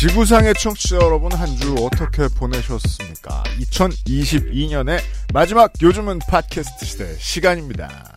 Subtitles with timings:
[0.00, 3.42] 지구상의 청취자 여러분 한 주 어떻게 보내셨습니까?
[3.60, 4.98] 2022년의
[5.34, 8.16] 마지막 요즘은 팟캐스트 시대 시간입니다.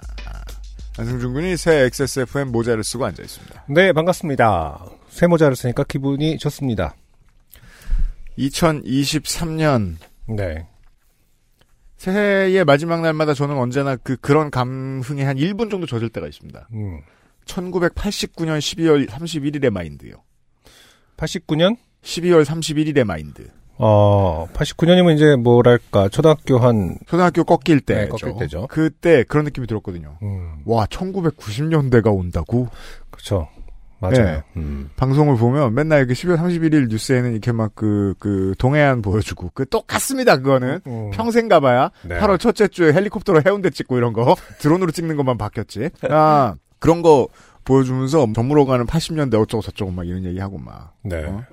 [0.97, 3.65] 안승준 군이 새 XSFM 모자를 쓰고 앉아 있습니다.
[3.67, 4.85] 네, 반갑습니다.
[5.09, 6.95] 새 모자를 쓰니까 기분이 좋습니다.
[8.37, 9.97] 2023년
[10.29, 10.65] 네.
[11.97, 16.69] 새해의 마지막 날마다 저는 언제나 그 그런 감흥에 한 1분 정도 젖을 때가 있습니다.
[16.71, 17.01] 음.
[17.45, 20.23] 1989년 12월 31일의 마인드요.
[21.17, 21.77] 89년?
[22.03, 23.49] 12월 31일의 마인드.
[23.77, 28.01] 어, 89년이면 이제 뭐랄까, 초등학교 한, 초등학교 꺾일 때죠.
[28.01, 28.67] 네, 꺾일 때죠.
[28.69, 30.17] 그때 그런 느낌이 들었거든요.
[30.21, 32.67] 음, 와, 1990년대가 온다고?
[33.09, 33.47] 그쵸.
[33.99, 34.25] 맞아요.
[34.25, 34.43] 네.
[34.57, 34.89] 음.
[34.97, 40.37] 방송을 보면 맨날 그 12월 31일 뉴스에는 이렇게 막 그, 그, 동해안 보여주고, 그 똑같습니다,
[40.37, 40.81] 그거는.
[40.85, 41.11] 음.
[41.13, 42.19] 평생 가봐야 네.
[42.19, 45.89] 8월 첫째 주에 헬리콥터로 해운대 찍고 이런 거, 드론으로 찍는 것만 바뀌었지.
[46.09, 47.27] 아, 그런 거
[47.63, 50.95] 보여주면서 저물어 가는 80년대 어쩌고 저쩌고 막 이런 얘기하고 막.
[51.03, 51.23] 네.
[51.25, 51.43] 어?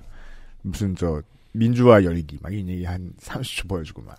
[0.62, 4.17] 무슨 저, 민주화 열기 막 이런 얘기 한 30초 보여주고 막.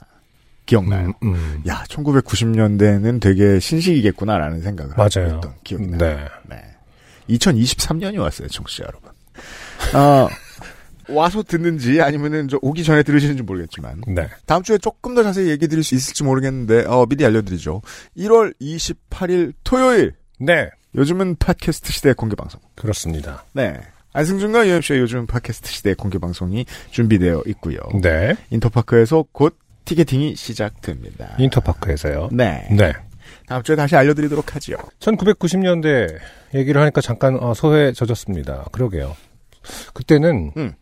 [0.65, 1.07] 기억나요?
[1.23, 1.63] 음, 음.
[1.67, 5.35] 야, 1990년대는 되게 신식이겠구나라는 생각을 맞아요.
[5.37, 5.97] 있던 기억이 나요.
[5.97, 6.27] 네.
[6.47, 6.63] 네.
[7.29, 9.11] 2023년이 왔어요, 청취자 여러분.
[9.93, 10.29] 아,
[11.09, 14.29] 와서 듣는지 아니면은 저 오기 전에 들으시는지 모르겠지만 네.
[14.45, 17.81] 다음 주에 조금 더 자세히 얘기 드릴 수 있을지 모르겠는데 어, 미리 알려드리죠.
[18.17, 20.69] 1월 28일 토요일 네.
[20.95, 22.59] 요즘은 팟캐스트 시대 공개 방송.
[22.75, 23.45] 그렇습니다.
[23.53, 23.79] 네.
[24.13, 27.77] 안승준과 유엠씨의 요즘 팟캐스트 시대 공개 방송이 준비되어 있고요.
[28.01, 28.35] 네.
[28.49, 31.35] 인터파크에서 곧 티켓팅이 시작됩니다.
[31.39, 32.29] 인터파크에서요.
[32.31, 32.67] 네.
[32.71, 32.93] 네.
[33.47, 34.77] 다음 주에 다시 알려드리도록 하지요.
[34.99, 36.17] 1990년대
[36.53, 38.65] 얘기를 하니까 잠깐 어, 소회 젖었습니다.
[38.71, 39.15] 그러게요.
[39.93, 40.73] 그때는 음.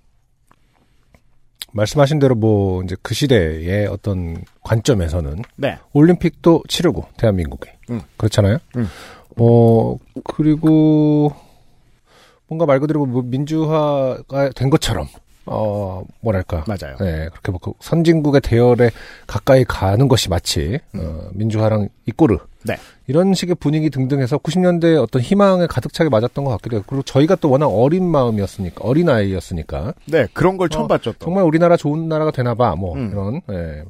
[1.71, 5.77] 말씀하신 대로 뭐 이제 그 시대의 어떤 관점에서는 네.
[5.93, 8.01] 올림픽도 치르고 대한민국에 음.
[8.17, 8.57] 그렇잖아요.
[8.77, 8.87] 음.
[9.39, 11.31] 어 그리고
[12.47, 15.07] 뭔가 말 그대로 뭐 민주화가 된 것처럼
[15.45, 16.95] 어 뭐랄까 맞아요.
[16.97, 18.91] 네, 그렇게 뭐그 선진국의 대열에
[19.27, 22.75] 가까이 가는 것이 마치 어, 민주화랑 이꼬르 네.
[23.07, 26.83] 이런 식의 분위기 등등 해서 90년대 어떤 희망에 가득 차게 맞았던 것 같기도 해요.
[26.85, 31.13] 그리고 저희가 또 워낙 어린 마음이었으니까 어린 아이였으니까 네, 그런 걸 처음 어, 봤죠.
[31.13, 31.25] 또.
[31.25, 33.09] 정말 우리나라 좋은 나라가 되나봐 뭐 음.
[33.11, 33.83] 이런 예.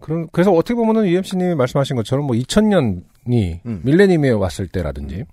[0.00, 3.80] 그런 그래서 어떻게 보면은 UMC님이 말씀하신 것처럼 뭐 2000년이 음.
[3.84, 5.24] 밀레니엄에 왔을 때라든지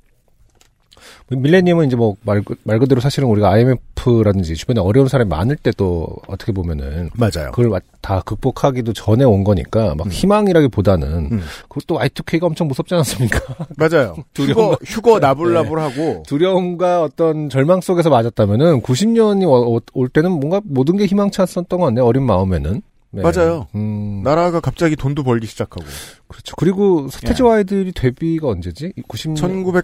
[1.30, 7.10] 밀레니엄은 이제 뭐말 말 그대로 사실은 우리가 IMF라든지 주변에 어려운 사람이 많을 때도 어떻게 보면은
[7.16, 7.52] 맞아요.
[7.52, 11.42] 그걸 와- 다 극복하기도 전에 온 거니까 막 희망이라기보다는 음.
[11.68, 13.40] 그것도 Y2K가 엄청 무섭지 않았습니까?
[13.78, 14.16] 맞아요.
[14.36, 16.24] 휴거, 휴거 나불나불하고.
[16.28, 22.06] 두려움과 어떤 절망 속에서 맞았다면은 90년이 올 때는 뭔가 모든 게 희망찼었던 것 같네요.
[22.06, 22.82] 어린 마음에는.
[23.12, 23.22] 네.
[23.22, 23.68] 맞아요.
[23.76, 25.86] 음, 나라가 갑자기 돈도 벌기 시작하고.
[26.28, 26.56] 그렇죠.
[26.58, 28.94] 그리고 서태지와 아이들이 데뷔가 언제지?
[29.08, 29.82] 90년,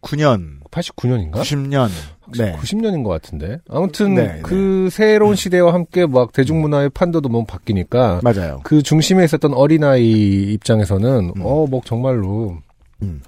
[0.00, 1.42] 1989년, 89년인가?
[1.42, 1.88] 90년.
[2.38, 2.56] 네.
[2.56, 3.58] 90년인 것 같은데.
[3.68, 8.60] 아무튼 네, 그 새로운 시대와 함께 막 대중문화의 판도도 너무 바뀌니까 맞아요.
[8.64, 11.42] 그 중심에 있었던 어린아이 입장에서는 음.
[11.42, 12.56] 어, 뭐 정말로
[13.02, 13.20] 음.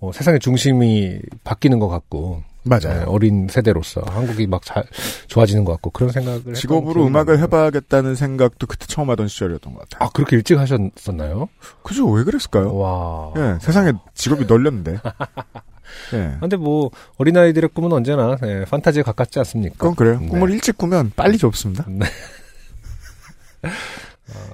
[0.00, 3.04] 어, 세상의 중심이 바뀌는 것 같고 네, 맞아요.
[3.08, 4.84] 어린 세대로서 한국이 막 잘
[5.28, 7.38] 좋아지는 것 같고 그런 생각을 직업으로 음악을.
[7.38, 10.06] 해봐야겠다는 생각도 그때 처음 하던 시절이었던 것 같아요.
[10.06, 11.48] 아 그렇게 일찍 하셨었나요?
[11.82, 12.06] 그죠?
[12.10, 12.76] 왜 그랬을까요?
[12.76, 13.32] 와.
[13.36, 15.00] 예, 세상에 직업이 널렸는데.
[16.12, 16.36] 예.
[16.40, 19.76] 근데 뭐 어린아이들의 꿈은 언제나 예, 판타지에 가깝지 않습니까?
[19.78, 20.18] 그건 그래요.
[20.20, 20.28] 네.
[20.28, 21.84] 꿈을 일찍 꾸면 빨리 접습니다.
[21.88, 22.06] 네.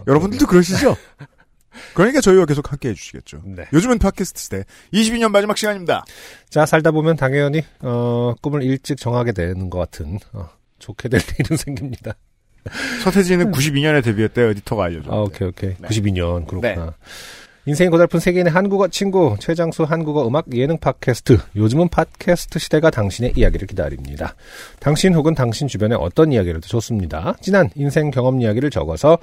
[0.06, 0.96] 여러분들도 그러시죠?
[1.94, 3.42] 그러니까 저희와 계속 함께 해주시겠죠.
[3.44, 3.64] 네.
[3.72, 6.04] 요즘은 팟캐스트 시대 22년 마지막 시간입니다.
[6.50, 10.48] 자 살다 보면 당연히 어, 꿈을 일찍 정하게 되는 것 같은 어,
[10.78, 12.14] 좋게 될 일은 생깁니다.
[13.02, 14.50] 서태지는 92년에 데뷔했대요.
[14.50, 15.14] 에디터가 알려줬는데.
[15.16, 15.74] 아 오케이 오케이.
[15.78, 15.88] 네.
[15.88, 16.94] 92년 그렇구나.
[17.66, 23.66] 인생이 고달픈 세계인의 한국어 친구 최장수 한국어 음악 예능 팟캐스트 요즘은 팟캐스트 시대가 당신의 이야기를
[23.66, 24.34] 기다립니다.
[24.80, 27.34] 당신 혹은 당신 주변의 어떤 이야기라도 좋습니다.
[27.40, 29.16] 진한 인생 경험 이야기를 적어서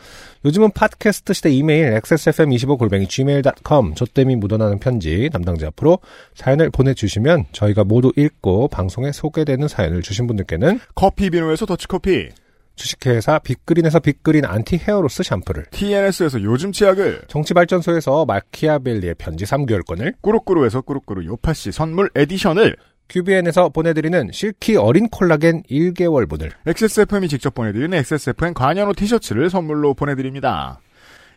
[0.43, 5.99] 요즘은 팟캐스트 시대 이메일 xsfm25골뱅이 gmail.com 조땜이 묻어나는 편지 담당자 앞으로
[6.33, 12.29] 사연을 보내주시면 저희가 모두 읽고 방송에 소개되는 사연을 주신 분들께는 커피 비누에서 더치커피,
[12.75, 20.81] 주식회사 빅그린에서 빅그린 anti hair loss 샴푸를 TNS에서 요즘 치약을, 정치발전소에서 마키아벨리의 편지 3개월권을 꾸루꾸루에서
[20.81, 22.75] 꾸루꾸루 요파시 선물 edition을,
[23.07, 30.79] QBN에서 보내드리는 실키 어린 콜라겐 1개월분을 XSFM이 직접 보내드리는 XSFM 관현호 티셔츠를 선물로 보내드립니다.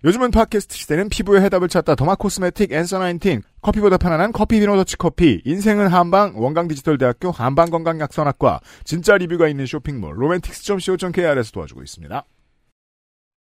[0.05, 4.99] 요즘은 팟캐스트 시대는 피부의 해답을 찾다 derma cosmetic Answer 19 커피보다 편안한 커피 비노 더치
[4.99, 12.23] 커피 인생은 한방 원광 디지털대학교 한방건강약선학과 진짜 리뷰가 있는 쇼핑몰 로맨틱스.co.kr에서 도와주고 있습니다.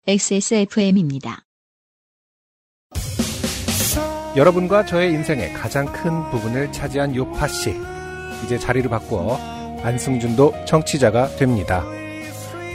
[0.05, 1.45] XSFM입니다.
[4.35, 7.73] 여러분과 저의 인생의 가장 큰 부분을 차지한 요파 씨
[8.43, 9.37] 이제 자리를 바꾸어
[9.81, 11.85] 안승준도 청취자가 됩니다.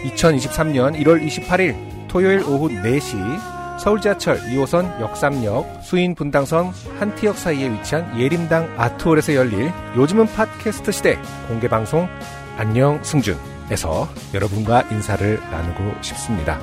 [0.04, 8.18] 2023년 1월 28일 토요일 오후 4시 서울 지하철 2호선 역삼역 수인 분당선 한티역 사이에 위치한
[8.18, 11.18] 예림당 아트홀에서 열릴 요즘은 팟캐스트 시대
[11.48, 12.08] 공개 방송
[12.56, 16.58] 안녕 승준에서 여러분과 인사를 나누고 싶습니다.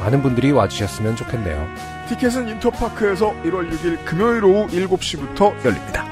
[0.00, 1.66] 많은 분들이 와주셨으면 좋겠네요.
[2.08, 6.06] 티켓은 인터파크에서 1월 6일 금요일 오후 7시부터 열립니다.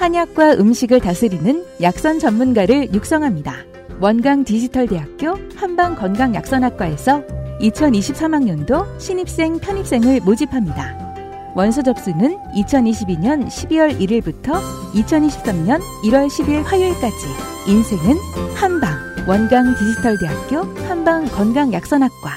[0.00, 3.52] 한약과 음식을 다스리는 약선 전문가를 육성합니다.
[4.00, 7.22] 원광 디지털대학교 한방건강약선학과에서
[7.60, 11.52] 2023학년도 신입생 편입생을 모집합니다.
[11.54, 14.58] 원서 접수는 2022년 12월 1일부터
[14.94, 17.26] 2023년 1월 10일 화요일까지
[17.68, 18.16] 인생은
[18.54, 18.94] 한방
[19.28, 22.30] 원광 디지털대학교 한방건강약선학과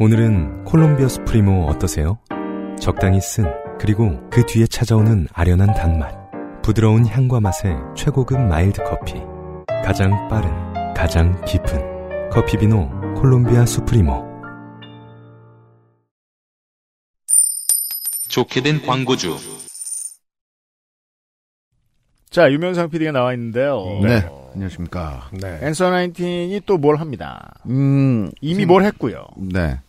[0.00, 2.18] 오늘은 콜롬비아 수프리모 어떠세요?
[2.80, 3.44] 적당히 쓴
[3.82, 6.14] 그리고 그 뒤에 찾아오는 아련한 단맛
[6.62, 9.14] 부드러운 향과 맛의 최고급 mild 커피
[9.84, 14.30] 가장 빠른 가장 깊은 커피 비노 콜롬비아 수프리모
[18.28, 19.36] 좋게 된 광고주.
[22.30, 23.84] 자, 유면상 PD가 나와 있는데요.
[24.02, 24.26] 네.
[24.54, 25.28] 안녕하십니까.
[25.32, 25.58] 네.
[25.60, 27.52] 앤서 19이 또 뭘 합니다.
[27.66, 29.26] 음, 이미 뭘 했고요.
[29.36, 29.80] 네.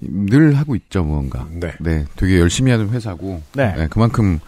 [0.00, 1.46] 늘 하고 있죠, 무언가.
[1.50, 1.74] 네.
[1.80, 2.04] 네.
[2.16, 3.42] 되게 열심히 하는 회사고.
[3.54, 3.86] 네.
[3.90, 4.38] 그만큼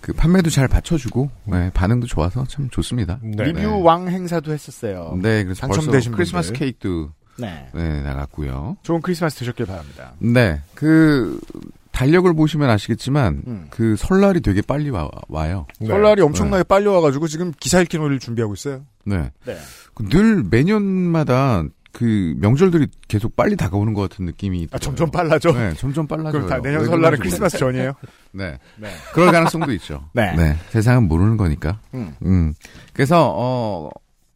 [0.00, 3.18] 그 판매도 잘 받쳐주고, 네, 반응도 좋아서 참 좋습니다.
[3.22, 3.44] 네.
[3.44, 3.66] 리뷰 네.
[3.66, 5.18] 왕 행사도 했었어요.
[5.22, 6.58] 네, 그래서 당첨되신 크리스마스 분들.
[6.58, 7.68] 케이크도 네.
[7.74, 8.76] 네, 나갔고요.
[8.82, 10.12] 좋은 크리스마스 되셨길 바랍니다.
[10.18, 11.40] 네, 그
[11.92, 13.66] 달력을 보시면 아시겠지만 음.
[13.70, 15.66] 그 설날이 되게 빨리 와, 와요.
[15.80, 15.86] 네.
[15.86, 18.82] 설날이 엄청나게 빨리 와가지고 지금 기사 읽기 놀이를 준비하고 있어요.
[19.04, 19.56] 네, 네.
[19.94, 24.66] 그늘 매년마다 그 명절들이 계속 빨리 다가오는 것 같은 느낌이.
[24.72, 24.78] 아.
[24.78, 25.52] 점점 빨라져.
[25.52, 26.32] 네, 점점 빨라져요.
[26.32, 27.92] 그럼 다 내년 왜 설날은 크리스마스 전이에요?
[28.32, 28.58] 네.
[28.76, 28.88] 네.
[29.14, 30.08] 그럴 가능성도 있죠.
[30.12, 30.56] 네.
[30.70, 31.78] 세상은 모르는 거니까.
[31.94, 32.14] 음.
[32.24, 32.52] 음.
[32.92, 33.90] 그래서, 어,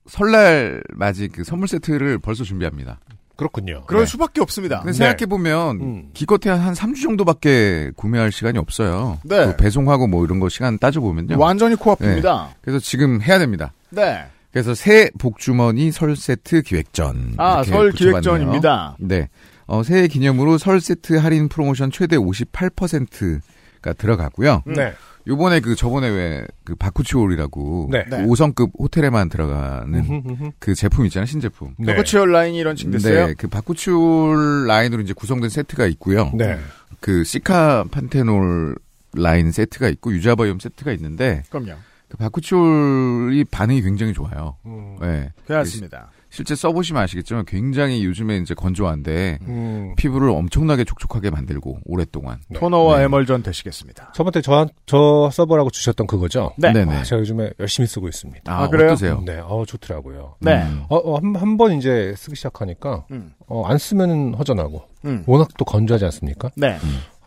[0.06, 3.00] 설날 맞이 그 선물 세트를 벌써 준비합니다.
[3.36, 3.82] 그렇군요.
[3.86, 4.06] 그럴 네.
[4.06, 4.78] 수밖에 없습니다.
[4.78, 4.98] 근데 네.
[4.98, 6.10] 생각해 보면, 음.
[6.14, 9.18] 기껏해야 한 3주 정도밖에 구매할 시간이 없어요.
[9.24, 9.46] 네.
[9.46, 11.38] 그 배송하고 뭐 이런 거 시간 따져 보면요.
[11.38, 12.50] 완전히 코앞입니다.
[12.60, 13.72] 그래서 지금 해야 됩니다.
[13.90, 14.26] 네.
[14.52, 17.34] 그래서 새 복주머니 설 세트 기획전.
[17.36, 18.20] 아, 이렇게 설 붙여봤네요.
[18.20, 18.96] 기획전입니다.
[19.00, 19.28] 네.
[19.66, 24.62] 어, 새해 기념으로 설 세트 할인 프로모션 최대 58%가 들어가고요.
[24.66, 24.92] 네.
[25.26, 28.04] 요번에 그 저번에 왜 그 bakuchiol이라고 네.
[28.10, 28.26] 그 네.
[28.26, 31.74] 5성급 호텔에만 들어가는 그 제품 있잖아요 신제품.
[31.78, 31.96] 네.
[31.96, 33.28] 터치얼 라인이 런칭 됐어요.
[33.28, 36.30] 네, 그 바쿠치올 라인으로 이제 구성된 세트가 있고요.
[36.34, 36.58] 네.
[37.00, 38.76] 그 cica panthenol
[39.14, 41.72] 라인 세트가 있고 유자바이옴 세트가 있는데 그럼요.
[42.08, 44.56] 그 bakuchiol이 반응이 굉장히 좋아요.
[44.66, 44.96] 음.
[45.00, 45.30] 네.
[45.46, 46.10] 그렇습니다.
[46.30, 49.94] 실제 써보시면 아시겠지만 굉장히 요즘에 이제 건조한데 음.
[49.96, 52.38] 피부를 엄청나게 촉촉하게 만들고 오랫동안.
[52.48, 52.58] 네.
[52.58, 53.04] 토너와 네.
[53.04, 54.12] 에멀전 되시겠습니다.
[54.14, 56.52] 저번에 저, 저 서버라고 주셨던 그거죠?
[56.58, 56.72] 네.
[56.72, 56.96] 네네.
[56.96, 58.52] 아, 제가 요즘에 열심히 쓰고 있습니다.
[58.52, 58.88] 아, 아, 그래요?
[58.88, 59.22] 어떠세요?
[59.24, 60.36] 네, 어, 좋더라고요.
[60.40, 60.62] 네.
[60.64, 60.84] 음.
[60.88, 63.32] 어, 어, 한, 한번 이제 쓰기 시작하니까, 음.
[63.46, 65.24] 어, 안 쓰면 허전하고, 음.
[65.26, 66.50] 워낙 또 건조하지 않습니까?
[66.56, 66.78] 네.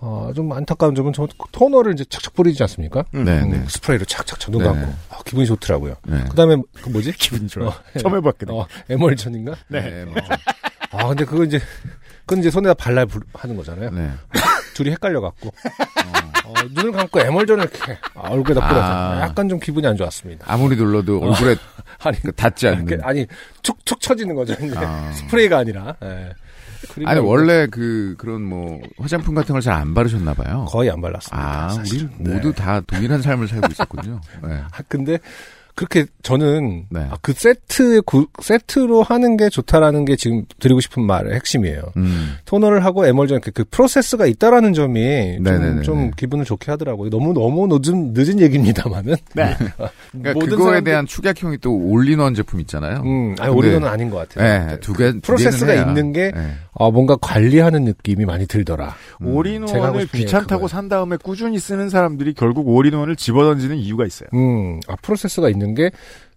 [0.04, 3.06] 어, 좀 안타까운 점은 저 토너를 이제 착착 뿌리지 않습니까?
[3.14, 3.24] 음.
[3.24, 3.64] 네, 음, 네.
[3.68, 4.68] 스프레이로 착착착 눈 네.
[4.68, 5.94] 감고, 아, 기분이 좋더라고요.
[6.08, 6.24] 네.
[6.28, 7.12] 그 다음에, 그 뭐지?
[7.18, 7.70] 기분 좋아요.
[7.70, 8.58] 어, 처음 해봤거든요.
[8.62, 9.56] 어, 에멀전인가?
[9.68, 10.06] 네.
[10.06, 10.16] 뭐.
[10.92, 11.60] 아, 근데 그거 이제,
[12.26, 13.92] 그건 이제 손에다 발라 부- 하는 거잖아요.
[13.92, 14.10] 네.
[14.74, 15.50] 둘이 헷갈려 갖고.
[16.46, 19.22] 어, 눈을 감고 에멀전을 이렇게 아, 얼굴에다 뿌려서 아.
[19.22, 20.46] 약간 좀 기분이 안 좋았습니다.
[20.52, 21.56] 아무리 눌러도 얼굴에
[22.04, 23.04] 아니, 그 닿지 않는.
[23.04, 23.28] 아니,
[23.62, 24.56] 툭툭 쳐지는 거죠.
[24.78, 25.12] 아.
[25.14, 25.96] 스프레이가 아니라.
[26.04, 26.32] 예.
[27.06, 30.66] 아니 원래 그 그런 뭐 화장품 같은 걸 잘 안 바르셨나 봐요.
[30.70, 31.66] 거의 안 발랐습니다.
[31.66, 32.10] 아, 사실.
[32.20, 32.34] 우리 네.
[32.36, 34.20] 모두 다 동일한 삶을 살고 있었군요.
[34.44, 34.54] 네.
[34.72, 35.18] 아, 근데
[35.74, 37.00] 그렇게 저는 네.
[37.10, 41.82] 아, 그 세트 구- 세트로 하는 게 좋다라는 게 지금 드리고 싶은 말의 핵심이에요.
[41.96, 42.36] 음.
[42.44, 45.82] 토너를 하고 에멀전 그, 그 process가 있다라는 점이 좀.
[45.84, 47.10] 좀 기분을 좋게 하더라고요.
[47.10, 49.56] 너무 너무 늦은 늦은 얘기입니다만은 네.
[50.12, 52.98] 그러니까 모든 그거에 사람들- 대한 축약형이 또 올인원 제품 있잖아요.
[53.06, 54.68] 음, 아니 근데- all-in-one은 아닌 것 같아요.
[54.68, 55.84] 네, 두 개, 두 process가 해야.
[55.88, 56.52] 있는 게 네.
[56.74, 58.96] 어, 뭔가 관리하는 느낌이 많이 들더라.
[59.22, 59.28] 음.
[59.36, 60.68] all-in-one을 귀찮다고.
[60.68, 64.30] 산 다음에 꾸준히 쓰는 사람들이 결국 all-in-one을 집어던지는 이유가 있어요.
[64.34, 65.92] 음, 아, process가 있는 게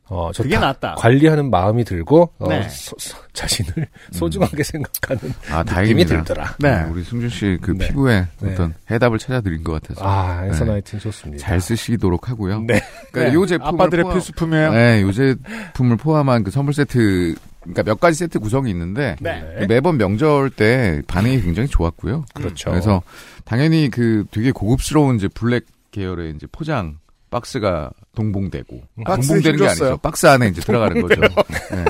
[0.06, 0.42] 어, 좋다.
[0.42, 0.94] 그게 낫다.
[0.98, 2.68] 관리하는 마음이 들고 어, 네.
[2.68, 6.16] 소- 소- 자신을 소중하게 생각하는 아, 느낌이 다행입니다.
[6.24, 6.56] 들더라.
[6.58, 6.82] 네.
[6.90, 7.86] 우리 승준 씨 그 네.
[7.88, 8.52] 피부에 네.
[8.52, 10.48] 어떤 해답을 찾아드린 것 같아서 아, 네.
[10.48, 11.42] Answer Nineteen 좋습니다.
[11.46, 12.60] 잘 쓰시도록 하고요.
[12.60, 12.80] 네.
[13.12, 13.34] 그러니까 네.
[13.34, 14.72] 요 제품을 아빠들의 포함- 필수품이에요.
[14.72, 19.66] 네, 요 제품을 포함한 그 선물 세트, 그러니까 몇 가지 세트 구성이 있는데 네.
[19.68, 22.24] 매번 명절 때 반응이 굉장히 좋았고요.
[22.34, 22.70] 그렇죠.
[22.70, 23.02] 그래서
[23.44, 26.98] 당연히 그 되게 고급스러운 이제 블랙 계열의 이제 포장
[27.30, 29.66] 박스가 동봉되고 박스 동봉되는 게.
[29.66, 29.96] 아니죠.
[29.98, 31.20] 박스 안에 이제 들어가는 거죠.
[31.20, 31.84] 네.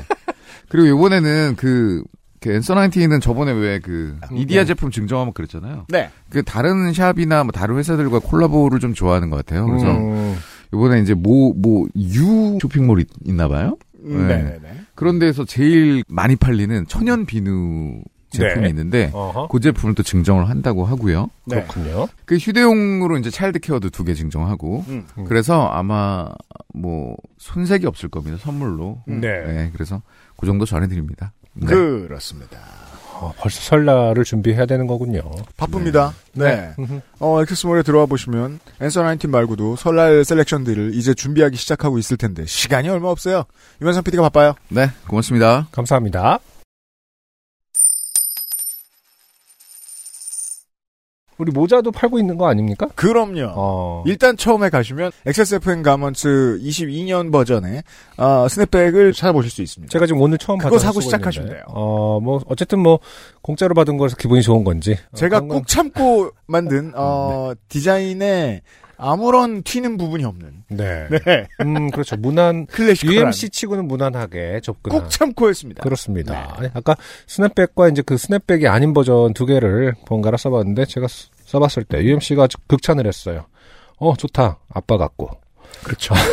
[0.69, 2.02] 그리고 이번에는 그,
[2.40, 5.87] 그 Answer Nineteen은 저번에 왜 그 이디야 제품 증정하면 그랬잖아요.
[5.88, 6.11] 네.
[6.31, 9.66] 그 다른 샵이나 뭐 다른 회사들과 콜라보를 좀 좋아하는 것 같아요.
[9.66, 10.37] 그래서 음,
[10.73, 13.76] 이번에 이제 뭐 뭐 유 쇼핑몰이 있- 있나 봐요.
[14.04, 14.37] 음, 네.
[14.38, 14.81] 네네네.
[14.95, 18.69] 그런 데서 제일 많이 팔리는 천연 비누 제품이 네.
[18.71, 19.47] 있는데 어허.
[19.49, 21.31] 그 제품을 또 증정을 한다고 하고요.
[21.47, 21.63] 네.
[21.63, 22.09] 그렇군요.
[22.25, 25.07] 그 휴대용으로 이제 child care도 두 개 증정하고 음.
[25.19, 25.25] 음.
[25.25, 26.29] 그래서 아마
[26.75, 29.03] 뭐 손색이 없을 겁니다 선물로.
[29.09, 29.21] 음.
[29.21, 29.29] 네.
[29.47, 30.03] 네, 그래서
[30.37, 31.33] 그 정도 전해드립니다.
[31.55, 31.67] 네.
[31.67, 32.59] 그렇습니다.
[33.14, 35.23] 어, 벌써 설날을 준비해야 되는 거군요.
[35.56, 36.12] 바쁩니다.
[36.33, 36.73] 네.
[36.78, 37.00] 음흠.
[37.21, 42.88] 어, 엑세스몰에 들어와 보시면 앤서 나인틴 말고도 설날 셀렉션들을 이제 준비하기 시작하고 있을 텐데 시간이
[42.88, 43.44] 얼마 없어요.
[43.80, 44.54] 유면상 PD가 바빠요.
[44.68, 45.68] 네, 고맙습니다.
[45.73, 46.40] 감사합니다.
[51.38, 52.87] 우리 모자도 팔고 있는 거 아닙니까?
[52.95, 53.53] 그럼요.
[53.57, 54.05] 어.
[54.07, 57.83] 일단 처음에 가시면 XSFM 가먼츠 22년 버전의
[58.19, 59.91] 어, 스냅백을 찾아보실 수 있습니다.
[59.93, 61.62] 제가 지금 오늘 처음 그거 사고 시작하시면 돼요.
[61.69, 63.00] 어, 뭐 어쨌든 뭐
[63.43, 64.97] 공짜로 받은 거라서 기분이 좋은 건지.
[65.12, 68.62] 어, 제가 건- 꾹 참고 만든 어, 디자인에
[68.97, 71.09] 아무런 튀는 부분이 없는 네.
[71.25, 71.47] 네.
[71.61, 72.17] 음, 그렇죠.
[72.17, 75.03] 무난 클래식한 UMC 치고는 무난하게 접근한.
[75.03, 75.83] 꾹 참고 했습니다.
[75.83, 76.55] 그렇습니다.
[76.59, 76.97] 아니, 아까
[77.27, 82.49] 스냅백과 이제 그 스냅백이 아닌 버전 두 개를 번갈아 써봤는데 제가 쓰- 써봤을 때 UMC가
[82.69, 83.47] 극찬을 했어요.
[83.99, 85.31] 어 좋다 아빠 같고.
[85.83, 86.15] 그렇죠.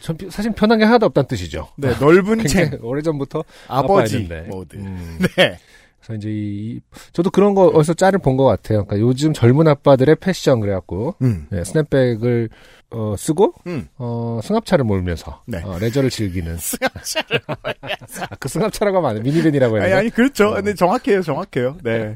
[0.00, 1.68] 전 피- 사실 편한 게 하나도 없다는 뜻이죠.
[1.76, 4.28] 네, 넓은 챙 오래전부터 아버지.
[4.48, 4.76] 모드.
[4.76, 5.58] 음, 네.
[6.00, 6.80] 그래서 이제 이
[7.12, 8.84] 저도 그런 거 어디서 짤을 본 것 같아요.
[8.86, 11.46] 그러니까 요즘 젊은 아빠들의 패션 그래갖고 음.
[11.50, 12.48] 네, 스냅백을
[12.92, 13.86] 어, 쓰고 음.
[13.98, 15.62] 어, 승합차를 몰면서 네.
[15.62, 19.22] 어, 레저를 즐기는 승합차를 아, 그 승합차라고 하면 안 돼.
[19.22, 20.00] 미니밴이라고 해야 아니, 되나?
[20.00, 20.54] 아니, 그렇죠.
[20.54, 21.76] 근데 정확해요, 정확해요.
[21.84, 22.14] 네.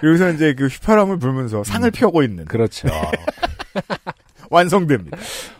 [0.00, 2.44] 그래서 이제 그 휘파람을 불면서 상을 펴고 있는.
[2.46, 2.88] 그렇죠.
[4.50, 5.18] 완성됩니다.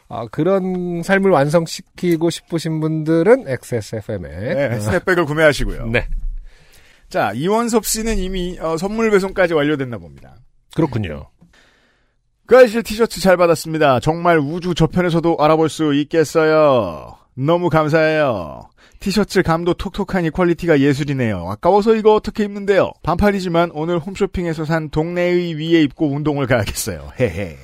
[0.08, 5.86] 아, 그런 삶을 완성시키고 싶으신 분들은 XSFM에 네, 스냅백을 구매하시고요.
[5.88, 6.06] 네.
[7.08, 10.36] 자, 이원섭 씨는 이미 어, 선물 배송까지 완료됐나 봅니다.
[10.74, 11.26] 그렇군요.
[12.46, 14.00] 그 아저씨 티셔츠 잘 받았습니다.
[14.00, 17.16] 정말 우주 저편에서도 알아볼 수 있겠어요.
[17.34, 18.68] 너무 감사해요.
[18.98, 21.46] 티셔츠 감도 톡톡하니 퀄리티가 예술이네요.
[21.48, 22.92] 아까워서 이거 어떻게 입는데요?
[23.02, 27.10] 반팔이지만 오늘 홈쇼핑에서 산 동내의 위에 입고 운동을 가야겠어요.
[27.20, 27.56] 헤헤.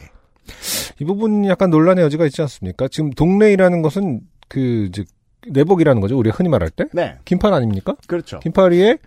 [1.01, 2.89] 이 부분 약간 논란의 여지가 있지 않습니까?
[2.89, 5.05] 지금 동내의라는 것은 그 이제
[5.49, 6.19] 내복이라는 거죠.
[6.19, 7.97] 우리가 흔히 말할 때 네, 긴팔 아닙니까?
[8.07, 8.41] 그렇죠.
[8.41, 8.99] 긴팔 위에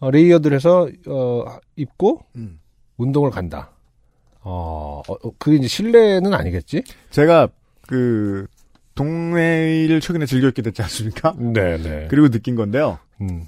[0.00, 1.44] 어, 레이어드를 해서 어,
[1.76, 2.60] 입고 음.
[2.96, 3.70] 운동을 간다.
[4.40, 6.82] 어, 어, 어, 그게 이제 실내는 아니겠지?
[7.10, 7.48] 제가
[7.86, 8.46] 그
[8.94, 11.34] 동내의를 최근에 즐겨 입게 됐지 않습니까?
[11.38, 12.06] 네, 네.
[12.10, 12.98] 그리고 느낀 건데요.
[13.20, 13.46] 음,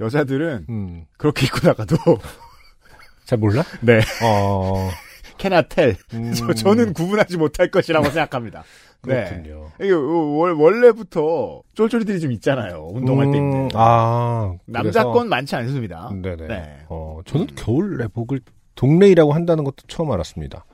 [0.00, 1.06] 여자들은 음.
[1.16, 1.96] 그렇게 입고 나가도
[3.24, 3.64] 잘 몰라?
[3.80, 4.90] 네, 어,
[5.38, 5.96] 캐나텔.
[6.12, 8.64] 음, 저, 저는 구분하지 못할 것이라고 생각합니다.
[9.06, 9.24] 네.
[9.24, 9.64] 그렇군요.
[9.80, 12.88] 이게 월- 원래부터 쫄쫄이들이 좀 있잖아요.
[12.92, 13.68] 운동할 때 음, 입는.
[13.74, 16.10] 아, 남자 그래서- 건 많지 않습니다.
[16.22, 16.46] 네네.
[16.46, 16.76] 네.
[16.88, 18.40] 어, 저는 겨울 내복을
[18.76, 20.64] 동네이라고 한다는 것도 처음 알았습니다.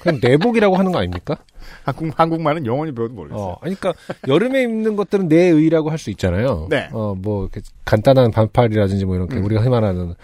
[0.00, 1.36] 그냥 내복이라고 하는 거 아닙니까?
[1.84, 3.42] 한국, 한국말은 영원히 배워도 모르겠어요.
[3.44, 3.92] 어, 그러니까
[4.26, 6.66] 여름에 입는 것들은 내의라고 할 수 있잖아요.
[6.68, 6.88] 네.
[6.92, 9.44] 어, 뭐 이렇게 간단한 반팔이라든지 뭐 이렇게 음.
[9.44, 10.14] 우리가 말하는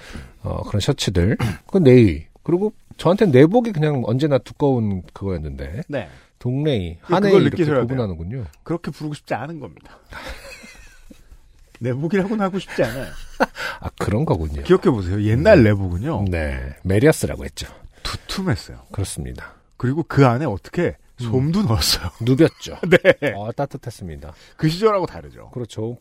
[0.42, 1.36] 어, 그런 셔츠들.
[1.66, 2.26] 그건 내의.
[2.42, 6.08] 그리고 저한테 내복이 그냥 언제나 두꺼운 그거였는데 네.
[6.40, 7.86] 동네이, 그걸 한해 이렇게 느끼셔야 돼요.
[7.86, 8.44] 구분하는군요.
[8.64, 9.98] 그렇게 부르고 싶지 않은 겁니다.
[11.80, 13.12] 내복이라고는 하고 싶지 않아요.
[13.80, 14.62] 아 그런 거군요.
[14.62, 15.22] 기억해 보세요.
[15.22, 16.24] 옛날 내복은요.
[16.28, 17.68] 네, 메리어스라고 했죠.
[18.02, 18.82] 두툼했어요.
[18.90, 19.54] 그렇습니다.
[19.76, 22.10] 그리고 그 안에 어떻게 솜도 넣었어요.
[22.20, 22.78] 누볐죠.
[22.88, 23.32] 네.
[23.34, 24.32] 어, 따뜻했습니다.
[24.56, 25.50] 그 시절하고 다르죠.
[25.50, 25.96] 그렇죠.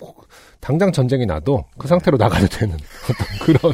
[0.60, 3.74] 당장 전쟁이 나도 그 상태로 나가도 되는 어떤 그런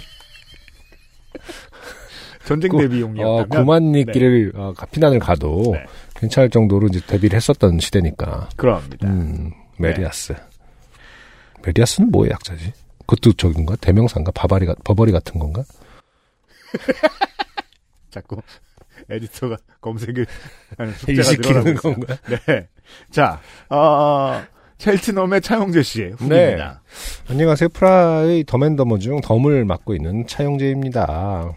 [2.45, 3.39] 전쟁 그- 대비용이었다면.
[3.41, 5.85] 어, 구만리길을 어, 피난을 가도 네.
[6.15, 8.49] 괜찮을 정도로 이제 대비를 했었던 시대니까.
[8.55, 9.07] 그럽니다.
[9.07, 10.35] 음, 메리아스.
[11.65, 12.71] 메리아스는 뭐의 약자지?
[13.07, 13.75] 그것도 저긴가?
[13.77, 14.31] 대명사인가?
[14.31, 15.63] 바바리, 가- 버버리 같은 건가?
[18.09, 18.37] 자꾸
[19.09, 20.25] 에디터가 검색을
[21.07, 21.75] 일시키는.
[21.75, 22.17] 건가?
[22.47, 22.67] 네.
[23.11, 24.41] 자, 어,
[24.77, 26.81] 첼트넘의 차용재 씨의 후기입니다.
[27.29, 27.69] 안녕하세요.
[27.69, 31.51] 프라의 Dumb and Dumber 중 dumb을 맡고 있는 차영재입니다.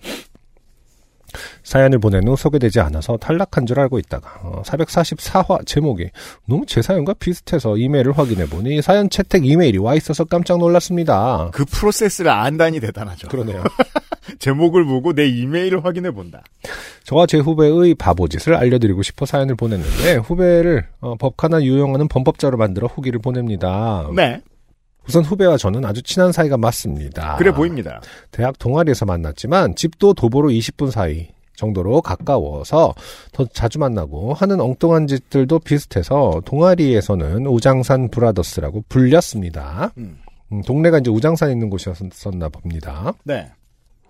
[1.69, 6.09] 사연을 보낸 후 소개되지 않아서 탈락한 줄 알고 있다가 어, 444화 제목이
[6.47, 11.51] 너무 제 사연과 비슷해서 이메일을 확인해 보니 사연 채택 이메일이 와 있어서 깜짝 놀랐습니다.
[11.53, 13.29] 그 프로세스를 안다니 대단하죠.
[13.29, 13.63] 그러네요.
[14.41, 16.43] 제목을 보고 내 이메일을 확인해 본다.
[17.05, 23.21] 저와 제 후배의 바보짓을 알려드리고 싶어 사연을 보냈는데 후배를 어, 법카나 유용하는 범법자로 만들어 후기를
[23.21, 24.09] 보냅니다.
[24.17, 24.41] 네.
[25.07, 27.37] 우선 후배와 저는 아주 친한 사이가 맞습니다.
[27.37, 28.01] 그래 보입니다.
[28.31, 32.95] 대학 동아리에서 만났지만 집도 도보로 20분 사이 정도로 가까워서
[33.33, 39.93] 더 자주 만나고 하는 엉뚱한 짓들도 비슷해서 동아리에서는 우장산 브라더스라고 불렸습니다.
[39.99, 40.19] 음.
[40.53, 43.13] 음, 동네가 이제 우장산 있는 곳이었었나 봅니다.
[43.25, 43.51] 네.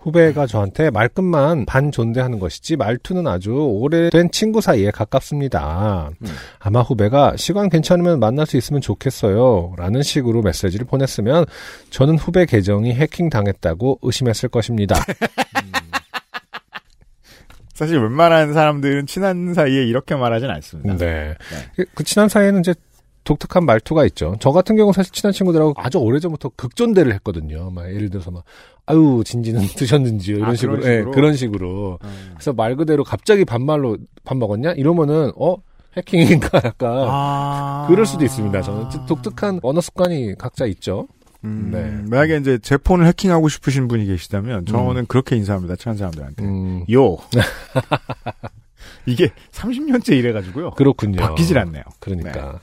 [0.00, 6.10] 후배가 저한테 말끝만 반존대하는 것이지 말투는 아주 오래된 친구 사이에 가깝습니다.
[6.22, 6.26] 음.
[6.60, 9.74] 아마 후배가 시간 괜찮으면 만날 수 있으면 좋겠어요.
[9.76, 11.46] 라는 식으로 메시지를 보냈으면
[11.90, 14.94] 저는 후배 계정이 해킹 당했다고 의심했을 것입니다.
[17.78, 20.96] 사실 웬만한 사람들은 친한 사이에 이렇게 말하진 않습니다.
[20.96, 21.36] 네.
[21.76, 22.74] 그- 그 친한 사이에는 이제
[23.22, 24.34] 독특한 말투가 있죠.
[24.40, 27.70] 저 같은 경우 사실 친한 친구들하고 아주 오래전부터 극존대를 했거든요.
[27.70, 28.42] 막 예를 들어서 막
[28.86, 31.10] 아유 진지는 드셨는지요 이런 아, 식으로, 그런 예, 식으로?
[31.12, 31.98] 그런 식으로.
[32.02, 32.30] 음.
[32.34, 35.56] 그래서 말 그대로 갑자기 반말로 밥 먹었냐 이러면은 어
[35.96, 37.84] 해킹인가 약간 아.
[37.88, 38.60] 그럴 수도 있습니다.
[38.60, 41.06] 저는 독특한 언어 습관이 각자 있죠.
[41.44, 42.10] 음, 네.
[42.10, 45.76] 만약에 이제 제 폰을 해킹하고 싶으신 분이 계시다면 저는 그렇게 인사합니다.
[45.76, 46.44] 친한 사람들한테.
[46.44, 47.16] 음, 요.
[49.06, 50.72] 이게 30년째 이래가지고요.
[50.72, 51.20] 그렇군요.
[51.20, 51.82] 바뀌질 않네요.
[52.00, 52.58] 그러니까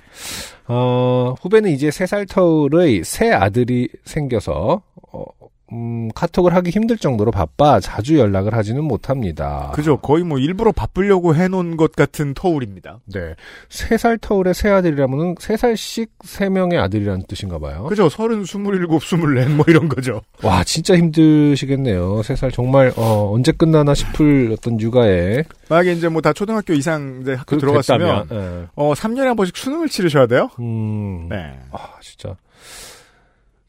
[0.68, 5.26] 어, 후배는 이제 세살 터울의 새 아들이 생겨서 어,
[5.72, 9.72] 음, 카톡을 하기 힘들 정도로 바빠 자주 연락을 하지는 못합니다.
[9.74, 9.98] 그죠.
[9.98, 13.00] 거의 뭐 일부러 바쁘려고 해놓은 것 같은 터울입니다.
[13.14, 13.36] 네.
[13.70, 17.86] 세 살 터울의 새 아들이라면은 세 살씩 세 명의 아들이라는 뜻인가 봐요.
[17.86, 18.10] 그죠.
[18.10, 20.22] 서른, 스물일곱, 스물넷 뭐 이런 거죠.
[20.44, 22.22] 와, 진짜 힘드시겠네요.
[22.24, 27.20] 세 살 정말 어, 언제 끝나나 싶을 어떤 육아에 만약에 이제 뭐 다 초등학교 이상
[27.22, 28.68] 이제 학교 들어갔으면 예.
[28.76, 30.50] 어 3년에 한 번씩 수능을 치르셔야 돼요.
[30.60, 31.28] 음.
[31.30, 31.58] 네.
[31.72, 32.36] 아, 진짜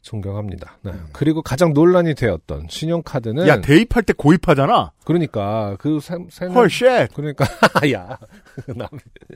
[0.06, 0.78] 존경합니다.
[0.82, 0.92] 네.
[1.12, 4.92] 그리고 가장 논란이 되었던 신용카드는 야 대입할 때 고입하잖아.
[5.04, 7.08] 그러니까 그 세, 세는 헐 쉣.
[7.12, 7.44] 그러니까
[7.92, 8.16] 야
[8.68, 8.88] 남-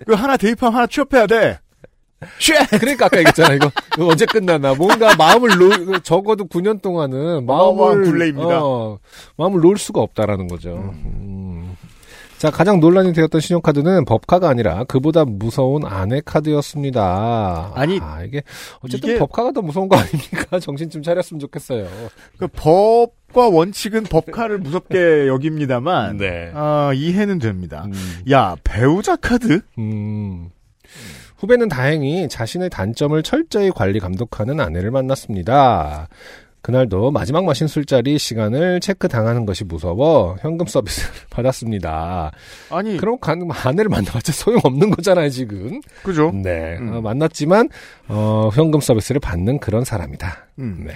[0.07, 1.59] 그 하나 대입하면 하나 취업해야 돼.
[2.39, 2.55] 쉣.
[2.79, 8.63] 그러니까 아까 얘기했잖아 이거, 이거 언제 끝나나 뭔가 마음을 놓 적어도 9년 동안은 마음을 굴레입니다.
[8.65, 8.99] 어,
[9.37, 10.75] 마음을 놓을 수가 없다라는 거죠.
[10.77, 11.70] 음.
[12.41, 17.73] 자 가장 논란이 되었던 신용카드는 법카가 아니라 그보다 무서운 아내 카드였습니다.
[17.75, 18.43] 아니, 아, 이게
[18.81, 20.59] 어쨌든 이게- 법카가 더 무서운 거 아닙니까?
[20.59, 21.87] 정신 좀 차렸으면 좋겠어요.
[22.39, 26.51] 그 법과 원칙은 법카를 무섭게 여깁니다만 네.
[26.55, 27.85] 아, 이해는 됩니다.
[27.85, 27.93] 음.
[28.31, 29.61] 야 배우자 카드?
[29.77, 30.49] 음.
[31.37, 36.09] 후배는 다행히 자신의 단점을 철저히 관리 감독하는 아내를 만났습니다.
[36.63, 42.33] 그날도 마지막 마신 술자리 시간을 체크 당하는 것이 무서워 현금 서비스를 받았습니다.
[42.71, 45.81] 아니 그럼 가- 아내를 만나봤자 소용없는 거잖아요, 지금.
[46.03, 46.31] 그죠?
[46.33, 46.77] 네.
[46.79, 46.95] 음.
[46.95, 47.69] 어, 만났지만,
[48.09, 50.49] 어, 현금 서비스를 받는 그런 사람이다.
[50.59, 50.85] 음.
[50.87, 50.93] 네.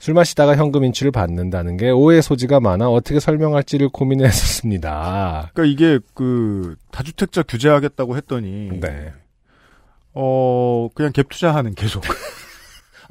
[0.00, 5.50] 술 마시다가 현금 인출을 받는다는 게 오해 소지가 많아 어떻게 설명할지를 고민했었습니다.
[5.52, 9.12] 그러니까 이게 그 다주택자 규제하겠다고 했더니 네.
[10.14, 12.02] 어 그냥 갭 투자하는 계속.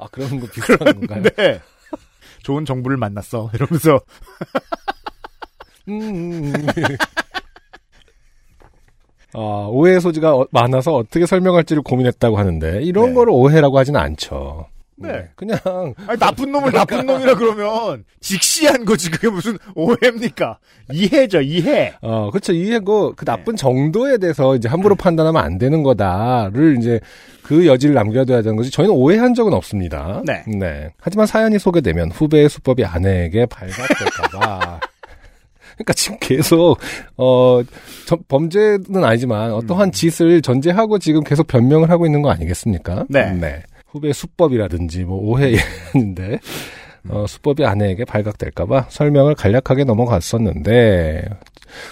[0.00, 1.22] 아, 그런 거 비슷한 건가요?
[1.36, 1.60] 네.
[2.42, 3.50] 좋은 정부를 만났어.
[3.54, 4.00] 이러면서
[5.88, 6.52] 음.
[9.34, 9.38] 아,
[9.70, 13.14] 오해 소지가 어- 많아서 어떻게 설명할지를 고민했다고 하는데 이런 네.
[13.14, 14.66] 거를 오해라고 하지는 않죠.
[15.08, 15.28] 네.
[15.34, 15.58] 그냥
[16.06, 20.58] 아니, 나쁜 놈을 나쁜 놈이라 그러면 직시한 거지 그게 무슨 오해입니까?
[20.92, 21.94] 이해죠 이해.
[22.02, 22.52] 어, 그렇죠.
[22.52, 23.32] 이해고 그 네.
[23.32, 27.00] 나쁜 정도에 대해서 이제 함부로 판단하면 안 되는 거다를 이제
[27.42, 28.70] 그 여지를 남겨둬야 되는 거지.
[28.70, 30.22] 저희는 오해한 적은 없습니다.
[30.26, 30.90] 네.
[31.00, 34.80] 하지만 사연이 소개되면 후배의 수법이 아내에게 발각될까봐.
[35.80, 36.76] 그러니까 지금 계속
[37.16, 37.62] 어
[38.06, 39.92] 저- 범죄는 아니지만 어떠한 음.
[39.92, 43.06] 짓을 전제하고 지금 계속 변명을 하고 있는 거 아니겠습니까?
[43.08, 43.62] 네.
[43.90, 46.38] 후배 수법이라든지 뭐 오해인데
[47.08, 51.28] 어, 수법이 아내에게 발각될까봐 설명을 간략하게 넘어갔었는데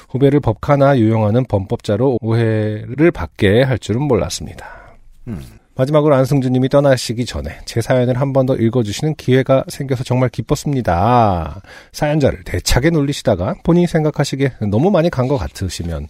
[0.09, 4.97] 후배를 법카나 유용하는 범법자로 오해를 받게 할 줄은 몰랐습니다.
[5.29, 5.58] 음.
[5.79, 11.63] 마지막으로 안승준님이 떠나시기 전에 제 사연을 한 번 더 읽어주시는 기회가 생겨서 정말 기뻤습니다.
[11.93, 16.09] 사연자를 대차게 놀리시다가 본인이 생각하시기에 너무 많이 간 것 같으시면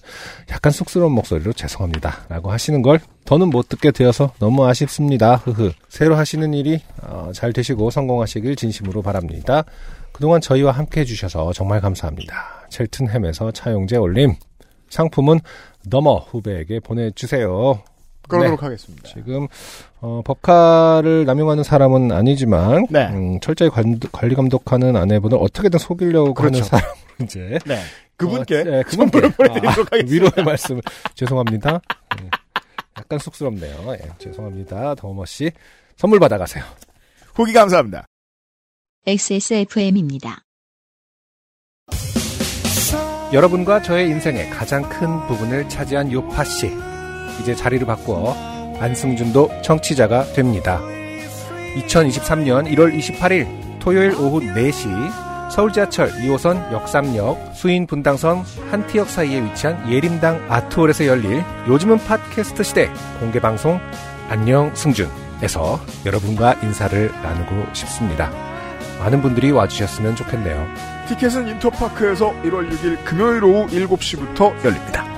[0.50, 2.26] 약간 쑥스러운 목소리로 죄송합니다.
[2.28, 5.36] 라고 하시는 걸 더는 못 듣게 되어서 너무 아쉽습니다.
[5.36, 5.72] 흐흐.
[5.88, 9.64] 새로 하시는 일이 어, 잘 되시고 성공하시길 진심으로 바랍니다.
[10.12, 12.66] 그동안 저희와 함께 해주셔서 정말 감사합니다.
[12.70, 14.34] 첼튼햄에서 차용제 올림.
[14.88, 15.40] 상품은
[15.86, 17.82] 넘어 후배에게 보내주세요.
[18.28, 19.08] 그러도록 하겠습니다.
[19.08, 19.48] 지금
[20.00, 23.06] 어, 법카를 남용하는 사람은 아니지만 네.
[23.08, 26.56] 음, 철저히 관, 관리 감독하는 아내분을 어떻게든 속이려고 그렇죠.
[26.56, 27.80] 하는 사람으로 이제 네.
[28.16, 30.12] 그분께 어, 네, 그분께 선물을 보내드리도록 아, 하겠습니다.
[30.12, 30.82] 위로의 말씀을
[31.14, 31.80] 죄송합니다.
[32.20, 32.30] 네.
[32.98, 33.94] 약간 쑥스럽네요.
[33.94, 34.94] 예, 죄송합니다.
[34.96, 35.50] 더머 씨
[35.96, 36.64] 선물 받아가세요.
[37.34, 38.06] 후기 감사합니다.
[39.06, 40.42] XSFM입니다.
[43.32, 46.70] 여러분과 저의 인생의 가장 큰 부분을 차지한 요파 씨
[47.40, 48.34] 이제 자리를 바꾸어
[48.80, 50.80] 안승준도 청취자가 됩니다.
[51.76, 53.46] 2023년 1월 28일
[53.78, 61.42] 토요일 오후 4시 서울 지하철 2호선 역삼역 수인 분당선 한티역 사이에 위치한 예림당 아트홀에서 열릴
[61.66, 63.80] 요즘은 팟캐스트 시대 공개 방송
[64.28, 68.30] 안녕 승준에서 여러분과 인사를 나누고 싶습니다.
[69.00, 70.66] 많은 분들이 와주셨으면 좋겠네요.
[71.08, 75.17] 티켓은 인터파크에서 1월 6일 금요일 오후 7시부터 열립니다.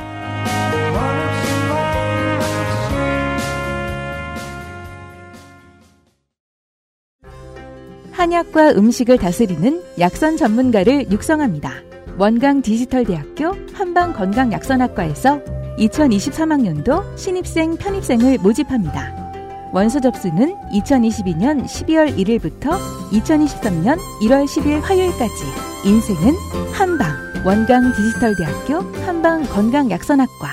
[8.20, 11.72] 한약과 음식을 다스리는 약선 전문가를 육성합니다.
[12.18, 15.42] 원광 디지털대학교 한방건강약선학과에서
[15.78, 19.70] 2023학년도 신입생 편입생을 모집합니다.
[19.72, 22.78] 원서 접수는 2022년 12월 1일부터
[23.10, 25.44] 2023년 1월 10일 화요일까지.
[25.86, 26.34] 인생은
[26.74, 27.08] 한방.
[27.46, 30.48] 원광 디지털대학교 한방건강약선학과.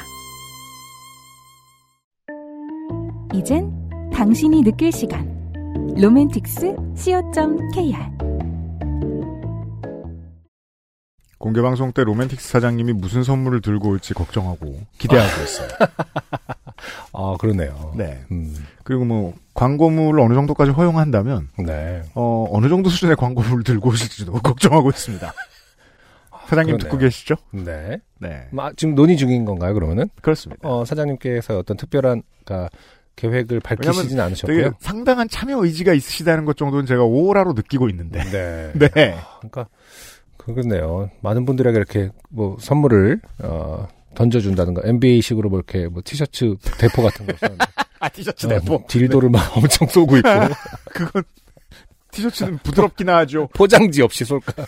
[3.33, 3.69] 이젠
[4.13, 5.36] 당신이 느낄 시간.
[5.95, 7.97] 로맨틱스 co.kr
[11.39, 15.67] 공개 방송 때 로맨틱스 사장님이 무슨 선물을 들고 올지 걱정하고 기대하고 있어요.
[17.13, 17.93] 아 그러네요.
[17.95, 18.23] 네.
[18.31, 22.03] 음, 그리고 뭐 광고물을 어느 정도까지 허용한다면 네.
[22.15, 25.31] 어, 어느 정도 수준의 광고물을 들고 오실지도 걱정하고 있습니다.
[26.47, 26.77] 사장님 그러네요.
[26.79, 27.35] 듣고 계시죠?
[27.51, 27.99] 네.
[28.19, 28.47] 네.
[28.51, 30.09] 마- 지금 논의 중인 건가요, 그러면은?
[30.21, 30.67] 그렇습니다.
[30.67, 32.69] 어, 사장님께서 어떤 특별한, 그러니까,
[33.17, 34.71] 계획을 밝히시진 않으셨고요.
[34.79, 38.23] 상당한 참여 의지가 있으시다는 것 정도는 제가 오라로 느끼고 있는데.
[38.25, 38.71] 네.
[38.77, 39.17] 네.
[39.39, 39.67] 그러니까,
[40.37, 41.09] 그렇네요.
[41.21, 47.57] 많은 분들에게 이렇게, 뭐, 선물을, 어, 던져준다든가, NBA식으로 뭐 이렇게, 뭐, 티셔츠 대포 같은 것은.
[47.99, 48.85] 아, 티셔츠 어, 대포.
[48.87, 50.29] 딜도를 막 엄청 쏘고 있고,
[50.93, 51.23] 그건
[52.11, 53.49] 티셔츠는 부드럽긴 하죠.
[53.53, 54.65] 포장지 없이 쏠까.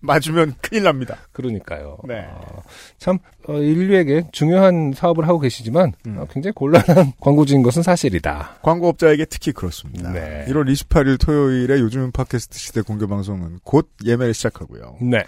[0.00, 1.18] 맞으면 큰일 납니다.
[1.32, 1.98] 그러니까요.
[2.08, 2.26] 네.
[2.28, 2.62] 어,
[2.98, 6.18] 참, 어, 인류에게 중요한 사업을 하고 계시지만, 음.
[6.18, 8.58] 어, 굉장히 곤란한 광고주인 것은 사실이다.
[8.62, 10.10] 광고업자에게 특히 그렇습니다.
[10.12, 10.46] 네.
[10.48, 14.96] 1월 28일 토요일에 요즘은 팟캐스트 시대 공개 방송은 곧 예매를 시작하고요.
[15.02, 15.24] 네.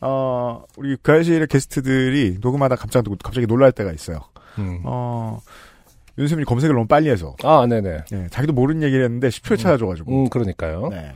[0.00, 4.20] 어, 우리 그아실의 게스트들이 녹음하다 갑자기, 갑자기 놀랄 때가 있어요.
[4.58, 4.80] 음.
[4.84, 5.40] 어,
[6.18, 8.04] 윤세민이 검색을 너무 빨리 해서, 아, 네네.
[8.12, 10.12] 예, 자기도 모르는 얘기를 했는데 10초에 찾아줘가지고.
[10.12, 10.88] 음, 그러니까요.
[10.90, 11.12] 네.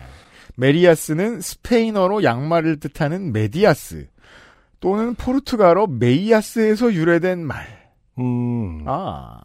[0.58, 4.08] 메리아스는 스페인어로 양말을 뜻하는 medias
[4.80, 7.66] 또는 포르투갈어 meias에서 유래된 말.
[8.18, 8.82] 음.
[8.86, 9.38] 아.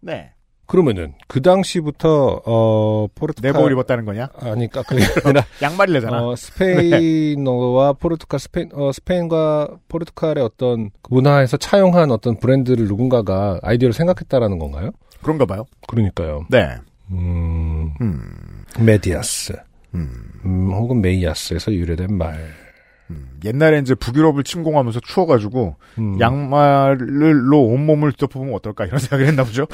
[0.00, 0.32] 네.
[0.66, 4.28] 그러면은 그 당시부터 어 포르투갈 내복을 입었다는 거냐?
[4.36, 6.24] 아니까 그게 아니라 양말을 내잖아.
[6.24, 13.92] 어 스페인어와 포르투갈 스페인 어 스페인과 포르투갈의 어떤 그 문화에서 차용한 어떤 브랜드를 누군가가 아이디어를
[13.92, 14.90] 생각했다라는 건가요?
[15.22, 15.66] 그런가 봐요.
[15.88, 16.46] 그러니까요.
[16.48, 16.70] 네.
[17.10, 17.92] 음.
[18.00, 18.64] 음.
[18.80, 19.52] medias.
[19.94, 20.10] 음.
[20.44, 22.38] 음, 혹은 meias에서 유래된 말.
[23.10, 23.38] 음.
[23.44, 26.20] 옛날에 이제 북유럽을 침공하면서 추워가지고 음.
[26.20, 29.66] 양말로 온몸을 뒤덮어보면 어떨까 이런 생각을 했나 보죠.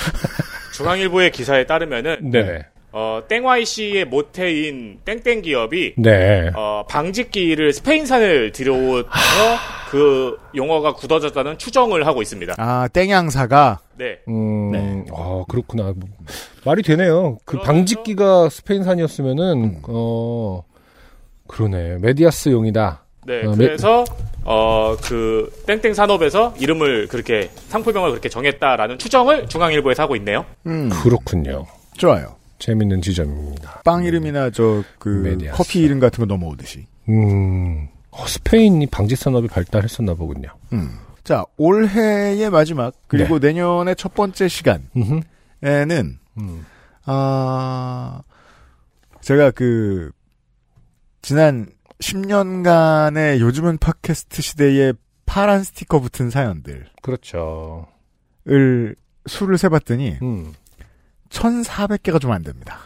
[0.74, 2.66] 중앙일보의 기사에 따르면은 네.
[2.92, 6.50] 어, 땡YC의 모태인 땡땡 기업이 네.
[6.54, 9.08] 어, 방직기를 스페인산을 들여오서
[9.90, 12.54] 그 용어가 굳어졌다는 추정을 하고 있습니다.
[12.56, 14.20] 아 땡양사가 네.
[14.28, 15.04] 음, 네.
[15.14, 15.92] 아, 그렇구나.
[15.96, 16.08] 뭐,
[16.64, 17.38] 말이 되네요.
[17.44, 19.82] 그 방직기가 스페인산이었으면은, 음.
[19.88, 20.62] 어,
[21.48, 21.98] 그러네.
[21.98, 23.04] 메디아스 용이다.
[23.26, 23.44] 네.
[23.44, 24.04] 어, 그래서
[24.44, 30.46] 어, 그 땡땡 산업에서 이름을 그렇게 상표명을 그렇게 정했다라는 추정을 중앙일보에서 하고 있네요.
[30.66, 30.88] 음.
[30.88, 31.66] 그렇군요.
[31.98, 32.37] 좋아요.
[32.58, 33.82] 재밌는 지점입니다.
[33.84, 35.38] 빵 이름이나 저 그.
[35.52, 36.86] 커피 이름 같은 거 넘어오듯이.
[37.08, 40.48] 음, 어, 스페인이 방직산업이 발달했었나 보군요.
[40.72, 40.98] 음.
[41.24, 44.84] 자 올해의 마지막 그리고 내년의 첫 번째 시간에는.
[45.62, 46.66] 음.
[47.04, 48.22] 아
[49.20, 50.10] 제가 그
[51.22, 51.66] 지난
[52.00, 54.94] 10년간의 요즘은 팟캐스트 시대의
[55.26, 57.86] 파란 스티커 붙은 사연들을 그렇죠.
[59.26, 60.54] 수를 세봤더니 음.
[61.30, 62.78] 1,400개가 좀 안 됩니다.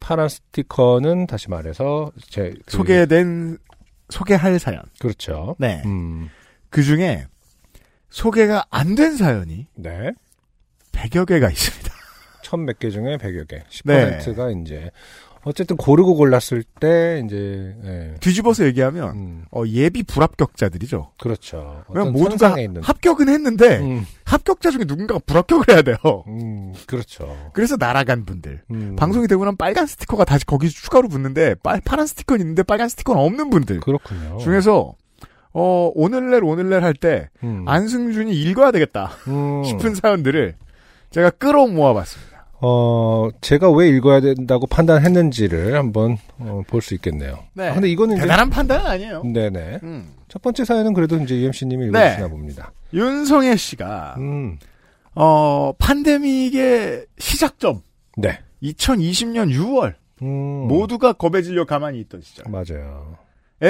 [0.00, 3.58] 파란 스티커는 다시 말해서, 제, 그- 소개된
[4.10, 4.82] 소개할 사연.
[5.00, 5.54] 그렇죠.
[5.58, 5.82] 네.
[5.84, 6.30] 음,
[6.70, 7.26] 그 중에
[8.10, 10.12] 소개가 안 된 사연이 네.
[10.92, 11.92] 100여 개가 있습니다.
[12.42, 13.62] 천 몇 개 중에 백여 개.
[13.84, 14.18] 네.
[14.18, 14.90] 10%가 이제,
[15.44, 18.14] 어쨌든 고르고 골랐을 때, 이제, 예.
[18.20, 21.12] 뒤집어서 얘기하면 음, 어, 예비 불합격자들이죠.
[21.18, 21.84] 그렇죠.
[21.88, 22.56] 왜냐면 모두가.
[22.82, 25.96] 합격은 했는데 음, 합격자 중에 누군가가 불합격을 해야 돼요.
[26.26, 27.50] 음, 그렇죠.
[27.52, 28.62] 그래서 날아간 분들.
[28.70, 32.88] 음, 방송이 되고 나면 빨간 스티커가 다시 거기 추가로 붙는데 빨, 파란 스티커는 있는데 빨간
[32.88, 34.38] 스티커는 없는 분들 그렇군요.
[34.38, 34.94] 중에서
[35.52, 37.64] 어, 오늘날 오늘날 할때 음.
[37.66, 39.62] 안승준이 읽어야 되겠다 음.
[39.66, 40.54] 싶은 사연들을
[41.10, 42.37] 제가 끌어모아 봤습니다.
[42.60, 47.38] 어, 제가 왜 읽어야 된다고 판단했는지를 한번 어, 볼 수 있겠네요.
[47.54, 47.68] 네.
[47.68, 49.22] 아, 근데 이거는 이제 대단한 판단은 아니에요.
[49.22, 49.80] 네네.
[49.82, 50.12] 음.
[50.28, 52.04] 첫 번째 사연은 그래도 이제 UMC님이 네.
[52.06, 52.72] 읽으시나 봅니다.
[52.92, 54.58] 윤성애 씨가 음.
[55.14, 57.82] 어, 팬데믹의 시작점
[58.16, 58.38] 네.
[58.62, 60.26] 2020년 6월 음.
[60.68, 63.16] 모두가 겁에 질려 가만히 있던 시절에 맞아요.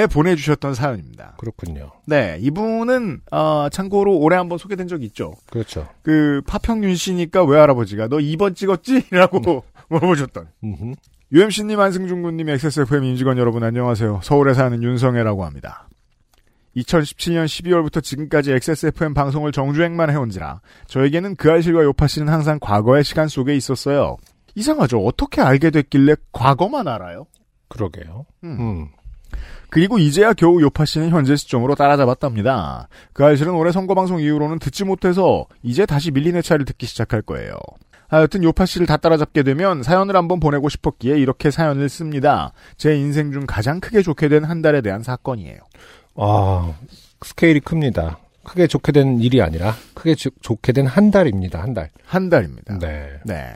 [0.07, 1.35] 보내주셨던 사연입니다.
[1.37, 1.91] 그렇군요.
[2.05, 5.33] 네, 이분은 어, 참고로 올해 한번 소개된 적이 있죠.
[5.49, 5.87] 그렇죠.
[6.03, 9.09] 그 파평윤 씨니까 외할아버지가 너 2번 찍었지?
[9.11, 10.93] 라고 물어보셨던 음흠.
[11.31, 14.21] UMC님, 안승준 군님, XSFM 임직원 여러분 안녕하세요.
[14.23, 15.87] 서울에 사는 윤성애라고 합니다.
[16.75, 23.27] 2017년 12월부터 지금까지 XSFM 방송을 정주행만 해온지라 저에게는 그 알실과 요파 씨는 항상 과거의 시간
[23.27, 24.17] 속에 있었어요.
[24.55, 25.03] 이상하죠.
[25.03, 27.25] 어떻게 알게 됐길래 과거만 알아요?
[27.69, 28.25] 그러게요.
[28.43, 28.59] 음.
[28.59, 28.87] 음.
[29.69, 32.87] 그리고 이제야 겨우 요파 씨는 현재 시점으로 따라잡았답니다.
[33.13, 37.53] 그 알실은 올해 선거방송 이후로는 듣지 못해서 이제 다시 밀린 회차를 듣기 시작할 거예요.
[38.07, 42.53] 하여튼 요파 씨를 다 따라잡게 되면 사연을 한번 보내고 싶었기에 이렇게 사연을 씁니다.
[42.77, 45.59] 제 인생 중 가장 크게 좋게 된 한 달에 대한 사건이에요.
[46.15, 46.73] 아,
[47.21, 48.17] 스케일이 큽니다.
[48.43, 51.61] 크게 좋게 된 일이 아니라 크게 조- 좋게 된 한 달입니다.
[51.61, 51.91] 한 달.
[52.03, 52.79] 한 달입니다.
[52.79, 53.09] 네.
[53.25, 53.55] 네.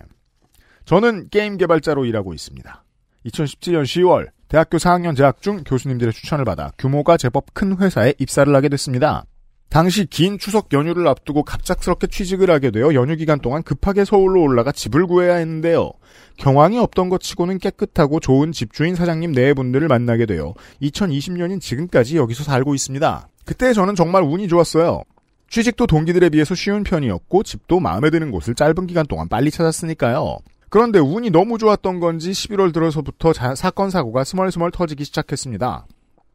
[0.86, 2.84] 저는 게임 개발자로 일하고 있습니다.
[3.26, 8.70] 2017년 10월 대학교 4학년 재학 중 교수님들의 추천을 받아 규모가 제법 큰 회사에 입사를 하게
[8.70, 9.26] 됐습니다.
[9.74, 14.72] 당시 긴 추석 연휴를 앞두고 갑작스럽게 취직을 하게 되어 연휴 기간 동안 급하게 서울로 올라가
[14.72, 15.90] 집을 구해야 했는데요.
[16.38, 20.54] 경황이 없던 것 치고는 깨끗하고 좋은 집주인 사장님 네 분들을 만나게 되어
[20.84, 23.28] 2020년인 지금까지 여기서 살고 있습니다.
[23.46, 25.02] 그때 저는 정말 운이 좋았어요.
[25.50, 30.38] 취직도 동기들에 비해서 쉬운 편이었고 집도 마음에 드는 곳을 짧은 기간 동안 빨리 찾았으니까요.
[30.74, 35.86] 그런데 운이 너무 좋았던 건지 11월 들어서부터 자- 사건 사고가 스멀스멀 터지기 시작했습니다.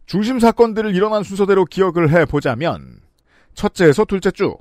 [0.06, 3.00] 중심 사건들을 일어난 순서대로 기억을 해보자면
[3.54, 4.54] 첫째에서 둘째 주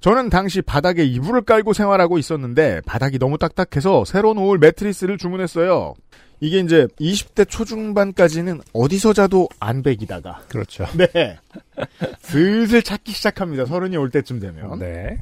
[0.00, 5.94] 저는 당시 바닥에 이불을 깔고 생활하고 있었는데 바닥이 너무 딱딱해서 새로 놓을 매트리스를 주문했어요.
[6.40, 10.86] 이게 이제 20대 초중반까지는 어디서 자도 안백이다가 그렇죠.
[10.96, 11.38] 네
[12.18, 13.64] 슬슬 찾기 시작합니다.
[13.64, 15.20] 서른이 올 때쯤 되면 네.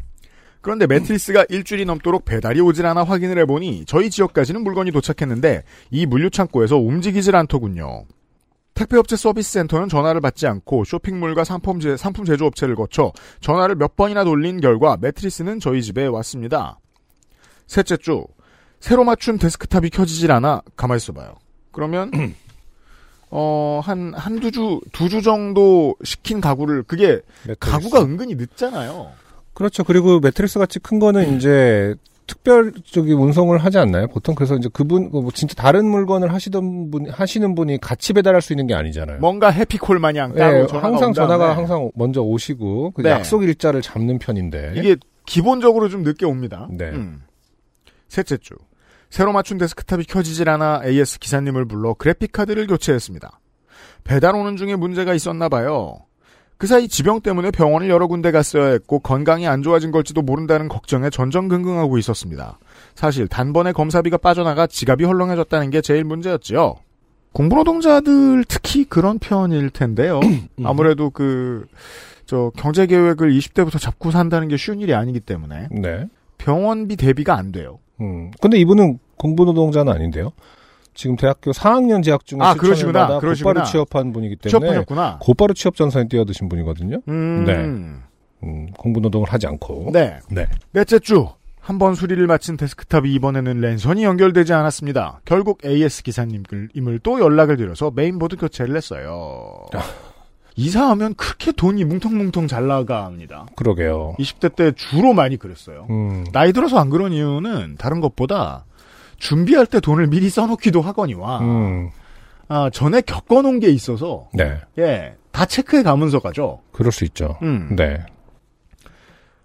[0.60, 6.76] 그런데 매트리스가 일주일이 넘도록 배달이 오질 않아 확인을 해보니 저희 지역까지는 물건이 도착했는데 이 물류창고에서
[6.76, 8.04] 움직이질 않더군요.
[8.74, 14.24] 택배업체 서비스 센터는 전화를 받지 않고 쇼핑몰과 상품, 제, 상품 제조업체를 거쳐 전화를 몇 번이나
[14.24, 16.78] 돌린 결과 매트리스는 저희 집에 왔습니다.
[17.66, 18.24] 셋째 주
[18.80, 21.34] 새로 맞춘 데스크탑이 켜지질 않아 가만히 있어봐요.
[21.72, 22.10] 그러면
[23.30, 27.58] 어, 한, 한두 주, 두 주 정도 시킨 가구를, 그게, 매트리스.
[27.60, 29.12] 가구가 은근히 늦잖아요.
[29.60, 29.84] 그렇죠.
[29.84, 31.94] 그리고 매트리스 같이 큰 거는 이제
[32.26, 34.06] 특별 적인 운송을 하지 않나요?
[34.06, 38.54] 보통 그래서 이제 그분 뭐 진짜 다른 물건을 하시던 분 하시는 분이 같이 배달할 수
[38.54, 39.18] 있는 게 아니잖아요.
[39.18, 43.10] 뭔가 해피콜 마냥 네, 전화가 항상 온 전화가 다음에 항상 먼저 오시고 그 네.
[43.10, 44.72] 약속 일자를 잡는 편인데.
[44.76, 44.96] 이게
[45.26, 46.66] 기본적으로 좀 늦게 옵니다.
[46.70, 46.86] 네.
[46.86, 47.20] 음.
[48.08, 48.54] 셋째 주
[49.10, 53.40] 새로 맞춘 데스크탑이 켜지질 않아 AS 기사님을 불러 그래픽 카드를 교체했습니다.
[54.04, 55.98] 배달 오는 중에 문제가 있었나 봐요.
[56.60, 61.08] 그 사이 지병 때문에 병원을 여러 군데 갔어야 했고 건강이 안 좋아진 걸지도 모른다는 걱정에
[61.08, 62.58] 전전긍긍하고 있었습니다.
[62.94, 66.74] 사실 단번에 검사비가 빠져나가 지갑이 헐렁해졌다는 게 제일 문제였지요.
[67.32, 70.20] 공부노동자들 특히 그런 편일 텐데요.
[70.62, 71.64] 아무래도 그,
[72.26, 76.08] 저, 경제 계획을 20대부터 잡고 산다는 게 쉬운 일이 아니기 때문에 네.
[76.36, 77.78] 병원비 대비가 안 돼요.
[78.02, 78.32] 음.
[78.38, 80.32] 근데 이분은 공부 노동자는 아닌데요.
[80.94, 83.18] 지금 대학교 4학년 재학 중에 아, 그러시구나.
[83.20, 83.52] 그러시구나.
[83.52, 85.18] 곧바로 취업한 분이기 때문에 취업하셨구나.
[85.20, 86.98] 곧바로 취업 전선에 뛰어드신 분이거든요.
[87.08, 87.44] 음.
[87.44, 87.54] 네.
[88.46, 89.90] 음, 공부 노동을 하지 않고.
[89.92, 90.18] 네.
[90.30, 90.46] 네.
[90.72, 91.28] 넷째 주.
[91.60, 95.20] 한 번 수리를 마친 데스크탑이 이번에는 랜선이 연결되지 않았습니다.
[95.24, 99.66] 결국 AS 기사님을 또 연락을 드려서 메인보드 교체를 했어요.
[100.56, 103.46] 이사하면 그렇게 돈이 뭉텅뭉텅 잘 나갑니다.
[103.56, 104.16] 그러게요.
[104.18, 105.86] 20대 때 주로 많이 그랬어요.
[105.90, 106.24] 음.
[106.32, 108.64] 나이 들어서 안 그런 이유는 다른 것보다
[109.20, 111.90] 준비할 때 돈을 미리 써놓기도 하거니와 음.
[112.48, 114.58] 아, 전에 겪어놓은 게 있어서 네.
[114.78, 116.60] 예, 다 체크해 가면서 가죠.
[116.72, 117.38] 그럴 수 있죠.
[117.42, 117.76] 음.
[117.76, 118.04] 네.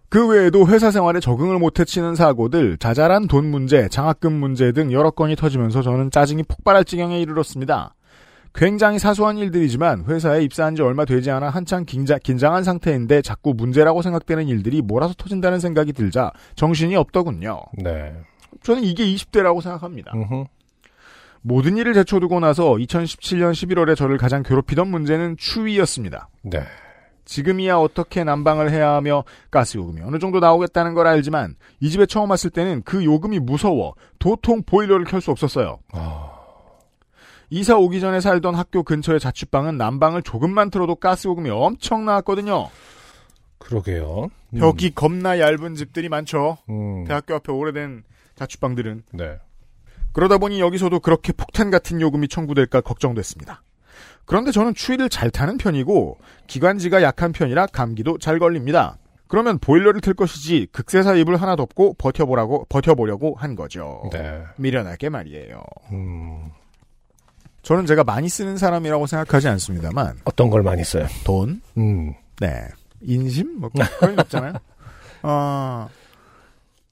[0.09, 5.11] 그 외에도 회사 생활에 적응을 못해 치는 사고들, 자잘한 돈 문제, 장학금 문제 등 여러
[5.11, 7.93] 건이 터지면서 저는 짜증이 폭발할 지경에 이르렀습니다.
[8.53, 14.01] 굉장히 사소한 일들이지만 회사에 입사한 지 얼마 되지 않아 한창 긴장, 긴장한 상태인데 자꾸 문제라고
[14.01, 17.63] 생각되는 일들이 몰아서 터진다는 생각이 들자 정신이 없더군요.
[17.83, 18.13] 네.
[18.63, 20.11] 저는 이게 20대라고 생각합니다.
[20.13, 20.45] 음흠.
[21.41, 26.29] 모든 일을 제쳐두고 나서 2017년 11월에 저를 가장 괴롭히던 문제는 추위였습니다.
[26.41, 26.63] 네.
[27.25, 32.29] 지금이야 어떻게 난방을 해야 하며 가스 요금이 어느 정도 나오겠다는 걸 알지만 이 집에 처음
[32.29, 35.79] 왔을 때는 그 요금이 무서워 도통 보일러를 켤 수 없었어요.
[35.93, 36.31] 아,
[37.49, 42.69] 이사 오기 전에 살던 학교 근처의 자취방은 난방을 조금만 틀어도 가스 요금이 엄청 나왔거든요.
[43.57, 44.29] 그러게요.
[44.53, 44.59] 음.
[44.59, 46.57] 벽이 겁나 얇은 집들이 많죠.
[46.69, 47.05] 음.
[47.05, 48.03] 대학교 앞에 오래된
[48.35, 49.03] 자취방들은.
[49.11, 49.37] 네.
[50.13, 53.61] 그러다 보니 여기서도 그렇게 폭탄 같은 요금이 청구될까 걱정됐습니다.
[54.25, 56.17] 그런데 저는 추위를 잘 타는 편이고
[56.47, 58.97] 기관지가 약한 편이라 감기도 잘 걸립니다.
[59.27, 64.09] 그러면 보일러를 틀 것이지 극세사 이불 하나 덮고 버텨보라고 버텨보려고 한 거죠.
[64.11, 64.43] 네.
[64.57, 65.63] 미련하게 말이에요.
[65.91, 66.51] 음.
[67.65, 71.07] 저는 제가 많이 쓰는 사람이라고 생각하지 않습니다만 어떤 걸 많이 써요?
[71.23, 72.13] 돈, 음.
[72.39, 72.67] 네,
[73.01, 74.53] 인심 뭐 그런 거 있잖아요.
[75.23, 75.87] 아,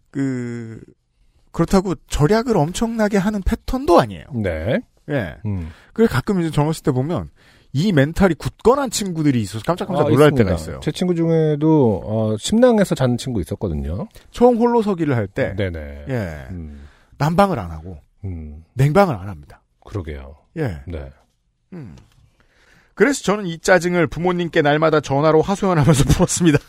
[0.10, 0.82] 그
[1.54, 4.26] 그렇다고 절약을 엄청나게 하는 패턴도 아니에요.
[4.34, 4.82] 네.
[5.10, 5.36] 예.
[5.46, 5.70] 음.
[5.94, 7.30] 그래 가끔 이제 젊었을 때 보면
[7.72, 10.44] 이 멘탈이 굳건한 친구들이 있어서 깜짝깜짝 아, 놀랄 있습니다.
[10.44, 10.80] 때가 있어요.
[10.82, 14.08] 제 친구 중에도 어, 심낭에서 자는 친구 있었거든요.
[14.32, 16.06] 처음 홀로 서기를 할 때, 네네.
[16.10, 16.88] 예, 음.
[17.18, 18.64] 난방을 안 하고 음.
[18.74, 19.62] 냉방을 안 합니다.
[19.86, 20.36] 그러게요.
[20.58, 20.82] 예.
[20.88, 21.10] 네.
[21.74, 21.96] 음.
[22.96, 26.60] 그래서 저는 이 짜증을 부모님께 날마다 전화로 하소연하면서 풀었습니다.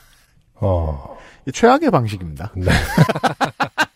[0.55, 1.19] 어.
[1.47, 2.53] 이 최악의 방식입니다.
[2.57, 2.71] 네.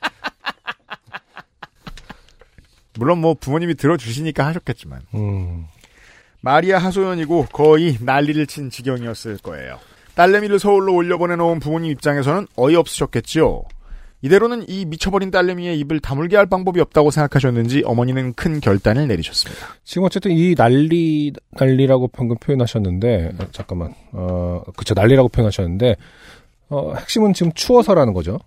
[2.99, 5.67] 물론 뭐 부모님이 들어주시니까 하셨겠지만 음.
[6.41, 9.79] 마리아 하소연이고 거의 난리를 친 지경이었을 거예요.
[10.15, 13.63] 딸내미를 서울로 올려보내놓은 부모님 입장에서는 어이없으셨겠지요.
[14.21, 19.65] 이대로는 이 미쳐버린 딸내미의 입을 다물게 할 방법이 없다고 생각하셨는지 어머니는 큰 결단을 내리셨습니다.
[19.85, 25.95] 지금 어쨌든 이 난리 난리라고 방금 표현하셨는데 어, 잠깐만 어 그쵸 난리라고 표현하셨는데
[26.71, 28.41] 어 핵심은 지금 추워서라는 거죠.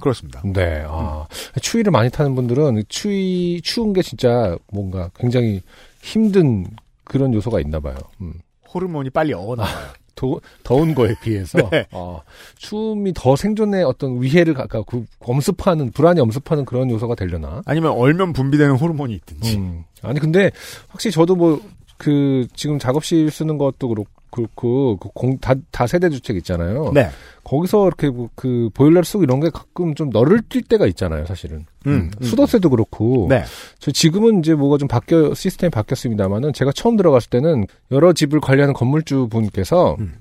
[0.00, 0.42] 그렇습니다.
[0.44, 0.84] 네.
[0.86, 1.26] 아
[1.60, 5.60] 추위를 많이 타는 분들은 추위 추운 게 진짜 뭔가 굉장히
[6.02, 6.66] 힘든
[7.04, 7.96] 그런 요소가 있나 봐요.
[8.20, 8.34] 음.
[8.72, 9.88] 호르몬이 빨리 어나와요.
[10.14, 11.86] 더, 더운 거에 비해서 네.
[11.92, 12.20] 어,
[12.56, 17.62] 추움이 더 생존에 어떤 위해를 가까 그 엄습하는 불안이 엄습하는 그런 요소가 되려나?
[17.66, 19.56] 아니면 얼면 분비되는 호르몬이 있든지.
[19.56, 19.84] 음.
[20.02, 20.50] 아니 근데
[20.88, 21.60] 확실히 저도 뭐
[21.98, 26.90] 그 지금 작업실 쓰는 것도 그렇고 그렇고 그공다다 세대 주택 있잖아요.
[26.94, 27.08] 네.
[27.44, 31.64] 거기서 이렇게 뭐그 보일러를 쓰고 이런 게 가끔 좀 너를 뛸 때가 있잖아요, 사실은.
[31.86, 32.24] 음, 음.
[32.24, 33.26] 수도세도 그렇고.
[33.28, 33.44] 네.
[33.78, 38.74] 저 지금은 이제 뭐가 좀 바뀌어 시스템이 바뀌었습니다만은 제가 처음 들어갔을 때는 여러 집을 관리하는
[38.74, 40.16] 건물주 분께서 음.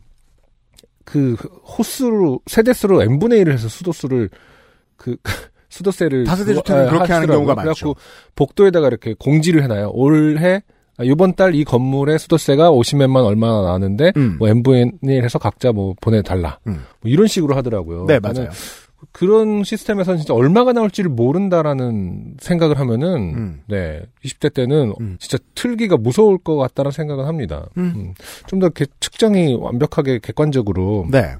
[1.03, 4.29] 그 호수로 세대수로 n 분의 1을 해서 수도수를
[4.95, 5.15] 그
[5.69, 7.27] 수도세를 다세대 주택은 아, 그렇게 하는.
[7.27, 7.95] 경우가 그래갖고 많죠.
[8.35, 9.91] 복도에다가 이렇게 공지를 해놔요.
[9.93, 14.37] 올해 아, 이번 달 이 건물의 수도세가 50몇만 얼마나 나는데 음.
[14.39, 16.59] 뭐1 해서 각자 뭐 보내달라.
[16.67, 16.83] 음.
[17.01, 18.05] 뭐 이런 식으로 하더라고요.
[18.05, 18.49] 네, 맞아요.
[19.11, 23.61] 그런 시스템에서는 진짜 얼마가 나올지를 모른다라는 생각을 하면은 음.
[23.67, 25.17] 네 20대 때는 음.
[25.19, 27.67] 진짜 틀기가 무서울 것 같다는 생각을 합니다.
[27.77, 28.13] 음.
[28.47, 31.35] 좀더 측정이 완벽하게 객관적으로 네.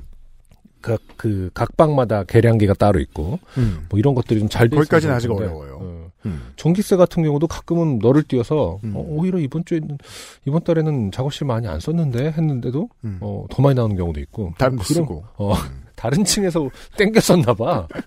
[0.82, 3.88] 각, 그, 각 방마다 계량기가 따로 있고, 음.
[3.90, 5.80] 뭐 이런 것들이 좀잘돼 거기까지는 아직 어려워요.
[5.82, 5.97] 어,
[6.28, 6.54] 음.
[6.56, 8.94] 전기세 같은 경우도 가끔은 너를 띄어서, 음.
[8.96, 9.98] 어, 오히려 이번 주에는,
[10.46, 13.18] 이번 달에는 작업실 많이 안 썼는데 했는데도, 음.
[13.22, 14.54] 어, 더 많이 나오는 경우도 있고.
[14.58, 15.24] 다른 데 그런- 쓰고.
[15.38, 15.54] 어,
[15.96, 17.88] 다른 층에서 땡겼었나봐.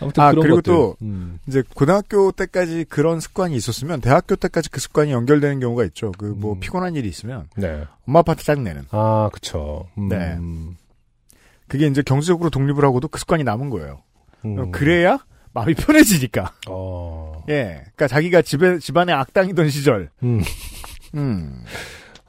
[0.00, 0.62] 아무튼 아, 그리고 것들.
[0.72, 1.38] 또 음.
[1.46, 6.10] 이제 고등학교 때까지 그런 습관이 있었으면 대학교 때까지 그 습관이 연결되는 경우가 있죠.
[6.18, 6.60] 그뭐 음.
[6.60, 7.84] 피곤한 일이 있으면 네.
[8.08, 8.86] 엄마 아빠한테 짜증내는.
[8.90, 9.86] 아, 그쵸.
[9.98, 10.36] 음, 네.
[11.68, 14.00] 그게 이제 경제적으로 독립을 하고도 그 습관이 남은 거예요.
[14.44, 14.72] 음.
[14.72, 15.18] 그래야
[15.54, 16.52] 마음이 편해지니까.
[16.68, 17.42] 어.
[17.48, 17.80] 예.
[17.82, 20.10] 그러니까 자기가 집에 집안의 악당이던 시절.
[20.22, 20.40] 음.
[21.14, 21.64] 음.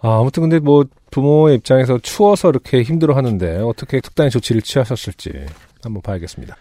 [0.02, 5.46] 아, 아무튼 근데 뭐 부모의 입장에서 추워서 이렇게 힘들어 하는데 어떻게 특단의 조치를 취하셨을지
[5.82, 6.58] 한번 봐야겠습니다.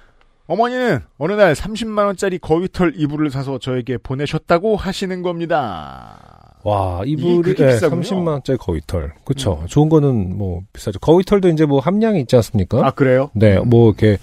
[0.46, 6.58] 어머니는 어느 날 30만 원짜리 거위털 이불을 사서 저에게 보내셨다고 하시는 겁니다.
[6.64, 8.02] 와, 이불이 네, 비싸군요.
[8.02, 9.14] 30만 원짜리 거위털.
[9.24, 11.00] 그쵸 좋은 거는 뭐 비싸죠.
[11.00, 12.86] 거위털도 이제 뭐 함량이 있지 않습니까?
[12.86, 13.30] 아 그래요?
[13.34, 14.18] 네, 뭐 이렇게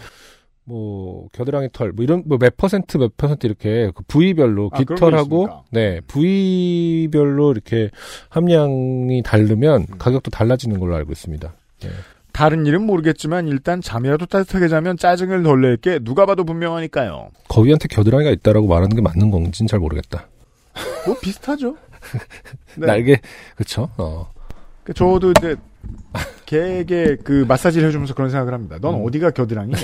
[0.70, 5.50] 뭐 겨드랑이 털, 뭐 이런 뭐 몇 퍼센트 몇 퍼센트 이렇게 그 부위별로 아, 깃털하고?
[5.72, 7.90] 네 부위별로 이렇게
[8.30, 9.98] 함량이 다르면 음.
[9.98, 11.52] 가격도 달라지는 걸로 알고 있습니다.
[12.32, 17.32] 다른 일은 모르겠지만 일단 잠이라도 따뜻하게 자면 짜증을 덜 낼 게 누가 봐도 분명하니까요.
[17.48, 20.28] 거위한테 겨드랑이가 있다라고 말하는 게 맞는 건지는 잘 모르겠다.
[21.08, 21.76] 뭐 비슷하죠.
[22.76, 22.86] 네.
[22.86, 23.20] 날개
[23.56, 23.90] 그쵸?
[23.98, 24.30] 어.
[24.84, 25.56] 그 저도 이제
[26.46, 28.78] 개에게 그 마사지를 해주면서 그런 생각을 합니다.
[28.80, 29.06] 넌 음.
[29.06, 29.78] 어디가 겨드랑이냐.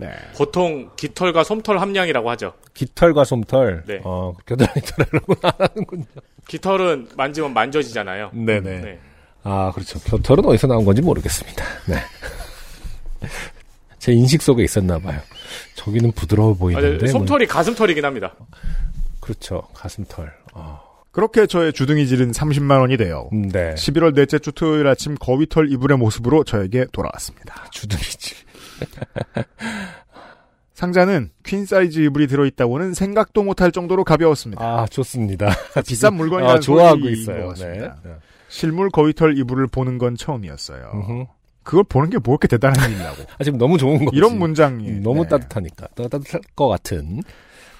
[0.00, 0.10] 네.
[0.36, 2.52] 보통 깃털과 솜털 함량이라고 하죠.
[2.74, 4.00] 깃털과 솜털, 네.
[4.04, 6.04] 어, 겨드랑이 털이라고 안 하는군요.
[6.46, 8.30] 깃털은 만지면 만져지잖아요.
[8.32, 8.80] 네네.
[8.80, 9.00] 네.
[9.42, 9.98] 아, 그렇죠.
[10.00, 11.64] 겨털은 어디서 나온 건지 모르겠습니다.
[11.88, 11.96] 네.
[13.98, 15.20] 제 인식 속에 있었나 봐요.
[15.74, 16.90] 저기는 부드러워 아, 보이는데.
[17.06, 18.34] 네, 뭐- 솜털이 가슴털이긴 합니다.
[19.20, 19.62] 그렇죠.
[19.74, 20.32] 가슴털.
[20.54, 20.80] 아,
[21.10, 23.28] 그렇게 저의 주둥이질은 30만 원이 돼요.
[23.32, 23.74] 음, 네.
[23.74, 27.66] 11월 넷째 주 토요일 아침 거위털 이불의 모습으로 저에게 돌아왔습니다.
[27.72, 28.36] 주둥이질.
[30.74, 34.64] 상자는 퀸 사이즈 이불이 들어있다고는 생각도 못할 정도로 가벼웠습니다.
[34.64, 35.50] 아, 좋습니다.
[35.84, 37.42] 비싼 물건이라는 아, 좋아하고 있어요.
[37.42, 37.96] 것 같습니다.
[38.04, 38.12] 네.
[38.48, 41.26] 실물 거위털 이불을 보는 건 처음이었어요.
[41.64, 43.24] 그걸 보는 게 뭐 이렇게 대단한 일이냐고.
[43.38, 44.16] 아, 지금 너무 좋은 거지.
[44.16, 45.28] 이런 문장이 음, 너무 네.
[45.28, 45.88] 따뜻하니까.
[45.96, 47.22] 따- 따뜻할 것 같은.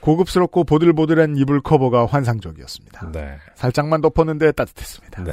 [0.01, 3.11] 고급스럽고 보들보들한 이불 커버가 환상적이었습니다.
[3.13, 3.37] 네.
[3.55, 5.25] 살짝만 덮었는데 따뜻했습니다.
[5.25, 5.33] 네.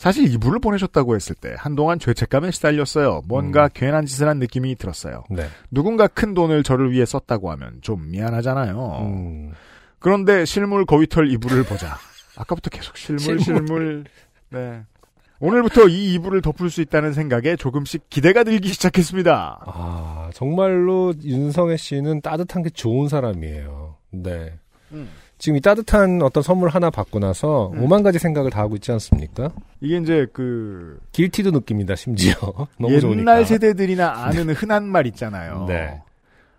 [0.00, 3.20] 사실 이불을 보내셨다고 했을 때 한동안 죄책감에 시달렸어요.
[3.26, 3.68] 뭔가 음.
[3.74, 5.24] 괜한 짓을 한 느낌이 들었어요.
[5.28, 5.46] 네.
[5.70, 8.98] 누군가 큰 돈을 저를 위해 썼다고 하면 좀 미안하잖아요.
[9.02, 9.52] 음.
[9.98, 11.98] 그런데 실물 거위털 이불을 보자.
[12.34, 13.44] 아까부터 계속 실물, 실물.
[13.44, 14.04] 실물.
[14.48, 14.84] 네.
[15.38, 19.64] 오늘부터 이 이불을 덮을 수 있다는 생각에 조금씩 기대가 들기 시작했습니다.
[19.66, 23.96] 아, 정말로 윤성애 씨는 따뜻한 게 좋은 사람이에요.
[24.12, 24.54] 네.
[24.92, 25.10] 음.
[25.40, 27.82] 지금 이 따뜻한 어떤 선물 하나 받고 나서 음.
[27.82, 29.50] 오만 가지 생각을 다 하고 있지 않습니까?
[29.80, 32.34] 이게 이제 그 길티도 느낍니다, 심지어.
[32.78, 33.44] 너무 옛날 좋으니까.
[33.44, 35.64] 세대들이나 아는 흔한 말 있잖아요.
[35.66, 36.02] 네.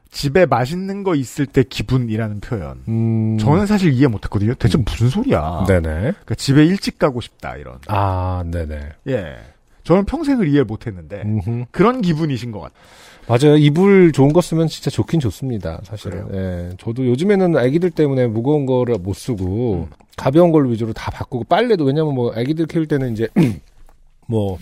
[0.09, 2.81] 집에 맛있는 거 있을 때 기분이라는 표현.
[2.87, 3.37] 음.
[3.37, 4.55] 저는 사실 이해 못했거든요.
[4.55, 5.65] 대체 무슨 소리야?
[5.67, 5.81] 네네.
[5.83, 7.77] 그러니까 집에 일찍 가고 싶다 이런.
[7.87, 8.89] 아, 네네.
[9.09, 9.37] 예.
[9.83, 11.65] 저는 평생을 이해 못했는데 음흠.
[11.69, 12.79] 그런 기분이신 것 같아요.
[13.27, 13.55] 맞아요.
[13.57, 15.79] 이불 좋은 거 쓰면 진짜 좋긴 좋습니다.
[15.83, 16.27] 사실은.
[16.33, 16.75] 예.
[16.77, 19.95] 저도 요즘에는 아기들 때문에 무거운 거를 못 쓰고 음.
[20.17, 23.27] 가벼운 걸로 위주로 다 바꾸고 빨래도 왜냐면 뭐 아기들 키울 때는 이제
[24.27, 24.57] 뭐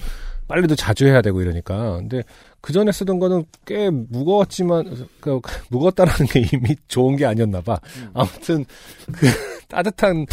[0.50, 1.98] 빨래도 자주 해야 되고 이러니까.
[1.98, 2.24] 근데
[2.60, 5.40] 그 전에 쓰던 거는 꽤 무거웠지만 그
[5.70, 7.80] 무겁다라는 게 이미 좋은 게 아니었나 봐.
[8.14, 8.66] 아무튼
[9.14, 9.28] 그
[9.70, 10.26] 따뜻한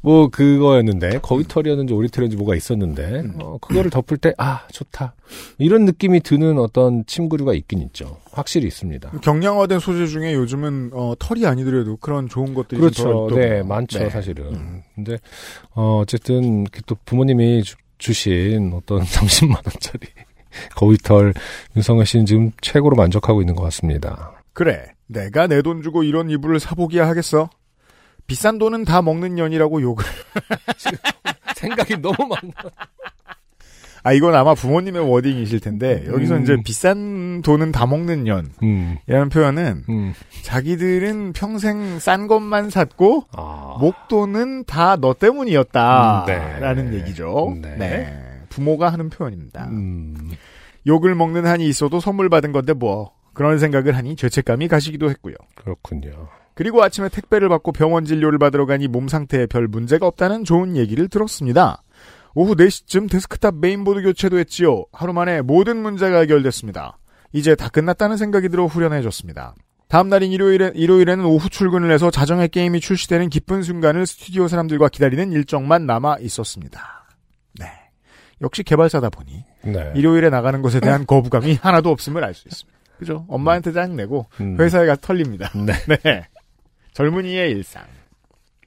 [0.00, 3.34] 뭐 그거였는데 거위 털이었는지 오리 털이었는지 뭐가 있었는데 음.
[3.40, 5.14] 어, 그거를 덮을 때 아 좋다
[5.58, 8.18] 이런 느낌이 드는 어떤 침구류가 있긴 있죠.
[8.30, 9.10] 확실히 있습니다.
[9.22, 13.28] 경량화된 소재 중에 요즘은 어, 털이 아니더라도 그런 좋은 것들이 그렇죠.
[13.34, 13.62] 네.
[13.62, 14.10] 많죠, 네.
[14.10, 14.54] 사실은.
[14.54, 14.82] 음.
[14.94, 15.16] 근데,
[15.74, 17.62] 어, 어쨌든, 이렇게 또 부모님이
[17.98, 20.06] 주, 주신 어떤 30만원짜리
[20.76, 21.34] 거위털
[21.76, 24.32] 윤성현 씨는 지금 최고로 만족하고 있는 것 같습니다.
[24.52, 27.50] 그래, 내가 내 돈 주고 이런 이불을 사보기야 하겠어.
[28.26, 30.04] 비싼 돈은 다 먹는 년이라고 욕을.
[31.56, 32.52] 생각이 너무 많아.
[34.06, 36.42] 아 이건 아마 부모님의 워딩이실 텐데 여기서 음.
[36.42, 40.12] 이제 비싼 돈은 다 먹는 년이라는 음, 표현은 음.
[40.42, 43.76] 자기들은 평생 싼 것만 샀고 아.
[43.80, 46.98] 목돈은 다 너 때문이었다라는 음, 네.
[46.98, 47.56] 얘기죠.
[47.62, 47.76] 네.
[47.76, 48.18] 네.
[48.50, 49.68] 부모가 하는 표현입니다.
[49.70, 50.14] 음,
[50.86, 55.34] 욕을 먹는 한이 있어도 선물 받은 건데 뭐 그런 생각을 하니 죄책감이 가시기도 했고요.
[55.56, 56.10] 그렇군요.
[56.54, 61.08] 그리고 아침에 택배를 받고 병원 진료를 받으러 가니 몸 상태에 별 문제가 없다는 좋은 얘기를
[61.08, 61.82] 들었습니다.
[62.34, 64.84] 오후 4시쯤 데스크탑 메인보드 교체도 했지요.
[64.92, 66.98] 하루 만에 모든 문제가 해결됐습니다.
[67.32, 69.54] 이제 다 끝났다는 생각이 들어 후련해졌습니다.
[69.88, 75.30] 다음 날인 일요일에, 일요일에는 오후 출근을 해서 자정의 게임이 출시되는 기쁜 순간을 스튜디오 사람들과 기다리는
[75.32, 77.06] 일정만 남아 있었습니다.
[77.60, 77.66] 네.
[78.40, 79.92] 역시 개발사다 보니 네.
[79.94, 82.78] 일요일에 나가는 것에 대한 거부감이 하나도 없음을 알 수 있습니다.
[82.98, 83.24] 그죠?
[83.28, 84.56] 엄마한테 짱 내고 음.
[84.58, 85.50] 회사에 가서 털립니다.
[85.54, 85.72] 네.
[86.02, 86.26] 네.
[86.94, 87.84] 젊은이의 일상.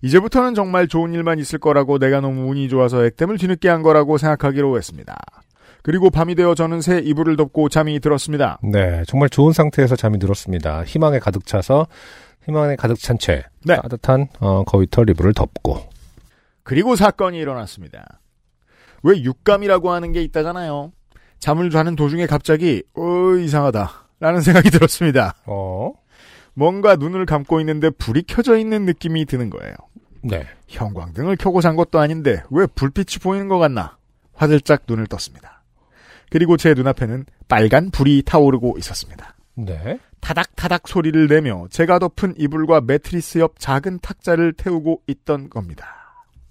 [0.02, 4.78] 이제부터는 정말 좋은 일만 있을 거라고 내가 너무 운이 좋아서 액땜을 뒤늦게 한 거라고 생각하기로
[4.78, 5.18] 했습니다.
[5.84, 8.60] 그리고 밤이 되어 저는 새 이불을 덮고 잠이 들었습니다.
[8.62, 10.84] 네, 정말 좋은 상태에서 잠이 들었습니다.
[10.84, 11.88] 희망에 가득 차서,
[12.46, 13.78] 희망에 가득 찬 채, 네.
[13.78, 15.80] 따뜻한, 어, 거위털 이불을 덮고.
[16.64, 18.20] 그리고 사건이 일어났습니다.
[19.04, 20.92] 왜 육감이라고 하는 게 있다잖아요.
[21.40, 23.90] 잠을 자는 도중에 갑자기 어 이상하다
[24.20, 25.36] 라는 생각이 들었습니다.
[25.46, 25.94] 어,
[26.58, 29.76] 뭔가 눈을 감고 있는데 불이 켜져 있는 느낌이 드는 거예요.
[30.24, 30.44] 네.
[30.68, 33.96] 형광등을 켜고 잔 것도 아닌데 왜 불빛이 보이는 것 같나?
[34.34, 35.62] 화들짝 눈을 떴습니다.
[36.32, 39.36] 그리고 제 눈앞에는 빨간 불이 타오르고 있었습니다.
[39.54, 40.00] 네.
[40.20, 45.86] 타닥타닥 소리를 내며 제가 덮은 이불과 매트리스 옆 작은 탁자를 태우고 있던 겁니다.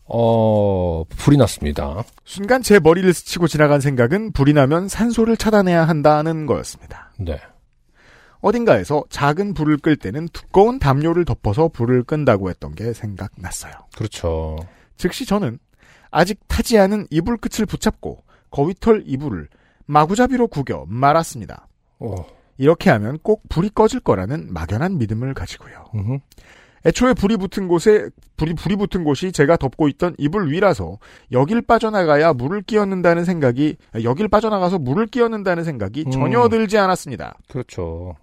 [0.04, 2.04] 어, 불이 났습니다.
[2.24, 7.10] 순간 제 머리를 스치고 지나간 생각은 불이 나면 산소를 차단해야 한다는 거였습니다.
[7.18, 7.40] 네.
[8.40, 13.72] 어딘가에서 작은 불을 끌 때는 두꺼운 담요를 덮어서 불을 끈다고 했던 게 생각났어요.
[13.96, 14.56] 그렇죠.
[14.96, 15.58] 즉시 저는
[16.10, 19.48] 아직 타지 않은 이불 끝을 붙잡고 거위털 이불을
[19.86, 21.68] 마구잡이로 구겨 말았습니다.
[21.98, 22.14] 어,
[22.58, 25.84] 이렇게 하면 꼭 불이 꺼질 거라는 막연한 믿음을 가지고요.
[25.94, 26.18] 음흠.
[26.86, 30.98] 애초에 불이 붙은 곳에 불이 불이 붙은 곳이 제가 덮고 있던 이불 위라서
[31.32, 36.10] 여길 빠져나가야 물을 끼얹는다는 생각이 여길 빠져나가서 물을 끼얹는다는 생각이 음.
[36.12, 37.34] 전혀 들지 않았습니다.
[37.48, 38.14] 그렇죠.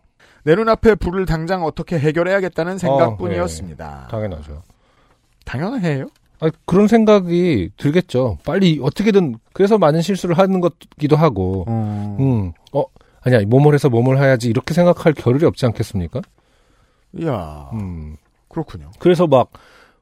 [0.44, 3.86] 내 눈앞에 불을 당장 어떻게 해결해야겠다는 생각뿐이었습니다.
[3.86, 4.12] 아, 네.
[4.12, 4.62] 당연하죠.
[5.46, 6.08] 당연해요.
[6.40, 8.38] 아, 그런 생각이 들겠죠.
[8.44, 12.18] 빨리 어떻게든 그래서 많은 실수를 하는 것기도 하고, 어...
[12.20, 12.84] 음, 어,
[13.22, 16.22] 아니야, 뭐뭘 해서 뭐뭘 해야지 이렇게 생각할 겨를이 없지 않겠습니까?
[17.18, 18.18] 이야, 음,
[18.50, 18.92] 그렇군요.
[19.00, 19.52] 그래서 막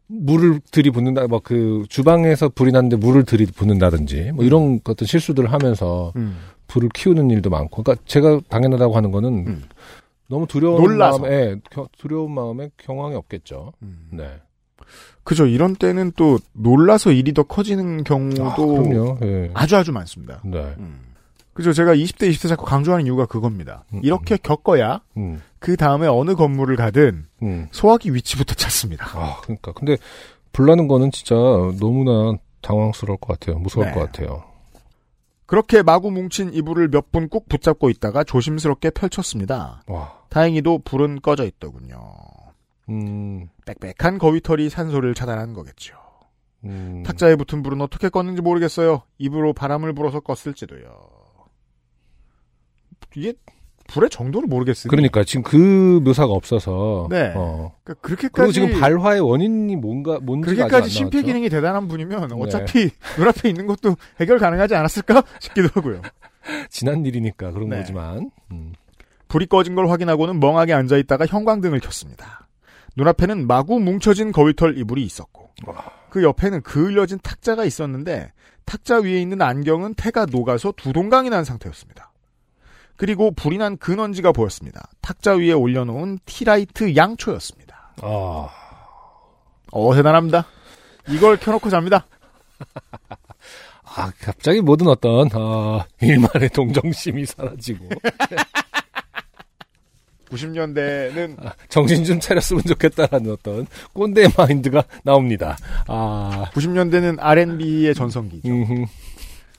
[0.08, 6.38] 물을 들이붓는다, 막 그 주방에서 불이 났는데 물을 들이붓는다든지 뭐 이런 어떤 실수들을 하면서 음.
[6.68, 9.64] 불을 키우는 일도 많고, 그러니까 제가 당연하다고 하는 거는 음.
[10.32, 11.20] 너무 두려운 놀라서.
[11.20, 13.74] 마음에 예, 겨- 두려운 마음에 경황이 없겠죠.
[13.84, 14.08] 음.
[14.12, 14.28] 네.
[15.24, 15.46] 그죠.
[15.46, 18.44] 이런 때는 또 놀라서 일이 더 커지는 경우도
[19.22, 19.26] 아.
[19.26, 19.52] 예.
[19.54, 20.42] 아주 아주 많습니다.
[20.44, 20.74] 네.
[20.80, 21.02] 음.
[21.54, 21.74] 그죠.
[21.74, 23.84] 제가 20대, 20대 자꾸 강조하는 이유가 그겁니다.
[23.94, 25.42] 음, 이렇게 겪어야 음.
[25.60, 27.68] 그 다음에 어느 건물을 가든 음.
[27.72, 29.06] 소화기 위치부터 찾습니다.
[29.14, 29.98] 아, 그러니까 근데
[30.54, 31.36] 불나는 거는 진짜
[31.80, 33.60] 너무나 당황스러울 것 같아요.
[33.60, 33.92] 무서울 네.
[33.92, 34.44] 것 같아요.
[35.52, 39.84] 그렇게 마구 뭉친 이불을 몇 분 꾹 붙잡고 있다가 조심스럽게 펼쳤습니다.
[39.88, 40.24] 와.
[40.30, 41.98] 다행히도 불은 꺼져 있더군요.
[42.90, 43.50] 음.
[43.66, 45.96] 빽빽한 거위털이 산소를 차단한 거겠죠.
[46.64, 47.04] 음.
[47.06, 49.04] 탁자에 붙은 불은 어떻게 껐는지 모르겠어요.
[49.18, 50.90] 입으로 바람을 불어서 껐을지도요.
[53.18, 53.34] 이게
[53.92, 54.90] 불의 정도를 모르겠어요.
[54.90, 57.34] 그러니까 지금 그 묘사가 없어서 네.
[57.36, 57.74] 어.
[57.84, 61.22] 그러니까 그렇게까지 그리고 지금 발화의 원인이 뭔가 뭔지가 그렇게까지 심폐?
[61.24, 62.36] 기능이 대단한 분이면 네.
[62.40, 66.02] 어차피 눈앞에 있는 것도 해결 가능하지 않았을까 싶기도 하고요.
[66.70, 67.78] 지난 일이니까 그런 네.
[67.78, 68.74] 거지만 음.
[69.28, 72.48] 불이 꺼진 걸 확인하고는 멍하게 앉아 있다가 형광등을 켰습니다.
[72.98, 75.52] 눈앞에는 마구 뭉쳐진 거위털 이불이 있었고
[76.10, 78.34] 그 옆에는 그을려진 탁자가 있었는데
[78.66, 82.11] 탁자 위에 있는 안경은 태가 녹아서 두 동강이 난 상태였습니다.
[82.96, 84.90] 그리고 불이 난 근원지가 보였습니다.
[85.02, 87.94] 탁자 위에 올려놓은 티라이트 양초였습니다.
[88.02, 88.50] 아.
[89.72, 90.46] 어 대단합니다.
[91.10, 92.06] 이걸 켜놓고 잡니다.
[93.96, 97.90] 아, 갑자기 모든 어떤 아, 일만의 동정심이 사라지고
[100.32, 101.36] 90년대는
[101.68, 105.58] 정신 좀 차렸으면 좋겠다라는 어떤 꼰대 마인드가 나옵니다.
[105.88, 108.48] 아, 90년대는 R&B의 전성기죠.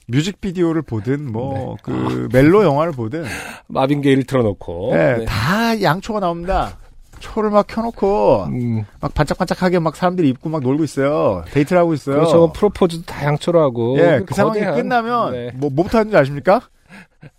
[0.08, 1.82] 뮤직비디오를 보든 뭐 네.
[1.82, 3.24] 그 멜로 영화를 보든
[3.68, 5.24] 마빈 게이를 틀어놓고 네, 네.
[5.24, 6.78] 다 양초가 나옵니다.
[7.20, 11.44] 초를 막 켜놓고 음, 막 반짝반짝하게 막 사람들이 입고 막 놀고 있어요.
[11.52, 12.16] 데이트를 하고 있어요.
[12.16, 12.52] 그렇죠.
[12.52, 15.50] 프로포즈도 다 양초로 하고 예, 그 그 상황이 끝나면 네.
[15.54, 16.60] 뭐 뭐부터 하는지 아십니까?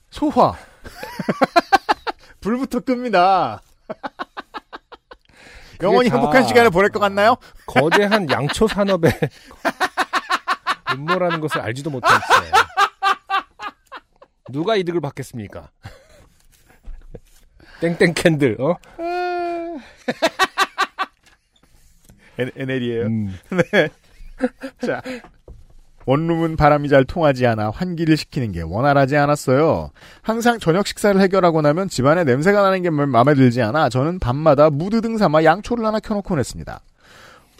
[0.09, 0.53] 소화.
[2.39, 3.61] 불부터 끕니다.
[5.81, 7.35] 영원히 다- 행복한 시간을 보낼 것 같나요?
[7.65, 9.11] 거대한 양초 산업의
[10.93, 11.97] 음모라는 것을 알지도 채
[14.51, 15.69] 누가 이득을 받겠습니까?
[17.81, 18.77] 땡땡 candle, 어?
[22.39, 23.05] 엔- NL이에요.
[23.05, 23.35] 음,
[24.85, 25.01] 자.
[26.05, 29.91] 원룸은 바람이 잘 통하지 않아 환기를 시키는 게 원활하지 않았어요.
[30.21, 34.99] 항상 저녁 식사를 해결하고 나면 집안에 냄새가 나는 게 마음에 들지 않아 저는 밤마다 무드
[34.99, 36.81] 등 삼아 양초를 하나 켜놓곤 했습니다.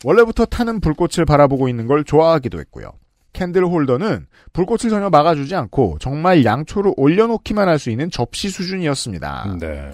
[0.04, 2.92] 원래부터 타는 불꽃을 바라보고 있는 걸 좋아하기도 했고요.
[3.34, 9.58] candle holder는 불꽃을 전혀 막아주지 않고 정말 양초를 올려놓기만 할 수 있는 접시 수준이었습니다.
[9.60, 9.92] 네.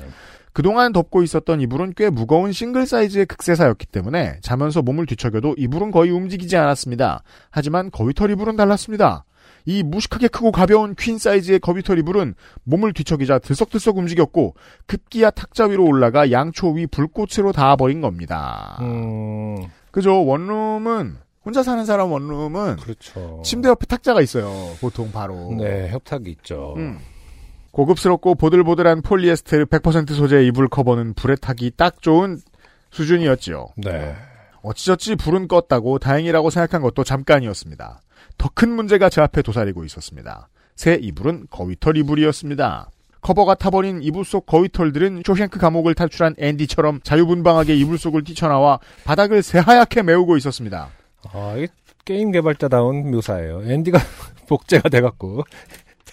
[0.51, 6.11] 그동안 덮고 있었던 이불은 꽤 무거운 싱글 사이즈의 극세사였기 때문에 자면서 몸을 뒤척여도 이불은 거의
[6.11, 7.23] 움직이지 않았습니다.
[7.49, 9.23] 하지만 거위털 이불은 달랐습니다.
[9.65, 12.33] 이 무식하게 크고 가벼운 퀸 사이즈의 거위털 이불은
[12.63, 14.55] 몸을 뒤척이자 들썩들썩 움직였고
[14.87, 18.77] 급기야 탁자 위로 올라가 양초 위 불꽃으로 닿아버린 겁니다.
[18.81, 19.57] 음,
[19.91, 20.25] 그죠?
[20.25, 23.41] 원룸은 혼자 사는 사람 원룸은 그렇죠.
[23.45, 24.51] 침대 옆에 탁자가 있어요.
[24.81, 25.53] 보통 바로.
[25.57, 26.73] 네, 협탁이 있죠.
[26.77, 26.99] 음.
[27.71, 32.39] 고급스럽고 보들보들한 폴리에스테르 100% 소재의 이불 커버는 불에 타기 딱 좋은
[32.91, 33.69] 수준이었지요.
[33.77, 34.15] 네.
[34.61, 38.01] 어찌저찌 불은 껐다고 다행이라고 생각한 것도 잠깐이었습니다.
[38.37, 40.49] 더 큰 문제가 제 앞에 도사리고 있었습니다.
[40.75, 42.89] 새 이불은 거위털 이불이었습니다.
[43.21, 50.03] 커버가 타버린 이불 속 거위털들은 쇼생크 감옥을 탈출한 앤디처럼 자유분방하게 이불 속을 뛰쳐나와 바닥을 새하얗게
[50.03, 50.89] 메우고 있었습니다.
[51.31, 51.67] 아, 이게
[52.05, 53.63] 게임 개발자다운 묘사예요.
[53.65, 53.99] 앤디가
[54.47, 55.43] 복제가 돼갖고.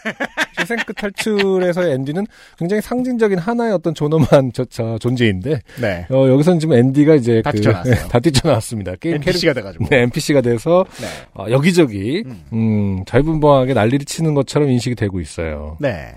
[0.59, 2.27] 쇼생크 탈출에서의 앤디는
[2.59, 6.07] 굉장히 상징적인 하나의 어떤 존엄한 저, 저 존재인데, 네.
[6.11, 7.95] 어, 여기서는 지금 앤디가 이제 다 그, 뛰쳐나왔어요.
[8.09, 8.95] 다 뛰쳐나왔습니다.
[8.97, 9.85] 게임 NPC가 돼가지고.
[9.85, 11.07] 캐릭- 네, NPC가 돼서, 네.
[11.35, 12.45] 어, 여기저기, 음.
[12.53, 15.77] 음, 자유분방하게 난리를 치는 것처럼 인식이 되고 있어요.
[15.81, 16.15] 네.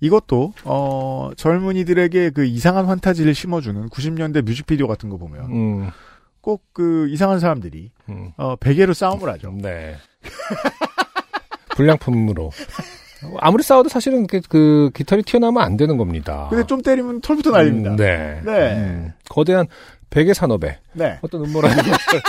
[0.00, 5.90] 이것도 어 젊은이들에게 그 이상한 환타지를 심어주는 90년대 뮤직비디오 같은 거 보면 음,
[6.42, 9.52] 꼭 그 이상한 사람들이 음, 어 베개로 싸움을 하죠.
[9.60, 9.96] 네.
[11.76, 12.50] 불량품으로.
[13.38, 16.48] 아무리 싸워도 사실은 그, 그 깃털이 튀어나오면 안 되는 겁니다.
[16.50, 17.90] 근데 좀 때리면 털부터 날립니다.
[17.92, 18.40] 음, 네.
[18.44, 18.74] 네.
[18.74, 19.66] 음, 거대한
[20.10, 21.18] 베개 산업에 네.
[21.22, 22.20] 어떤 음모라는 것을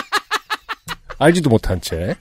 [1.17, 2.15] 알지도 못한 채.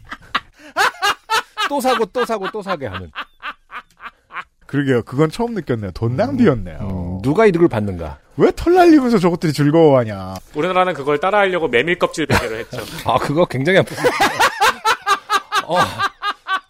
[1.69, 3.11] 또 사고 또 사고 또 사게 하는.
[4.67, 5.03] 그러게요.
[5.03, 5.91] 그건 처음 느꼈네요.
[5.93, 6.79] 돈 낭비였네요.
[6.81, 8.19] 음, 누가 이득을 받는가?
[8.37, 10.35] 왜 털 날리면서 저것들이 즐거워하냐.
[10.55, 12.79] 우리나라는 그걸 따라하려고 메밀 껍질 베개로 했죠.
[13.11, 14.11] 아, 그거 굉장히 아픕니다.
[15.67, 15.77] 어,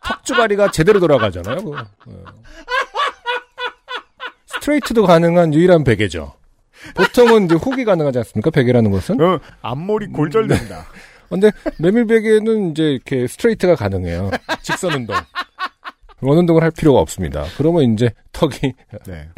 [0.06, 1.56] 턱주가리가 제대로 돌아가잖아요.
[1.56, 1.78] 그거.
[2.08, 2.12] 예.
[4.46, 6.34] 스트레이트도 가능한 유일한 베개죠.
[6.94, 8.50] 보통은 이제 훅이 가능하지 않습니까?
[8.50, 9.20] 베개라는 것은.
[9.20, 10.86] 어, 앞머리 골절된다.
[11.30, 14.30] 근데 메밀 베개는 이제 이렇게 스트레이트가 가능해요.
[14.62, 15.16] 직선 운동.
[16.20, 17.44] 원 운동을 할 필요가 없습니다.
[17.56, 18.74] 그러면 이제 턱이
[19.06, 19.28] 네.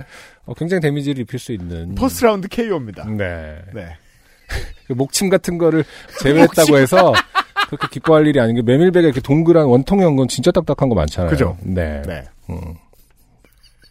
[0.46, 1.94] 어, 굉장히 데미지를 입힐 수 있는.
[1.94, 3.06] first round KO입니다.
[3.08, 3.62] 네.
[3.72, 3.96] 네.
[4.86, 5.84] 그 목침 같은 거를
[6.20, 7.12] 제외했다고 해서
[7.68, 11.30] 그렇게 기뻐할 일이 아닌 게 메밀 베개 이렇게 동그란 원통형 건 진짜 딱딱한 거 많잖아요.
[11.30, 11.56] 그죠?
[11.62, 12.02] 네.
[12.02, 12.24] 네.
[12.50, 12.74] 음.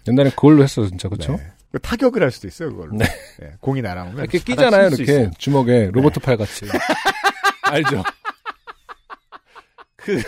[0.08, 1.38] 옛날에 그걸로 했어 진짜 그렇죠?
[1.38, 1.80] 네.
[1.82, 2.96] 타격을 할 수도 있어요, 그걸로.
[2.96, 3.06] 네.
[3.40, 4.20] 네, 공이 날아오면.
[4.20, 5.06] 이렇게 끼잖아요, 이렇게.
[5.06, 5.32] 네.
[5.40, 6.66] 주먹에 로보트 팔 같이.
[7.64, 8.04] 알죠?
[9.96, 10.22] 그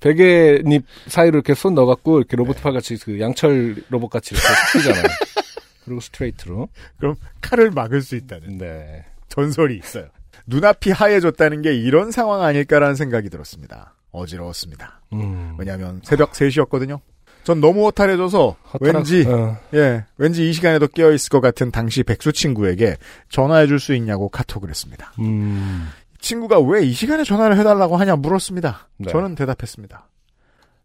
[0.00, 2.62] 베갯잇 사이로 이렇게 손 넣어갖고 이렇게 로보트 네.
[2.62, 4.48] 팔 같이 그 양철 로봇 같이 이렇게
[4.78, 5.04] 끼잖아요.
[5.84, 6.68] 그리고 스트레이트로.
[6.98, 9.04] 그럼 칼을 막을 수 있다는 네.
[9.28, 10.06] 전설이 있어요.
[10.46, 13.94] 눈앞이 하얘졌다는 게 이런 상황 아닐까라는 생각이 들었습니다.
[14.10, 15.00] 어지러웠습니다.
[15.12, 15.54] 음.
[15.58, 17.00] 왜냐하면 새벽 3시였거든요.
[17.44, 22.02] 전 너무 허탈해져서 허탈한- 왠지 어, 예 왠지 이 시간에도 깨어 있을 것 같은 당시
[22.02, 22.96] 백수 친구에게
[23.30, 25.12] 전화해 줄 수 있냐고 카톡을 했습니다.
[25.20, 25.88] 음.
[26.20, 28.88] 친구가 왜 이 시간에 전화를 해달라고 하냐 물었습니다.
[28.98, 29.10] 네.
[29.10, 30.08] 저는 대답했습니다.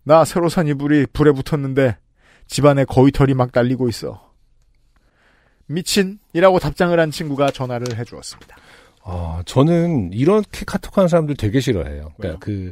[0.03, 1.97] 나 새로 산 이불이 불에 붙었는데
[2.47, 4.31] 집안에 거위 털이 막 날리고 있어.
[5.67, 8.55] 미친이라고 답장을 한 친구가 전화를 해주었습니다.
[9.03, 12.11] 아, 저는 이렇게 카톡하는 사람들 되게 싫어해요.
[12.17, 12.71] 그러니까 그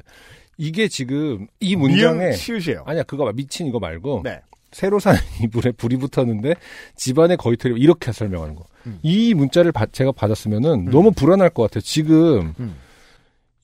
[0.57, 2.83] 이게 지금 이 문장에 시읒이에요.
[2.85, 4.39] 아니야 그거 봐 미친 이거 말고 네.
[4.71, 6.55] 새로 산 이불에 불이 붙었는데
[6.95, 8.65] 집안에 거의 틀이 이렇게 설명하는 거.
[8.87, 8.99] 음.
[9.01, 11.81] 이 문자를 받- 제가 받았으면은 너무 불안할 것 같아요.
[11.81, 12.75] 지금 음.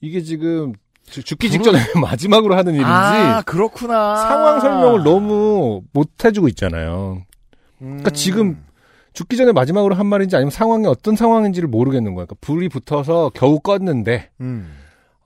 [0.00, 0.72] 이게 지금
[1.04, 4.16] 주- 죽기 직전에 마지막으로 하는 일인지 아 그렇구나.
[4.16, 7.22] 상황 설명을 너무 못 해주고 있잖아요.
[7.78, 8.62] 그러니까 지금
[9.12, 12.26] 죽기 전에 마지막으로 한 말인지 아니면 상황이 어떤 상황인지를 모르겠는 거예요.
[12.26, 14.72] 그러니까 불이 붙어서 겨우 껐는데 음.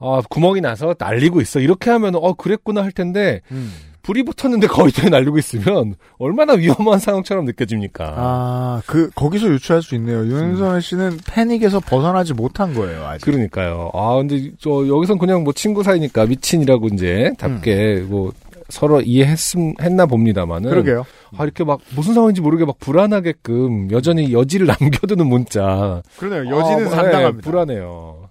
[0.00, 1.60] 아 구멍이 나서 날리고 있어.
[1.60, 3.72] 이렇게 하면 어 그랬구나 할 텐데 음.
[4.04, 8.14] 불이 붙었는데 거의 다 날리고 있으면 얼마나 위험한 상황처럼 느껴집니까?
[8.16, 10.18] 아, 그, 거기서 유추할 수 있네요.
[10.18, 13.24] 윤선혜 씨는 패닉에서 벗어나지 못한 거예요, 아직.
[13.24, 13.90] 그러니까요.
[13.94, 18.32] 아 근데 저 여기선 그냥 뭐 친구 사이니까 미친이라고 이제 답게 뭐
[18.68, 21.04] 서로 이해했음 했나 봅니다만은 그러게요.
[21.36, 26.02] 아 이렇게 막 무슨 상황인지 모르게 막 불안하게끔 여전히 여지를 남겨두는 문자.
[26.18, 26.56] 그러네요.
[26.56, 27.30] 여지는 아, 상당합니다.
[27.32, 28.23] 네, 불안해요.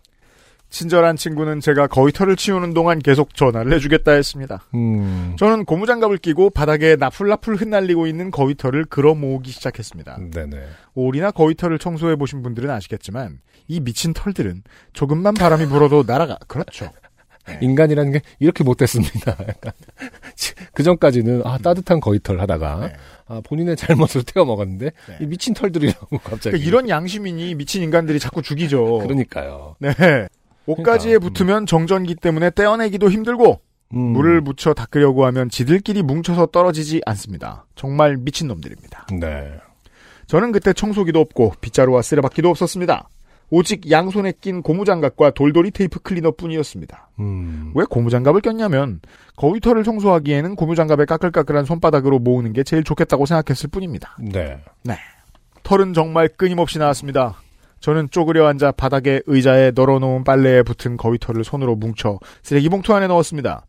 [0.73, 4.63] 친절한 친구는 제가 거위털을 치우는 동안 계속 전화를 해주겠다 했습니다.
[4.73, 5.35] 음.
[5.37, 10.17] 저는 고무장갑을 끼고 바닥에 나풀나풀 흩날리고 있는 거위털을 끌어 모으기 시작했습니다.
[10.31, 10.57] 네네.
[10.95, 14.63] 오리나 거위털을 청소해 보신 분들은 아시겠지만 이 미친 털들은
[14.93, 16.39] 조금만 바람이 불어도 날아가.
[16.47, 16.89] 그렇죠.
[17.61, 19.37] 인간이라는 게 이렇게 못됐습니다.
[20.73, 22.93] 그 전까지는 아 따뜻한 거위털 하다가 네.
[23.27, 25.17] 아 본인의 잘못으로 태워 먹었는데 네.
[25.21, 26.49] 이 미친 털들이라고 갑자기.
[26.51, 28.99] 그러니까 이런 양심이니 미친 인간들이 자꾸 죽이죠.
[28.99, 29.75] 그러니까요.
[29.79, 29.93] 네.
[30.65, 33.61] 옷가지에 그러니까, 붙으면 정전기 때문에 떼어내기도 힘들고
[33.93, 33.99] 음.
[33.99, 37.65] 물을 묻혀 닦으려고 하면 지들끼리 뭉쳐서 떨어지지 않습니다.
[37.75, 39.07] 정말 미친 놈들입니다.
[39.19, 39.53] 네.
[40.27, 43.09] 저는 그때 청소기도 없고 빗자루와 쓰레받기도 없었습니다.
[43.49, 47.09] 오직 양손에 낀 고무장갑과 돌돌이 테이프 클리너뿐이었습니다.
[47.19, 47.71] 음.
[47.75, 48.99] 왜 고무장갑을 꼈냐면
[49.35, 54.17] 거위털을 청소하기에는 고무장갑의 까끌까끌한 손바닥으로 모으는 게 제일 좋겠다고 생각했을 뿐입니다.
[54.83, 54.97] 네.
[55.61, 57.35] 털은 정말 끊임없이 나왔습니다.
[57.83, 63.65] 저는 쪼그려 앉아 바닥에 의자에 널어놓은 빨래에 붙은 거위털을 손으로 뭉쳐 쓰레기 봉투 안에 넣었습니다.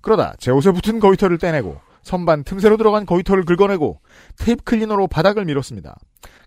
[0.00, 4.00] 그러다 제 옷에 붙은 거위털을 떼내고 선반 틈새로 들어간 거위털을 긁어내고
[4.38, 5.94] 테이프 클리너로 바닥을 밀었습니다.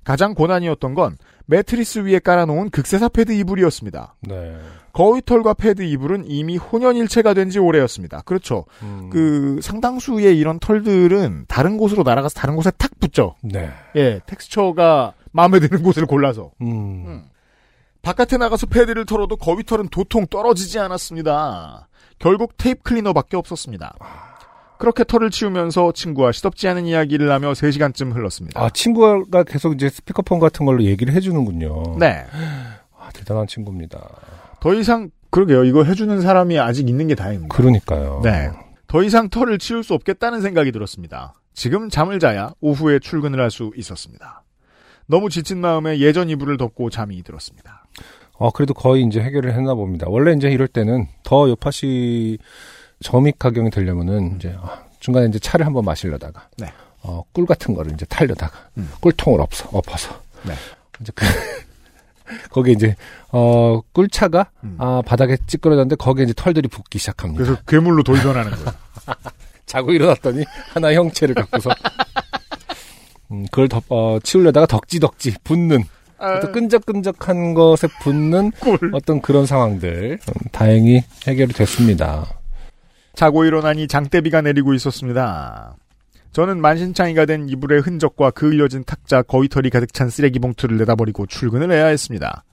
[0.03, 4.16] 가장 고난이었던 건 매트리스 위에 깔아놓은 극세사 패드 이불이었습니다.
[4.22, 4.57] 네.
[4.93, 8.22] 거위털과 패드 이불은 이미 혼연일체가 된 지 오래였습니다.
[8.22, 8.66] 그렇죠.
[8.82, 9.11] 음.
[9.11, 13.36] 그 상당수의 이런 털들은 다른 곳으로 날아가서 다른 곳에 탁 붙죠.
[13.43, 13.70] 네.
[13.95, 16.51] 예, 텍스처가 마음에 드는 곳을 골라서.
[16.61, 17.23] 음.
[18.01, 21.88] 바깥에 나가서 패드를 털어도 거위털은 도통 떨어지지 않았습니다.
[22.19, 23.95] 결국 테이프 클리너밖에 없었습니다.
[24.77, 28.61] 그렇게 털을 치우면서 친구와 시덥지 않은 이야기를 하며 3시간쯤 흘렀습니다.
[28.61, 31.97] 아 친구가 계속 이제 스피커폰 같은 걸로 얘기를 해주는군요.
[31.99, 32.25] 네.
[32.99, 34.01] 아, 대단한 친구입니다.
[34.59, 35.63] 더 이상 그러게요.
[35.63, 37.55] 이거 해주는 사람이 아직 있는 게 다행입니다.
[37.55, 38.21] 그러니까요.
[38.23, 38.51] 네.
[38.88, 41.34] 더 이상 털을 치울 수 없겠다는 생각이 들었습니다.
[41.53, 44.42] 지금 잠을 자야 오후에 출근을 할 수 있었습니다.
[45.07, 47.85] 너무 지친 마음에 예전 이불을 덮고 잠이 들었습니다.
[48.33, 50.07] 어, 그래도 거의 이제 해결을 했나 봅니다.
[50.09, 52.39] 원래 이제 이럴 때는 더 요파시
[53.01, 56.67] 점입 가경이 되려면은 이제 아, 중간에 이제 차를 한번 마시려다가 네.
[57.01, 58.89] 어, 꿀 같은 거를 이제 탈려다가 음.
[59.01, 60.53] 꿀통을 엎어 엎어서 네.
[61.01, 61.25] 이제 그
[62.49, 62.95] 거기에 이제
[63.31, 64.75] 어 꿀차가 음.
[64.79, 67.43] 아 바닥에 찌그러졌는데 거기에 이제 털들이 붙기 시작합니다.
[67.43, 68.71] 그래서 괴물로 돌변하는 거예요.
[69.65, 71.69] 자고 일어났더니 하나의 형체를 갖고서
[73.34, 75.84] 음, 그걸 덮, 어, 치우려다가 덕지덕지 붙는
[76.17, 78.77] 어떤 끈적끈적한 것에 붙는 꿀.
[78.93, 82.25] 어떤 그런 상황들 음, 다행히 해결이 됐습니다.
[83.13, 85.75] 자고 일어나니 장대비가 내리고 있었습니다.
[86.31, 91.71] 저는 만신창이가 된 이불의 흔적과 그 이어진 탁자 거위털이 가득 찬 쓰레기 봉투를 내다버리고 출근을
[91.71, 92.43] 해야 했습니다.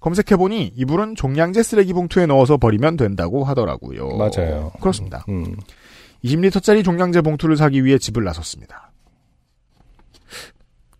[0.00, 4.16] 검색해보니 이불은 종량제 쓰레기 봉투에 넣어서 버리면 된다고 하더라고요.
[4.16, 4.72] 맞아요.
[4.80, 5.24] 그렇습니다.
[5.28, 5.56] 음,
[6.24, 8.89] 20리터짜리 종량제 봉투를 사기 위해 집을 나섰습니다.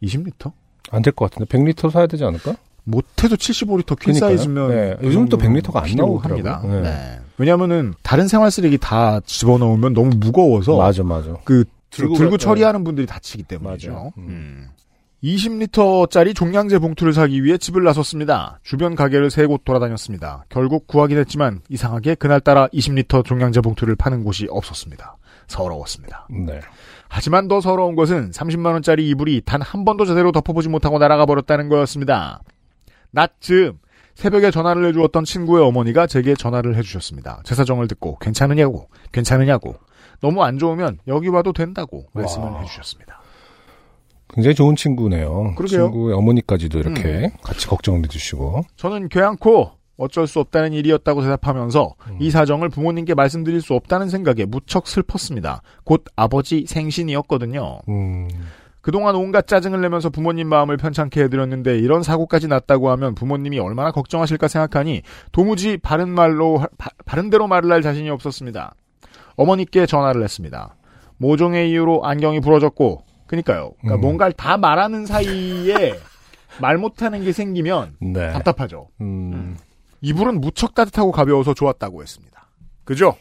[0.03, 0.53] 20리터?
[0.91, 2.55] 안 될 것 같은데 100리터 사야 되지 않을까?
[2.85, 4.29] 못해도 75리터 퀸 그러니까요.
[4.37, 5.91] 사이즈면 네, 요즘 또 100리터가 안.
[5.95, 6.73] 나오더라고요.
[6.73, 6.81] 네.
[6.83, 7.21] 네.
[7.39, 11.35] 왜냐하면은 다른 생활 쓰레기 다 집어넣으면 너무 무거워서 맞아 맞아.
[11.45, 13.93] 그 들고 들고, 가- 처리하는 분들이 다치기 때문이죠.
[13.93, 14.13] 맞아요.
[14.19, 14.27] 음.
[14.29, 14.69] 음.
[15.23, 18.59] 20리터짜리 종량제 봉투를 사기 위해 집을 나섰습니다.
[18.63, 20.45] 주변 가게를 세 곳 돌아다녔습니다.
[20.49, 25.17] 결국 구하긴 했지만 이상하게 그날따라 20리터 종량제 봉투를 파는 곳이 없었습니다.
[25.49, 26.27] 서러웠습니다.
[26.31, 26.61] 네.
[27.13, 32.41] 하지만 더 서러운 것은 30만원짜리 이불이 단 한 번도 제대로 덮어보지 못하고 날아가 버렸다는 거였습니다.
[33.11, 33.79] 낮쯤
[34.15, 37.41] 새벽에 전화를 해주었던 친구의 어머니가 제게 전화를 해주셨습니다.
[37.45, 39.75] 제 사정을 듣고 괜찮으냐고, 괜찮으냐고,
[40.21, 42.61] 너무 안 좋으면 여기 와도 된다고 말씀을 와.
[42.61, 43.21] 해주셨습니다.
[44.33, 45.55] 굉장히 좋은 친구네요.
[45.57, 45.91] 그러게요.
[45.91, 48.63] 친구의 어머니까지도 이렇게 같이 걱정을 해주시고.
[48.77, 52.17] 저는 교양코 어쩔 수 없다는 일이었다고 대답하면서 음.
[52.21, 55.63] 이 사정을 부모님께 말씀드릴 수 없다는 생각에 무척 슬펐습니다.
[55.85, 57.81] 곧 아버지 생신이었거든요.
[57.89, 58.29] 음,
[58.81, 64.49] 그동안 온갖 짜증을 내면서 부모님 마음을 편찮게 해드렸는데 이런 사고까지 났다고 하면 부모님이 얼마나 걱정하실까
[64.49, 68.75] 생각하니 도무지 바른 말로 하- 바, 바른 대로 말을 할 자신이 없었습니다.
[69.37, 70.77] 어머니께 전화를 했습니다.
[71.19, 73.73] 모종의 이유로 안경이 부러졌고 그니까요.
[73.81, 74.01] 그러니까 음.
[74.01, 75.95] 뭔가를 다 말하는 사이에
[76.61, 78.33] 말 못하는 게 생기면 네.
[78.33, 78.89] 답답하죠.
[79.03, 79.57] 음,
[80.03, 82.49] 이불은 무척 따뜻하고 가벼워서 좋았다고 했습니다.
[82.85, 83.17] 그죠?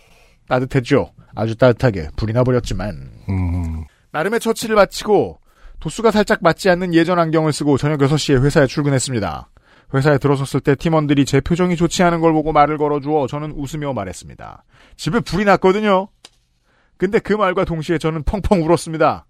[0.48, 1.12] 따뜻했죠.
[1.36, 5.40] 아주 따뜻하게 불이 나버렸지만 음, 나름의 처치를 마치고
[5.80, 9.50] 도수가 살짝 맞지 않는 예전 안경을 쓰고 저녁 6시에 회사에 출근했습니다.
[9.94, 14.64] 회사에 들어섰을 때 팀원들이 제 표정이 좋지 않은 걸 보고 말을 걸어주어 저는 웃으며 말했습니다.
[14.98, 16.10] 집에 불이 났거든요.
[16.98, 19.26] 근데 그 말과 동시에 저는 펑펑 울었습니다.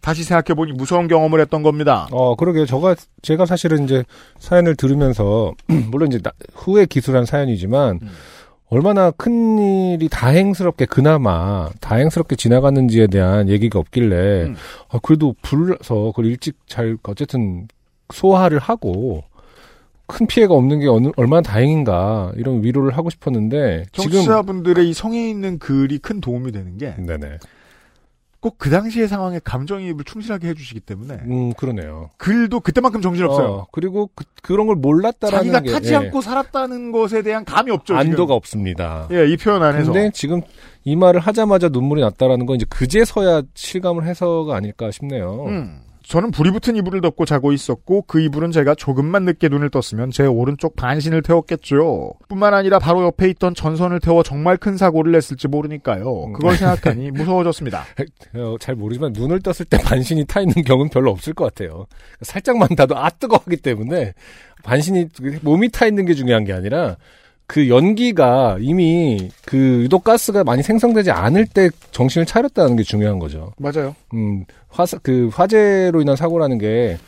[0.00, 2.06] 다시 생각해보니 무서운 경험을 했던 겁니다.
[2.12, 2.66] 어, 그러게요.
[2.66, 4.04] 저가, 제가 사실은 이제
[4.38, 5.52] 사연을 들으면서,
[5.90, 8.08] 물론 이제 나- 후에 기술한 사연이지만, 음.
[8.68, 9.58] 얼마나 큰
[9.94, 14.56] 일이 다행스럽게, 그나마 다행스럽게 지나갔는지에 대한 얘기가 없길래, 음.
[14.90, 17.66] 아, 그래도 불러서 그걸 일찍 잘, 어쨌든
[18.12, 19.24] 소화를 하고,
[20.06, 25.28] 큰 피해가 없는 게 어느, 얼마나 다행인가, 이런 위로를 하고 싶었는데, 지금, 청취자분들의 이 성에
[25.28, 27.38] 있는 글이 큰 도움이 되는 게 네네.
[28.46, 32.10] 꼭 그 당시의 상황에 감정이입을 충실하게 해주시기 때문에 음, 그러네요.
[32.16, 33.46] 글도 그때만큼 정신없어요.
[33.48, 37.70] 어, 그리고 그, 그런 걸 몰랐다라는 자기가 게, 타지 예, 않고 살았다는 것에 대한 감이
[37.70, 37.94] 없죠.
[37.94, 37.98] 지금.
[37.98, 39.08] 안도가 없습니다.
[39.12, 39.92] 예, 이 표현 안에서.
[39.92, 40.42] 근데 지금
[40.84, 45.44] 이 말을 하자마자 눈물이 났다라는 건 이제 그제서야 실감을 해서가 아닐까 싶네요.
[45.46, 45.80] 음.
[46.08, 50.24] 저는 불이 붙은 이불을 덮고 자고 있었고 그 이불은 제가 조금만 늦게 눈을 떴으면 제
[50.24, 52.12] 오른쪽 반신을 태웠겠죠.
[52.28, 56.32] 뿐만 아니라 바로 옆에 있던 전선을 태워 정말 큰 사고를 냈을지 모르니까요.
[56.32, 57.84] 그걸 생각하니 무서워졌습니다.
[58.34, 61.86] 어, 잘 모르지만 눈을 떴을 때 반신이 타 있는 경우는 별로 없을 것 같아요.
[62.22, 64.14] 살짝만 타도 아 뜨거워하기 때문에
[64.62, 65.08] 반신이
[65.42, 66.96] 몸이 타 있는 게 중요한 게 아니라
[67.46, 73.52] 그 연기가 이미 그 유독 가스가 많이 생성되지 않을 때 정신을 차렸다는 게 중요한 거죠.
[73.58, 73.94] 맞아요.
[74.14, 76.98] 음, 화사, 그, 화재로 인한 사고라는 게,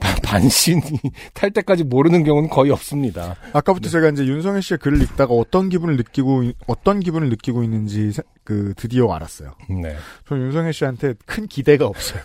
[0.00, 0.80] 바- 반신이
[1.34, 3.36] 탈 때까지 모르는 경우는 거의 없습니다.
[3.52, 8.22] 아까부터 제가 이제 윤성혜 씨의 글을 읽다가 어떤 기분을 느끼고 어떤 기분을 느끼고 있는지 세-
[8.44, 9.52] 그 드디어 알았어요.
[9.82, 9.94] 네.
[10.26, 12.20] 저는 윤성혜 씨한테 큰 기대가 없어요.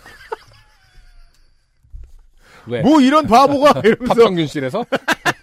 [2.66, 2.80] 왜?
[2.82, 4.84] 뭐 이런 바보가 이러면서 합성균실에서?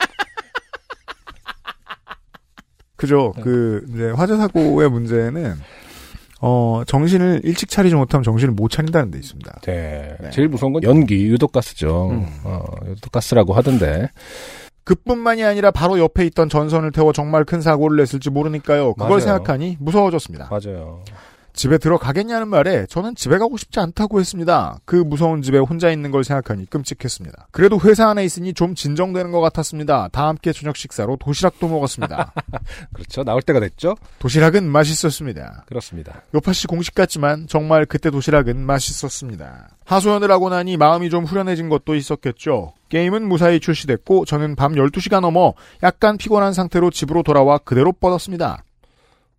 [3.06, 3.34] 그죠.
[3.42, 5.56] 그 이제 화재 사고의 문제는
[6.42, 9.62] 어 정신을 일찍 차리지 못하면 정신을 못 차린다는 데 있습니다.
[9.66, 10.16] 네.
[10.20, 10.30] 네.
[10.32, 12.10] 제일 무서운 건 연기, 유독가스죠.
[12.12, 12.28] 음.
[12.44, 14.10] 어, 유독가스라고 하던데.
[14.84, 18.94] 그뿐만이 아니라 바로 옆에 있던 전선을 태워 정말 큰 사고를 냈을지 모르니까요.
[18.94, 19.20] 그걸 맞아요.
[19.22, 20.50] 생각하니 무서워졌습니다.
[20.52, 21.04] 맞아요.
[21.56, 24.78] 집에 들어가겠냐는 말에 저는 집에 가고 싶지 않다고 했습니다.
[24.86, 27.48] 그 무서운 집에 혼자 있는 걸 생각하니 끔찍했습니다.
[27.52, 30.10] 그래도 회사 안에 있으니 좀 진정되는 것 같았습니다.
[30.12, 32.34] 다 함께 저녁 식사로 도시락도 먹었습니다.
[32.94, 33.24] 그렇죠.
[33.24, 33.96] 나올 때가 됐죠?
[34.20, 35.64] 도시락은 맛있었습니다.
[35.66, 36.22] 그렇습니다.
[36.34, 39.70] 요파씨 공식 같지만 정말 그때 도시락은 맛있었습니다.
[39.86, 42.74] 하소연을 하고 나니 마음이 좀 후련해진 것도 있었겠죠.
[42.90, 45.54] 게임은 무사히 출시됐고 저는 밤 12시가 넘어
[45.84, 48.64] 약간 피곤한 상태로 집으로 돌아와 그대로 뻗었습니다.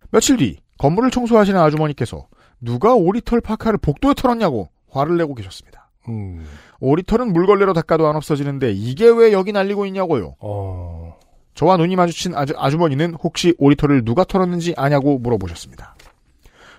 [0.09, 2.27] 며칠 뒤 건물을 청소하시는 아주머니께서
[2.61, 5.89] 누가 오리털 파카를 복도에 털었냐고 화를 내고 계셨습니다.
[6.09, 6.45] 음,
[6.79, 10.35] 오리털은 물걸레로 닦아도 안 없어지는데 이게 왜 여기 날리고 있냐고요.
[10.39, 11.17] 어,
[11.53, 15.95] 저와 눈이 마주친 아주, 아주머니는 혹시 오리털을 누가 털었는지 아냐고 물어보셨습니다.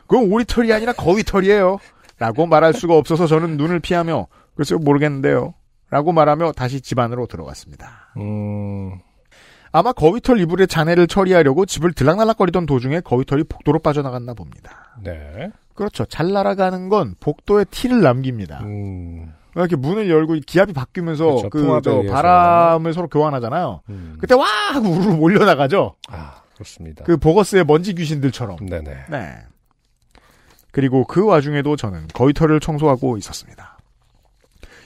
[0.06, 1.78] 그건 오리털이 아니라 거위털이에요.
[2.18, 4.26] 라고 말할 수가 없어서 저는 눈을 피하며
[4.56, 5.54] 글쎄요 모르겠는데요.
[5.90, 8.12] 라고 말하며 다시 집 안으로 들어갔습니다.
[8.16, 9.00] 음,
[9.72, 14.94] 아마 거위털 이불에 잔해를 처리하려고 집을 들락날락거리던 도중에 거위털이 복도로 빠져나갔나 봅니다.
[15.02, 15.50] 네.
[15.74, 16.04] 그렇죠.
[16.06, 18.60] 잘 날아가는 건 복도에 티를 남깁니다.
[18.62, 21.50] 음, 이렇게 문을 열고 기압이 바뀌면서 그렇죠.
[21.50, 22.06] 그.
[22.10, 23.82] 바람을 서로 교환하잖아요.
[23.88, 24.16] 음.
[24.20, 25.94] 그때 와 하고 우르르 몰려 나가죠.
[26.08, 27.04] 아, 그렇습니다.
[27.04, 28.56] 그 버거스의 먼지 귀신들처럼.
[28.66, 28.96] 네네.
[29.08, 29.36] 네.
[30.72, 33.78] 그리고 그 와중에도 저는 거위털을 청소하고 있었습니다.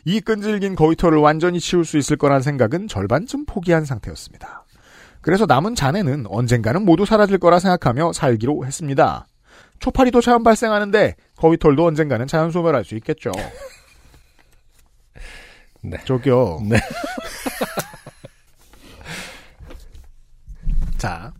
[0.04, 4.61] 이 끈질긴 거위털을 완전히 치울 수 있을 거란 생각은 절반쯤 포기한 상태였습니다.
[5.22, 9.26] 그래서 남은 잔해는 언젠가는 모두 사라질 거라 생각하며 살기로 했습니다.
[9.78, 13.32] 초파리도 자연 발생하는데 거위털도 언젠가는 자연 소멸할 수 있겠죠.
[15.82, 15.96] 네.
[16.04, 16.60] 저기요.
[16.68, 16.78] 네.
[20.98, 21.32] 자.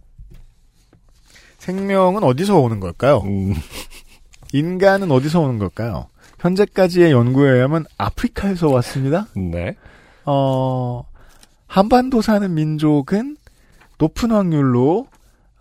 [1.58, 3.18] 생명은 어디서 오는 걸까요?
[3.18, 3.54] 음,
[4.52, 6.08] 인간은 어디서 오는 걸까요?
[6.40, 9.28] 현재까지의 연구에 의하면 아프리카에서 왔습니다.
[9.36, 9.76] 네.
[10.24, 11.04] 어,
[11.68, 13.36] 한반도 사는 민족은
[14.02, 15.06] 높은 확률로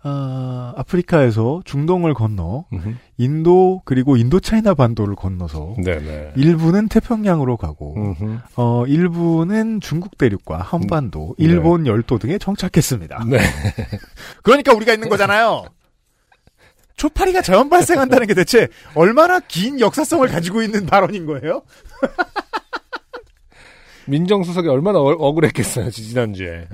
[0.02, 2.94] 어, 아프리카에서 중동을 건너 음흠.
[3.18, 6.32] 인도 그리고 인도차이나 반도를 건너서 네네.
[6.34, 7.94] 일부는 태평양으로 가고.
[8.56, 11.44] 어, 일부는 중국 대륙과 한반도, 네.
[11.44, 13.26] 일본 열도 등에 정착했습니다.
[13.28, 13.38] 네.
[14.42, 15.62] 그러니까 우리가 있는 거잖아요.
[16.96, 18.66] 초파리가 자연 발생한다는 게 대체
[18.96, 21.62] 얼마나 긴 역사성을 가지고 있는 발언인 거예요?
[24.08, 26.66] 민정수석이 얼마나 어, 억울했겠어요, 지난주에.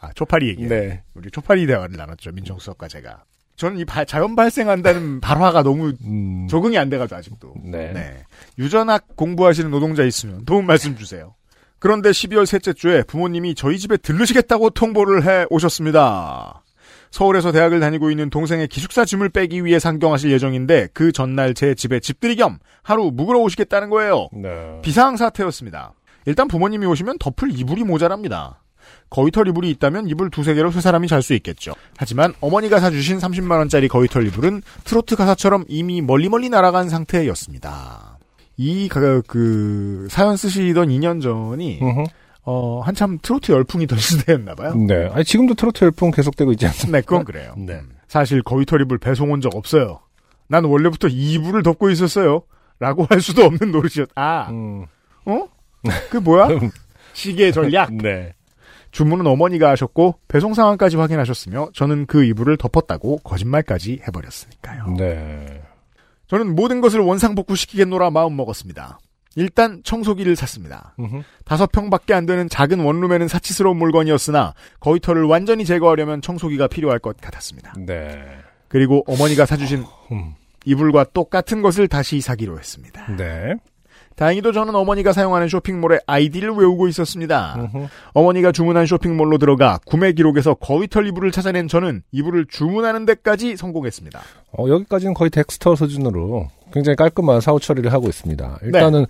[0.00, 0.66] 아, 초파리 얘기.
[0.66, 1.02] 네.
[1.14, 2.32] 우리 초파리 대화를 나눴죠.
[2.32, 3.24] 민정수석과 제가.
[3.56, 7.54] 저는 이 바- 자연 발생한다는 발화가 너무 음, 적응이 안 돼가지고 아직도.
[7.64, 7.92] 네.
[7.92, 8.22] 네.
[8.58, 11.34] 유전학 공부하시는 노동자 있으면 도움 말씀 주세요.
[11.80, 16.62] 그런데 12월 셋째 주에 부모님이 저희 집에 들르시겠다고 통보를 해 오셨습니다.
[17.10, 22.00] 서울에서 대학을 다니고 있는 동생의 기숙사 짐을 빼기 위해 상경하실 예정인데 그 전날 제 집에
[22.00, 24.28] 집들이 겸 하루 묵으러 오시겠다는 거예요.
[24.32, 24.78] 네.
[24.82, 25.94] 비상 사태였습니다.
[26.26, 28.60] 일단 부모님이 오시면 덮을 이불이 모자랍니다.
[29.10, 31.72] 거위털 이불이 있다면 이불 두세 개로 세 사람이 잘 수 있겠죠.
[31.96, 38.18] 하지만 어머니가 사주신 30만원짜리 거위털 이불은 트로트 가사처럼 이미 멀리 멀리 날아간 상태였습니다.
[38.56, 41.80] 이, 가- 그, 사연 쓰시던 2년 전이.
[42.42, 44.74] 어, 한참 트로트 열풍이 던 시대였나봐요.
[44.74, 45.08] 네.
[45.12, 46.98] 아니, 지금도 트로트 열풍 계속되고 있지 않습니까?
[46.98, 47.54] 네, 그건 그래요.
[47.56, 47.80] 네.
[48.08, 50.00] 사실 거위털 이불 배송 온 적 없어요.
[50.48, 52.42] 난 원래부터 이 이불을 덮고 있었어요.
[52.80, 54.86] 라고 할 수도 없는 노릇이었, 아, 음,
[55.26, 55.46] 어?
[56.10, 56.48] 그 뭐야?
[57.12, 57.92] 시계 전략.
[57.92, 58.32] 네.
[58.90, 64.94] 주문은 어머니가 하셨고 배송 상황까지 확인하셨으며 저는 그 이불을 덮었다고 거짓말까지 해버렸으니까요.
[64.96, 65.62] 네.
[66.26, 68.98] 저는 모든 것을 원상복구시키겠노라 마음 먹었습니다.
[69.36, 70.94] 일단 청소기를 샀습니다.
[71.44, 77.74] 다섯 평밖에 안 되는 작은 원룸에는 사치스러운 물건이었으나 거위털을 완전히 제거하려면 청소기가 필요할 것 같았습니다.
[77.78, 78.18] 네.
[78.68, 80.34] 그리고 어머니가 사주신 음,
[80.64, 83.14] 이불과 똑같은 것을 다시 사기로 했습니다.
[83.16, 83.54] 네.
[84.18, 87.54] 다행히도 저는 어머니가 사용하는 쇼핑몰의 아이디를 외우고 있었습니다.
[87.72, 87.86] 음흠.
[88.14, 94.20] 어머니가 주문한 쇼핑몰로 들어가 구매 기록에서 거위털 이불을 찾아낸 저는 이불을 주문하는 데까지 성공했습니다.
[94.58, 98.58] 어, 여기까지는 거의 덱스터 수준으로 굉장히 깔끔한 사후 처리를 하고 있습니다.
[98.62, 99.06] 일단은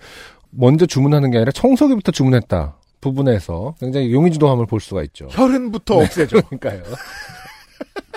[0.51, 5.27] 먼저 주문하는 게 아니라 청소기부터 주문했다 부분에서 굉장히 용의주도함을 볼 수가 있죠.
[5.31, 6.39] 혈흔부터 없애죠.
[6.49, 6.83] 그러니까요.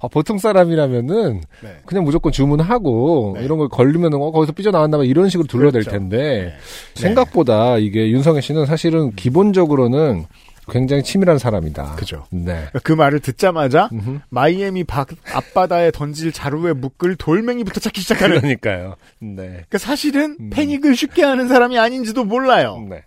[0.00, 1.76] 아, 보통 사람이라면은 네.
[1.86, 3.44] 그냥 무조건 주문하고 네.
[3.44, 5.90] 이런 걸 걸리면 어, 거기서 삐져나왔나 봐 이런 식으로 둘러댈 그렇죠.
[5.90, 7.00] 텐데 네.
[7.00, 10.26] 생각보다 이게 윤성애 씨는 사실은 기본적으로는
[10.68, 11.96] 굉장히 치밀한 사람이다.
[11.96, 12.26] 그죠.
[12.30, 12.66] 네.
[12.84, 14.20] 그 말을 듣자마자 음흠.
[14.28, 15.04] 마이애미 바-
[15.34, 18.36] 앞바다에 던질 자루에 묶을 돌멩이부터 찾기 시작하는.
[18.40, 18.94] 그러니까요.
[19.18, 19.34] 네.
[19.46, 20.50] 그러니까 사실은 음.
[20.50, 22.86] 패닉을 쉽게 하는 사람이 아닌지도 몰라요.
[22.88, 23.02] 네.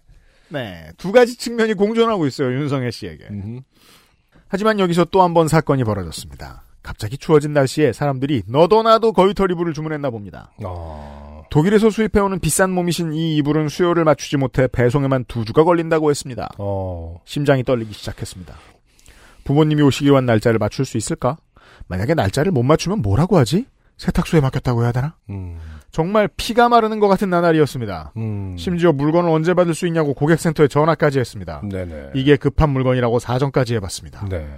[0.50, 0.88] 네.
[0.98, 2.52] 두 가지 측면이 공존하고 있어요.
[2.52, 3.26] 윤성애 씨에게.
[3.32, 3.60] 음흠.
[4.54, 6.62] 하지만 여기서 또 한 번 사건이 벌어졌습니다.
[6.84, 10.52] 갑자기 추워진 날씨에 사람들이 너도 나도 거위털 이불을 주문했나 봅니다.
[10.64, 11.42] 어.
[11.50, 16.50] 독일에서 수입해오는 비싼 몸이신 이 이불은 수요를 맞추지 못해 배송에만 두 주가 걸린다고 했습니다.
[16.60, 17.20] 어.
[17.26, 18.54] 심장이 떨리기 시작했습니다.
[19.44, 21.38] 부모님이 오시기로 한 날짜를 맞출 수 있을까?
[21.88, 23.66] 만약에 날짜를 못 맞추면 뭐라고 하지?
[23.98, 25.16] 세탁소에 맡겼다고 해야 되나?
[25.32, 25.58] 음.
[25.94, 28.14] 정말 피가 마르는 것 같은 나날이었습니다.
[28.18, 28.58] 음.
[28.58, 31.62] 심지어 물건을 언제 받을 수 있냐고 고객센터에 전화까지 했습니다.
[31.70, 32.14] 네네.
[32.16, 34.28] 이게 급한 물건이라고 사정까지 해봤습니다.
[34.28, 34.50] 네.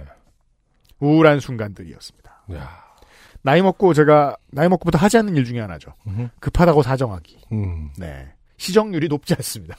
[0.98, 2.44] 우울한 순간들이었습니다.
[2.54, 2.70] 야.
[3.42, 5.92] 나이 먹고 제가 나이 먹고부터 하지 않는 일 중에 하나죠.
[6.06, 6.28] 음흠.
[6.40, 7.38] 급하다고 사정하기.
[7.52, 7.90] 음.
[7.98, 8.32] 네.
[8.56, 9.76] 시정률이 높지 않습니다.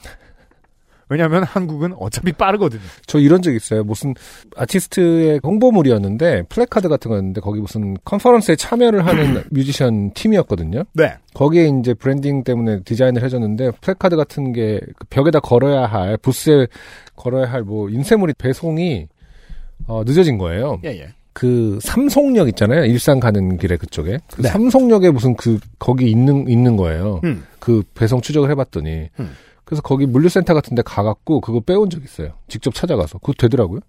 [1.08, 2.80] 왜냐하면 한국은 어차피 빠르거든요.
[3.06, 3.84] 저 이런 적 있어요.
[3.84, 4.14] 무슨
[4.56, 10.84] 아티스트의 홍보물이었는데 플래카드 같은 거였는데 거기 무슨 컨퍼런스에 참여를 하는 뮤지션 팀이었거든요.
[10.94, 11.14] 네.
[11.34, 16.66] 거기에 이제 브랜딩 때문에 디자인을 해줬는데 플래카드 같은 게그 벽에다 걸어야 할 부스에
[17.16, 19.08] 걸어야 할 뭐 인쇄물이 배송이
[19.86, 20.80] 어, 늦어진 거예요.
[20.84, 21.08] 예, 예.
[21.32, 22.84] 그 삼송역 있잖아요.
[22.84, 24.48] 일산 가는 길에 그쪽에 그 네.
[24.48, 27.20] 삼송역에 무슨 그 거기 있는 있는 거예요.
[27.24, 27.44] 음.
[27.60, 29.30] 그 배송 추적을 해 봤더니 음.
[29.68, 32.30] 그래서 거기 물류센터 같은 데 가갖고 그거 빼온 적 있어요.
[32.48, 33.80] 직접 찾아가서 그거 되더라고요.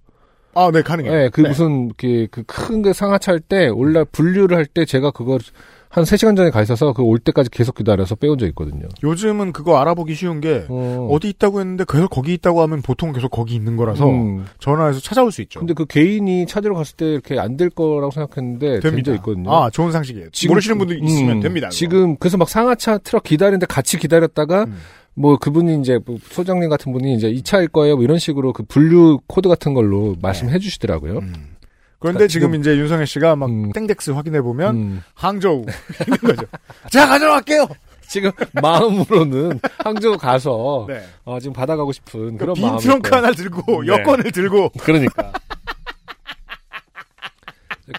[0.55, 1.13] 아, 네, 가능해요.
[1.13, 5.37] 네, 그 무슨 그큰 게 상하차 할 때 올라 분류를 할 때 제가 그거
[5.91, 8.87] 한 3시간 전에 가 있어서 그 올 때까지 계속 기다려서 빼온 적 있거든요.
[9.03, 11.07] 요즘은 그거 알아보기 쉬운 게 어.
[11.11, 14.45] 어디 있다고 했는데 계속 거기 있다고 하면 보통 계속 거기 있는 거라서 음.
[14.59, 15.59] 전화해서 찾아올 수 있죠.
[15.59, 19.11] 근데 그 개인이 찾으러 갔을 때 이렇게 안 될 거라고 생각했는데 된 됩니다.
[19.11, 19.51] 적 있거든요.
[19.53, 20.27] 아, 좋은 상식이에요.
[20.49, 21.67] 모르시는 분들 있으면 음, 됩니다.
[21.67, 21.75] 그거.
[21.75, 24.77] 지금 그래서 막 상하차 트럭 기다리는데 같이 기다렸다가 음.
[25.19, 27.95] 뭐 그분이 이제 뭐 소장님 같은 분이 이제 2차일 거예요.
[27.95, 31.17] 뭐 이런 식으로 그 분류 코드 같은 걸로 말씀해 주시더라고요.
[31.17, 31.55] 음.
[31.99, 33.73] 그런데 그러니까 지금, 지금- 이제 윤성혜 씨가 막 음.
[33.73, 35.01] 땡덱스 확인해 보면 음.
[35.15, 35.65] 항저우
[36.07, 36.43] 있는 거죠.
[36.89, 37.67] 자 가져갈게요.
[38.07, 41.03] 지금 마음으로는 항저우 가서 네.
[41.25, 43.13] 어, 지금 받아가고 싶은 그런 빈 마음이 트렁크.
[43.13, 43.87] 하나 들고 네.
[43.89, 45.33] 여권을 들고 그러니까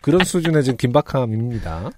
[0.01, 1.91] 그런 수준의 지금 긴박함입니다.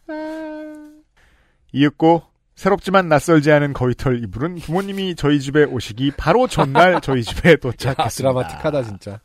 [1.72, 2.22] 이윽고
[2.62, 8.08] 새롭지만 낯설지 않은 거위털 이불은 부모님이 저희 집에 오시기 바로 전날 저희 집에 아, 도착했습니다.
[8.32, 9.18] 드라마틱하다 진짜.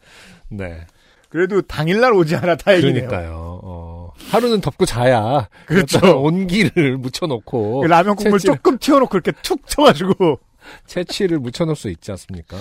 [0.49, 0.87] 네.
[1.29, 3.07] 그래도 당일날 오지 않아 다행이네요.
[3.07, 3.59] 그러니까요.
[3.61, 5.49] 어, 하루는 덮고 자야.
[5.67, 6.19] 그렇죠.
[6.19, 10.39] 온기를 묻혀놓고 그 라면 국물 채취를, 조금 튀어놓고 이렇게 툭 쳐가지고
[10.87, 12.57] 채취를 묻혀놓을 수 있지 않습니까?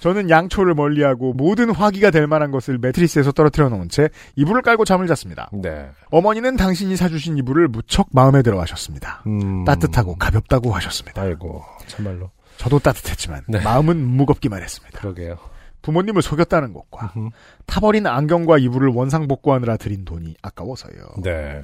[0.00, 5.06] 저는 양초를 멀리하고 모든 화기가 될 만한 것을 매트리스에서 떨어뜨려 놓은 채 이불을 깔고 잠을
[5.06, 5.50] 잤습니다.
[5.52, 5.88] 네.
[6.10, 9.22] 어머니는 당신이 사주신 이불을 무척 마음에 들어 하셨습니다.
[9.26, 11.20] 음, 따뜻하고 가볍다고 하셨습니다.
[11.22, 13.60] 아이고 참말로 저도 따뜻했지만 네.
[13.60, 14.98] 마음은 무겁기만 했습니다.
[14.98, 15.38] 그러게요.
[15.82, 17.30] 부모님을 속였다는 것과 음흠.
[17.66, 20.94] 타버린 안경과 이불을 원상복구하느라 들인 돈이 아까워서요.
[21.22, 21.62] 네.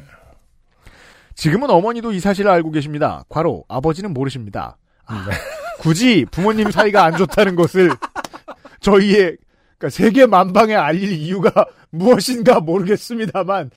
[1.34, 3.24] 지금은 어머니도 이 사실을 알고 계십니다.
[3.28, 4.78] 과로 아버지는 모르십니다.
[5.04, 5.34] 아, 네.
[5.80, 7.90] 굳이 부모님 사이가 안 좋다는 것을
[8.80, 9.36] 저희의
[9.78, 11.50] 그러니까 세계 만방에 알릴 이유가
[11.90, 13.70] 무엇인가 모르겠습니다만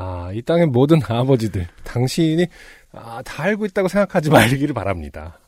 [0.00, 2.46] 아, 이 땅의 모든 아버지들, 당신이
[2.92, 5.40] 아, 다 알고 있다고 생각하지 말기를 바랍니다.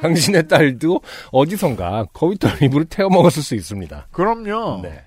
[0.00, 4.08] 당신의 딸도 어디선가 거위털 이불을 태워 먹었을 수 있습니다.
[4.10, 4.82] 그럼요.
[4.82, 5.02] 네.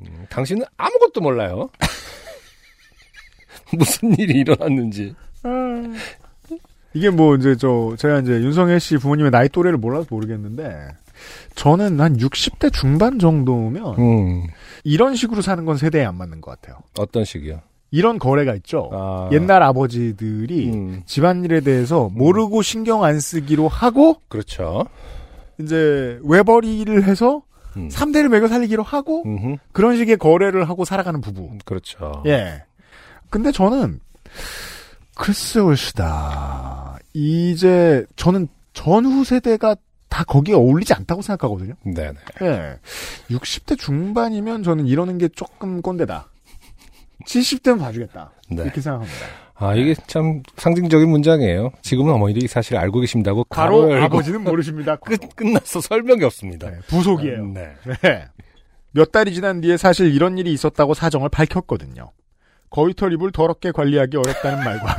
[0.00, 1.70] 음, 당신은 아무것도 몰라요.
[3.76, 5.14] 무슨 일이 일어났는지.
[6.98, 10.88] 이게 뭐 이제 저 제가 이제 윤성혜 씨 부모님의 나이 또래를 몰라서 모르겠는데
[11.54, 14.46] 저는 한 60대 중반 정도면 음,
[14.82, 16.80] 이런 식으로 사는 건 세대에 안 맞는 것 같아요.
[16.98, 17.60] 어떤 식이요?
[17.92, 18.90] 이런 거래가 있죠.
[18.92, 24.84] 아, 옛날 아버지들이 음, 집안일에 대해서 모르고 신경 안 쓰기로 하고 그렇죠.
[25.60, 27.42] 이제 외벌이를 해서
[27.76, 27.88] 음.
[27.90, 31.58] 3대를 매겨 살리기로 하고 음흠, 그런 식의 거래를 하고 살아가는 부부.
[31.64, 32.24] 그렇죠.
[32.26, 32.64] 예.
[33.30, 34.00] 근데 저는
[35.18, 36.96] 글쎄 옳시다.
[37.12, 39.74] 이제 저는 전후 세대가
[40.08, 41.74] 다 거기에 어울리지 않다고 생각하거든요.
[41.84, 42.14] 네네.
[42.42, 42.78] 예.
[43.28, 46.28] 60대 중반이면 저는 이러는 게 조금 꼰대다.
[47.26, 48.30] 70대는 봐주겠다.
[48.50, 48.62] 네.
[48.62, 49.26] 이렇게 생각합니다.
[49.56, 51.72] 아, 이게 참 상징적인 문장이에요.
[51.82, 54.96] 지금은 어머니들이 사실 알고 계신다고 바로 가로 아버지는 모르십니다.
[55.04, 55.80] 끝, 끝났어.
[55.80, 56.70] 설명이 없습니다.
[56.70, 57.44] 네, 부속이에요.
[57.48, 57.74] 네.
[58.02, 58.28] 네.
[58.92, 62.12] 몇 달이 지난 뒤에 사실 이런 일이 있었다고 사정을 밝혔거든요.
[62.70, 64.96] 거위털 입을 더럽게 관리하기 어렵다는 말과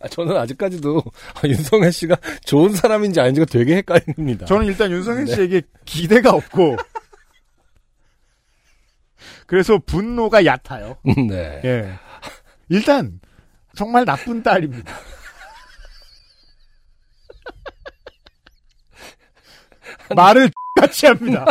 [0.00, 1.02] 아, 저는 아직까지도
[1.34, 4.46] 아, 윤성혜 씨가 좋은 사람인지 아닌지가 되게 헷갈립니다.
[4.46, 6.76] 저는 일단 윤성현 씨에게 기대가 없고
[9.46, 10.98] 그래서 분노가 얕아요.
[11.28, 11.60] 네.
[11.64, 11.98] 예.
[12.68, 13.18] 일단
[13.74, 14.94] 정말 나쁜 딸입니다.
[20.14, 21.44] 말을 같이 합니다.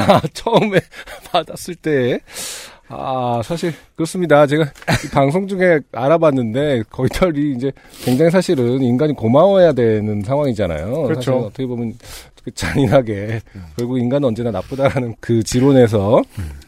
[0.00, 0.80] 아, 처음에
[1.30, 2.20] 받았을 때,
[2.88, 4.46] 아, 사실, 그렇습니다.
[4.46, 7.72] 제가 이 방송 중에 알아봤는데, 거위털이 이제
[8.04, 11.02] 굉장히 사실은 인간이 고마워해야 되는 상황이잖아요.
[11.04, 11.38] 그렇죠.
[11.38, 11.96] 어떻게 보면
[12.42, 13.40] 그 잔인하게,
[13.76, 16.22] 결국 인간은 언제나 나쁘다라는 그 지론에서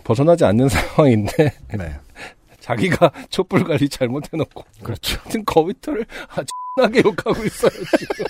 [0.05, 1.97] 벗어나지 않는 상황인데, 네.
[2.61, 5.19] 자기가 촛불 관리 잘못해놓고, 그렇죠.
[5.23, 6.47] 하여튼 거위털을 아주
[6.79, 8.25] 나게 욕하고 있어요, 지금.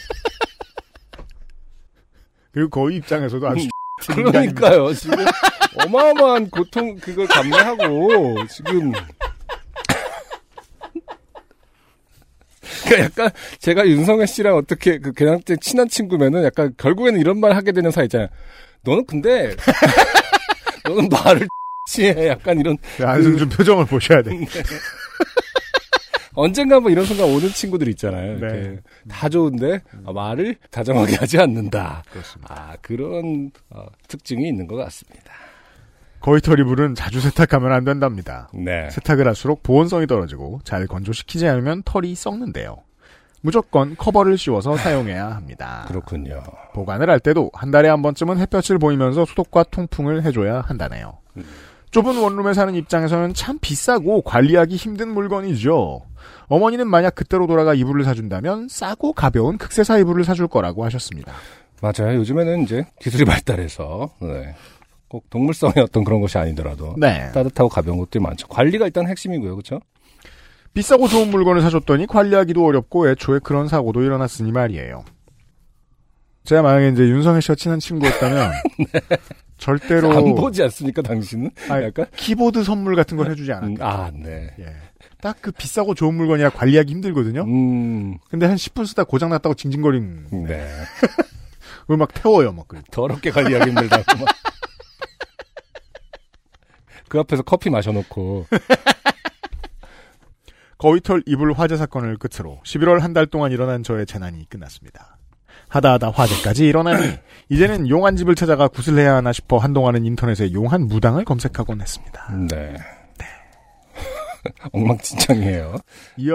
[2.52, 3.68] 그리고 거위 입장에서도 아주
[4.06, 4.92] 그러니까요.
[4.94, 5.24] 지금
[5.84, 8.92] 어마어마한 고통 그걸 감내하고 지금
[12.84, 17.72] 그러니까 약간 제가 윤성혜 씨랑 어떻게 그 개남때 친한 친구면은 약간 결국에는 이런 말 하게
[17.72, 18.28] 되는 사이 있잖아요.
[18.82, 19.54] 너는 근데
[20.84, 21.46] 너는 말을
[21.98, 24.30] 해 약간 이런 안승준 표정을 보셔야 돼.
[26.34, 28.38] 언젠가 뭐 이런 순간 오는 친구들 있잖아요.
[28.38, 28.78] 네.
[29.08, 32.02] 다 좋은데 아, 말을 다정하게 하지 않는다.
[32.10, 32.54] 그렇습니다.
[32.54, 35.32] 아 그런 어, 특징이 있는 것 같습니다.
[36.20, 38.48] 거위털 이불은 자주 세탁하면 안 된답니다.
[38.54, 38.88] 네.
[38.90, 42.78] 세탁을 할수록 보온성이 떨어지고 잘 건조시키지 않으면 털이 썩는데요.
[43.42, 45.84] 무조건 커버를 씌워서 사용해야 합니다.
[45.88, 46.44] 그렇군요.
[46.74, 51.18] 보관을 할 때도 한 달에 한 번쯤은 햇볕을 보이면서 소독과 통풍을 해줘야 한다네요.
[51.92, 56.00] 좁은 원룸에 사는 입장에서는 참 비싸고 관리하기 힘든 물건이죠.
[56.48, 61.32] 어머니는 만약 그때로 돌아가 이불을 사준다면 싸고 가벼운 극세사 이불을 사줄 거라고 하셨습니다.
[61.82, 62.16] 맞아요.
[62.16, 64.54] 요즘에는 이제 기술이 발달해서 네.
[65.08, 67.30] 꼭 동물성의 어떤 그런 것이 아니더라도 네.
[67.32, 68.48] 따뜻하고 가벼운 것들이 많죠.
[68.48, 69.80] 관리가 일단 핵심이고요, 그렇죠?
[70.72, 75.04] 비싸고 좋은 물건을 사줬더니 관리하기도 어렵고 애초에 그런 사고도 일어났으니 말이에요.
[76.44, 78.52] 제가 만약에 이제 윤성혜 씨와 친한 친구였다면
[79.62, 81.50] 절대로 안 보지 않습니까, 당신은?
[81.70, 82.06] 아, 약간?
[82.16, 83.52] 키보드 선물 같은 걸 해주지.
[83.52, 84.52] 음, 아, 네.
[84.58, 84.66] 예.
[85.20, 87.42] 딱 그 비싸고 좋은 물건이라 관리하기 힘들거든요.
[87.44, 90.68] 음, 근데 한 10분 쓰다 고장 났다고 징징거리는 네.
[91.82, 92.84] 그걸 막 태워요, 막 그리고.
[92.90, 94.02] 더럽게 관리하기 힘들다고.
[94.18, 94.28] 막.
[97.08, 98.46] 그 앞에서 커피 마셔놓고.
[100.78, 105.18] 거위털 이불 화재 사건을 끝으로 11월 한 달 동안 일어난 저의 재난이 끝났습니다.
[105.72, 107.18] 하다하다 화재까지 일어나니
[107.48, 112.30] 이제는 용한 집을 찾아가 구슬해야 하나 싶어 한동안은 인터넷에 용한 무당을 검색하곤 했습니다.
[112.50, 112.76] 네.
[114.72, 115.76] 엉망진창이에요.
[116.18, 116.32] 이야,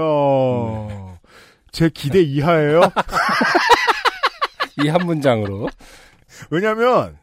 [1.72, 2.82] 제 기대 이하예요.
[4.84, 5.70] 이 한 문장으로.
[6.50, 7.18] 왜냐면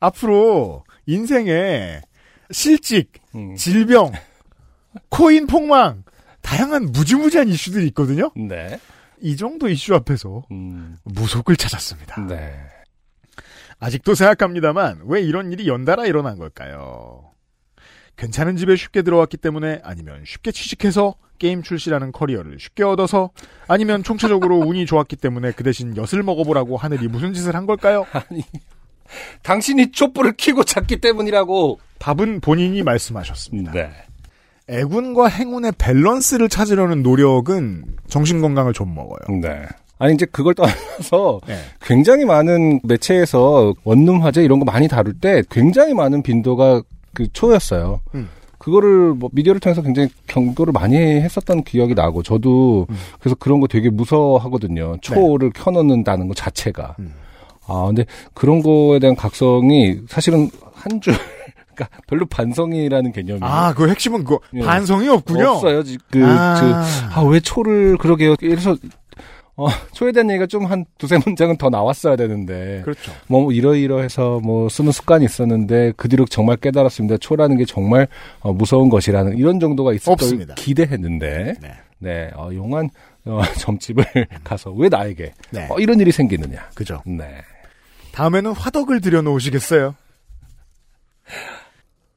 [0.00, 2.00] 앞으로 인생에
[2.50, 4.12] 실직, 음, 질병,
[5.10, 6.04] 코인 폭망,
[6.42, 8.30] 다양한 무지무지한 이슈들이 있거든요.
[8.36, 8.78] 네.
[9.22, 12.26] 이 정도 이슈 앞에서 음, 무속을 찾았습니다.
[12.26, 12.52] 네.
[13.78, 17.30] 아직도 생각합니다만 왜 이런 일이 연달아 일어난 걸까요?
[18.16, 23.30] 괜찮은 집에 쉽게 들어왔기 때문에 아니면 쉽게 취직해서 게임 출시라는 커리어를 쉽게 얻어서
[23.66, 28.06] 아니면 총체적으로 운이 좋았기 때문에 그 대신 엿을 먹어보라고 하늘이 무슨 짓을 한 걸까요?
[28.12, 28.42] 아니,
[29.42, 31.80] 당신이 촛불을 켜고 찾기 때문이라고.
[31.98, 33.72] 답은 본인이 말씀하셨습니다.
[33.72, 33.90] 네.
[34.68, 39.40] 애군과 행운의 밸런스를 찾으려는 노력은 정신 건강을 좀 먹어요.
[39.40, 39.66] 네.
[39.98, 41.56] 아니, 이제 그걸 떠나서 네.
[41.80, 46.82] 굉장히 많은 매체에서 원룸 화재 이런 거 많이 다룰 때 굉장히 많은 빈도가
[47.14, 48.00] 그 초였어요.
[48.14, 48.28] 음.
[48.58, 52.96] 그거를 뭐 미디어를 통해서 굉장히 경고를 많이 했었던 기억이 나고 저도 음.
[53.18, 54.98] 그래서 그런 거 되게 무서워하거든요.
[55.00, 56.94] 초를 켜놓는다는 것 자체가.
[57.00, 57.12] 음.
[57.66, 61.14] 아 근데 그런 거에 대한 각성이 사실은 한 줄.
[61.74, 64.60] 그러니까 별로 반성이라는 개념이 아, 그 핵심은 그 예.
[64.62, 65.48] 반성이 없군요.
[65.48, 65.82] 없어요.
[65.82, 66.60] 지- 그, 아.
[66.60, 68.36] 그, 아, 왜 초를 그러게요.
[68.36, 68.76] 그래서,
[69.56, 72.80] 어, 초에 대한 얘기가 좀 한 두세 문장은 더 나왔어야 되는데.
[72.84, 73.12] 그렇죠.
[73.26, 77.18] 뭐, 이러이러해서 뭐, 쓰는 습관이 있었는데, 그 뒤로 정말 깨달았습니다.
[77.18, 78.08] 초라는 게 정말,
[78.40, 80.54] 어, 무서운 것이라는, 이런 정도가 있을 걸.
[80.56, 81.54] 기대했는데.
[81.60, 81.72] 네.
[81.98, 82.88] 네, 어, 용한,
[83.26, 84.04] 어, 점집을
[84.42, 85.66] 가서 왜 나에게, 네.
[85.70, 86.70] 어, 이런 일이 생기느냐.
[86.74, 87.00] 그죠.
[87.06, 87.24] 네.
[88.12, 89.94] 다음에는 화덕을 들여놓으시겠어요?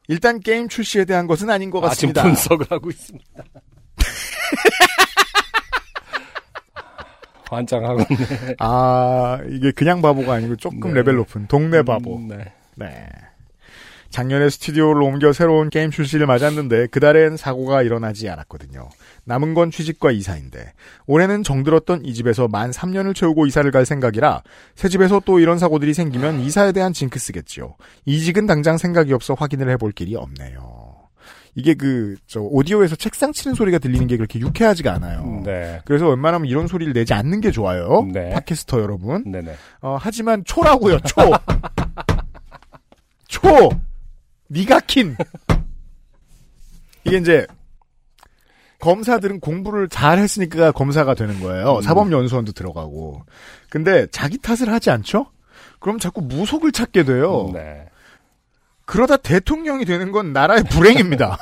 [0.07, 2.23] 일단 게임 출시에 대한 것은 아닌 것 같습니다.
[2.23, 3.43] 분석을 하고 있습니다.
[7.49, 8.55] 환장하고 있네.
[8.59, 10.95] 아, 이게 그냥 바보가 아니고 조금 네.
[10.95, 12.17] 레벨 높은 동네 바보.
[12.17, 12.53] 음, 네.
[12.75, 13.07] 네.
[14.15, 18.87] 작년에 스튜디오를 옮겨 새로운 게임 출시를 맞았는데 그달엔 사고가 일어나지 않았거든요.
[19.25, 20.71] 남은 건 취직과 이사인데
[21.05, 24.41] 올해는 정들었던 이 집에서 만 3년을 채우고 이사를 갈 생각이라
[24.75, 27.75] 새 집에서 또 이런 사고들이 생기면 이사에 대한 징크스겠지요.
[28.05, 30.95] 이직은 당장 생각이 없어 확인을 해볼 길이 없네요.
[31.55, 35.41] 이게 그 저 오디오에서 책상 치는 소리가 들리는 게 그렇게 유쾌하지가 않아요.
[35.43, 35.81] 네.
[35.83, 38.07] 그래서 웬만하면 이런 소리를 내지 않는 게 좋아요.
[38.13, 38.29] 네.
[38.29, 39.29] 팟캐스터 여러분.
[39.29, 39.55] 네네.
[39.81, 41.15] 어, 하지만 초라고요, 초.
[43.27, 43.69] 초.
[44.55, 45.17] 니가 킨.
[47.03, 47.45] 이게 이제
[48.79, 51.77] 검사들은 공부를 잘 했으니까 검사가 되는 거예요.
[51.77, 51.81] 음.
[51.81, 53.23] 사법연수원도 들어가고.
[53.69, 55.27] 근데 자기 탓을 하지 않죠?
[55.79, 57.51] 그럼 자꾸 무속을 찾게 돼요.
[57.53, 57.85] 네.
[58.85, 61.37] 그러다 대통령이 되는 건 나라의 불행입니다.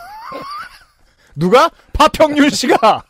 [1.36, 1.70] 누가?
[1.94, 3.04] 파평윤 씨가!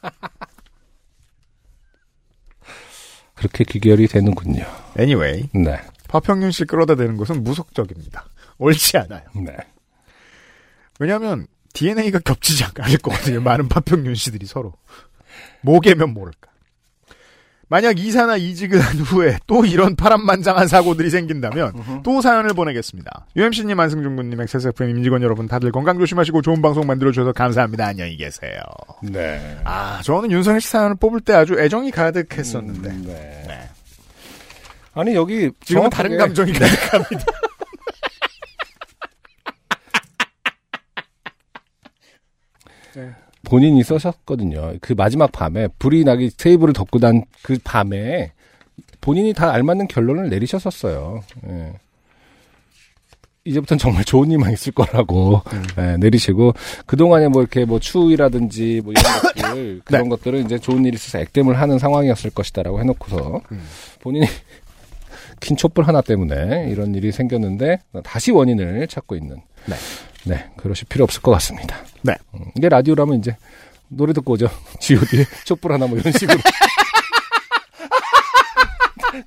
[3.36, 4.66] 그렇게 귀결이 되는군요.
[4.98, 5.80] Anyway, 네.
[6.08, 8.26] 파평윤 씨 끌어다 대는 것은 무속적입니다.
[8.58, 9.24] 옳지 않아요.
[9.36, 9.56] 네.
[11.04, 13.42] 왜냐하면 DNA가 겹치지 않을 거거든요.
[13.44, 14.74] 많은 파평윤 씨들이 서로
[15.62, 16.50] 뭐개면 모를까.
[17.68, 23.26] 만약 이사나 이직을 한 후에 또 이런 파란만장한 사고들이 생긴다면 또 사연을 보내겠습니다.
[23.36, 27.86] UMC님, 안승준 군님, XSFM 임직원 여러분 다들 건강 조심하시고 좋은 방송 만들어주셔서 감사합니다.
[27.88, 28.62] 안녕히 계세요.
[29.02, 29.60] 네.
[29.66, 33.44] 아, 저는 윤성일 씨 사연을 뽑을 때 아주 애정이 가득했었는데 음, 네.
[33.48, 33.70] 네.
[34.94, 37.26] 아니 여기 지금은 다른 감정이 가득합니다.
[43.44, 44.76] 본인이 써셨거든요.
[44.82, 48.32] 그 마지막 밤에 불이 나기 테이블을 덮고 난 그 밤에
[49.02, 51.22] 본인이 다 알맞는 결론을 내리셨었어요.
[51.48, 51.74] 예.
[53.46, 55.42] 이제부터는 정말 좋은 일만 있을 거라고
[55.78, 56.54] 예, 내리시고
[56.86, 59.04] 그 동안에 뭐 이렇게 뭐 추위라든지 뭐 이런
[59.36, 63.42] 것들 그런 것들은 이제 좋은 일이 있어서 액땜을 하는 상황이었을 것이다라고 해놓고서
[64.00, 64.26] 본인이
[65.42, 69.76] 긴 촛불 하나 때문에 이런 일이 생겼는데 다시 원인을 찾고 있는 네.
[70.24, 71.76] 네 그러실 필요 없을 것 같습니다.
[72.04, 72.16] 네.
[72.34, 73.36] 음, 이게 라디오라면 이제
[73.88, 74.48] 노래 듣고 오죠.
[74.80, 76.38] G.O.D의 촛불 하나 뭐 이런 식으로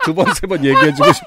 [0.04, 1.26] 두 번 세 번 얘기해주고 싶은.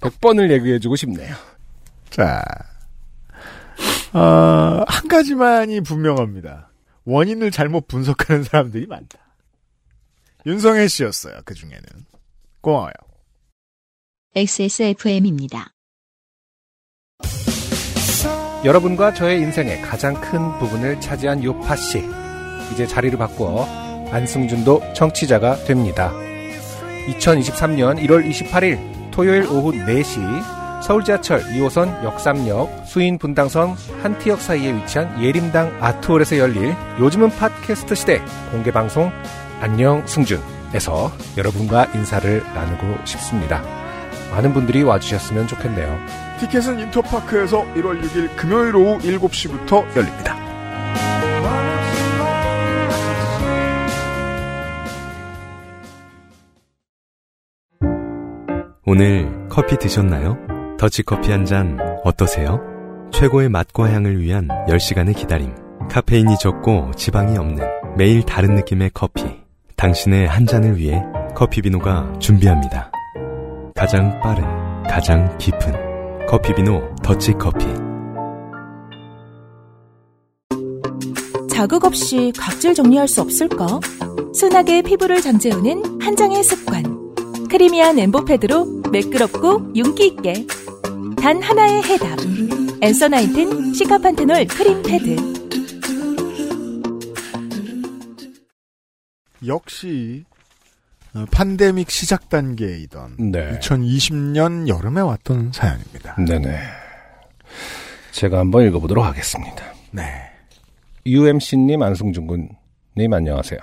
[0.00, 1.34] 100번을 얘기해주고 싶네요.
[2.10, 2.42] 자,
[4.12, 6.70] 어, 한 가지만이 분명합니다.
[7.04, 9.18] 원인을 잘못 분석하는 사람들이 많다.
[10.46, 11.40] 윤성혜 씨였어요.
[11.44, 11.82] 그 중에는
[12.60, 12.92] 고마워요.
[14.34, 15.71] XSFM입니다.
[18.64, 22.08] 여러분과 저의 인생의 가장 큰 부분을 차지한 요파 씨.
[22.72, 23.66] 이제 자리를 바꾸어
[24.12, 26.12] 안승준도 청취자가 됩니다.
[27.08, 28.78] 2023년 1월 28일
[29.10, 36.74] 토요일 오후 4시 서울 지하철 2호선 역삼역 수인 분당선 한티역 사이에 위치한 예림당 아트홀에서 열릴
[37.00, 38.20] 요즘은 팟캐스트 시대
[38.50, 39.10] 공개 방송
[39.60, 43.62] 안녕 승준에서 여러분과 인사를 나누고 싶습니다.
[44.32, 46.31] 많은 분들이 와주셨으면 좋겠네요.
[46.42, 50.36] 티켓은 인터파크에서 1월 6일 금요일 오후 7시부터 열립니다.
[58.84, 60.36] 오늘 커피 드셨나요?
[60.78, 62.60] 더치커피 한 잔 어떠세요?
[63.12, 65.54] 최고의 맛과 향을 위한 10시간의 기다림.
[65.88, 67.64] 카페인이 적고 지방이 없는
[67.96, 69.24] 매일 다른 느낌의 커피.
[69.76, 71.00] 당신의 한 잔을 위해
[71.36, 72.90] 커피비노가 준비합니다.
[73.76, 74.44] 가장 빠른,
[74.84, 75.91] 가장 깊은
[76.32, 77.66] 커피비노 더치커피.
[81.50, 83.80] 자극 없이 각질 정리할 수 없을까?
[84.34, 86.84] 순하게 피부를 잠재우는 한 장의 습관.
[87.50, 90.46] 크리미한 엠보패드로 매끄럽고 윤기 있게.
[91.18, 92.18] 단 하나의 해답.
[92.80, 95.16] 엔서 나인틴 시카판테놀 크림 패드.
[99.46, 100.24] 역시
[101.14, 103.58] 어, 팬데믹 시작 단계이던 네.
[103.58, 106.16] 2020년 여름에 왔던 사연입니다.
[106.16, 106.58] 네네.
[108.12, 109.64] 제가 한번 읽어보도록 하겠습니다.
[109.90, 110.02] 네.
[111.04, 113.58] UMC님, 안승준 군님, 안녕하세요.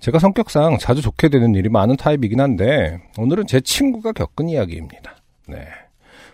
[0.00, 5.16] 제가 성격상 자주 좋게 되는 일이 많은 타입이긴 한데, 오늘은 제 친구가 겪은 이야기입니다.
[5.48, 5.66] 네.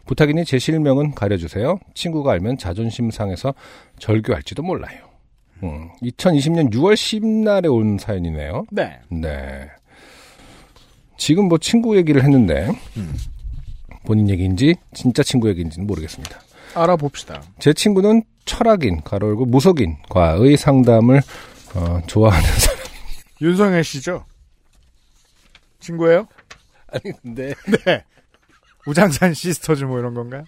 [0.07, 1.79] 부탁이니 제 실명은 가려주세요.
[1.95, 3.55] 친구가 알면 자존심 상해서
[3.99, 4.99] 절교할지도 몰라요.
[5.63, 8.67] 음, 2020년 6월 10일날에 온 사연이네요.
[8.73, 8.99] 네.
[9.11, 9.69] 네.
[11.21, 13.15] 지금 뭐 친구 얘기를 했는데, 음.
[14.07, 16.41] 본인 얘기인지, 진짜 친구 얘기인지는 모르겠습니다.
[16.75, 17.43] 알아봅시다.
[17.59, 21.21] 제 친구는 철학인, 가로 열고 무속인과의 상담을
[21.75, 22.79] 어, 좋아하는 사람.
[23.43, 24.25] 윤성혜 씨죠?
[25.81, 26.27] 친구예요?
[26.89, 28.05] 아니 근데 네.
[28.87, 30.45] 우장산 sisters 뭐 이런 건가요?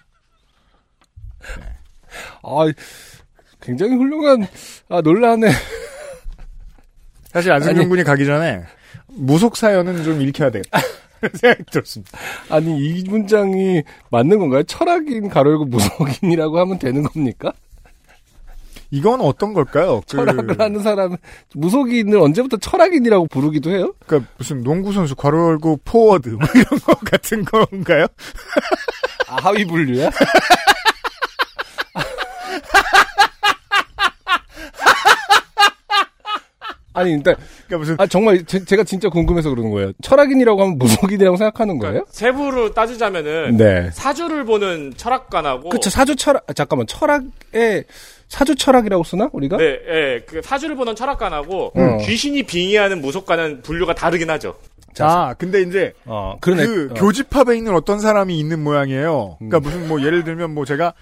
[2.42, 2.72] 아
[3.60, 4.46] 굉장히 훌륭한
[4.88, 5.50] 아 놀라네.
[7.32, 7.88] 사실 안승준 아니.
[7.88, 8.62] 군이 가기 전에
[9.14, 10.80] 무속 사연은 좀 읽혀야 되겠다.
[11.34, 12.18] 생각이 들었습니다.
[12.48, 14.62] 아니 이 문장이 맞는 건가요?
[14.64, 17.52] 철학인, 가로 열고 무속인이라고 하면 되는 겁니까?
[18.90, 20.00] 이건 어떤 걸까요?
[20.00, 21.16] 그, 철학을 하는 사람
[21.54, 23.94] 무속인을 언제부터 철학인이라고 부르기도 해요?
[24.06, 28.06] 그러니까 무슨 농구 선수 괄호 열고 포워드 뭐 이런 거 같은 건가요?
[29.28, 30.10] 아, 하위 분류야?
[36.94, 37.34] 아니, 일단,
[37.66, 39.92] 그러니까 무슨 아, 정말, 제, 가 진짜 궁금해서 그러는 거예요.
[40.02, 42.04] 철학인이라고 하면 무속인이라고 생각하는 거예요?
[42.08, 43.90] 세부로 따지자면은 네.
[43.92, 47.84] 사주를 보는 철학관하고 그쵸, 사주 철학, 아, 잠깐만, 철학에,
[48.28, 49.58] 사주 철학이라고 쓰나, 우리가?
[49.58, 51.98] 네, 예, 그 사주를 보는 철학관하고 음.
[51.98, 54.54] 귀신이 빙의하는 무속관은 분류가 다르긴 하죠.
[55.00, 56.66] 아 근데 이제 어, 그러네.
[56.66, 56.94] 그 어.
[56.94, 59.36] 교집합에 있는 어떤 사람이 있는 모양이에요.
[59.38, 60.92] 그러니까 무슨 뭐 예를 들면 뭐 제가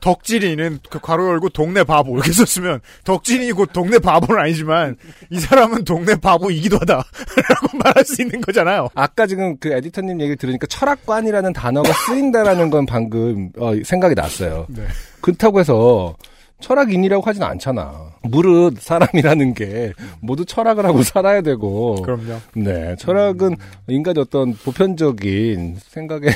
[0.00, 4.96] 덕질이는 그 괄호 열고 동네 바보 이렇게 썼으면 덕질이 곧 동네 바보는 아니지만
[5.30, 8.88] 이 사람은 동네 바보이기도 하다라고 말할 수 있는 거잖아요.
[8.94, 14.66] 아까 지금 그 에디터님 얘기를 들으니까 철학관이라는 단어가 쓰인다라는 건 방금 어, 생각이 났어요.
[14.68, 14.86] 네.
[15.20, 16.14] 그렇다고 해서
[16.60, 18.10] 철학인이라고 하진 않잖아.
[18.22, 22.02] 무릇 사람이라는 게 모두 철학을 하고 살아야 되고.
[22.02, 22.38] 그럼요.
[22.54, 23.56] 네, 철학은
[23.88, 26.26] 인간의 어떤 보편적인 생각에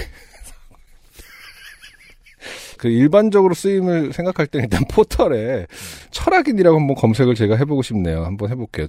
[2.78, 5.66] 그 일반적으로 쓰임을 생각할 때는 일단 포털에
[6.10, 8.24] 철학인이라고 한번 검색을 제가 해보고 싶네요.
[8.24, 8.86] 한번 해볼게요.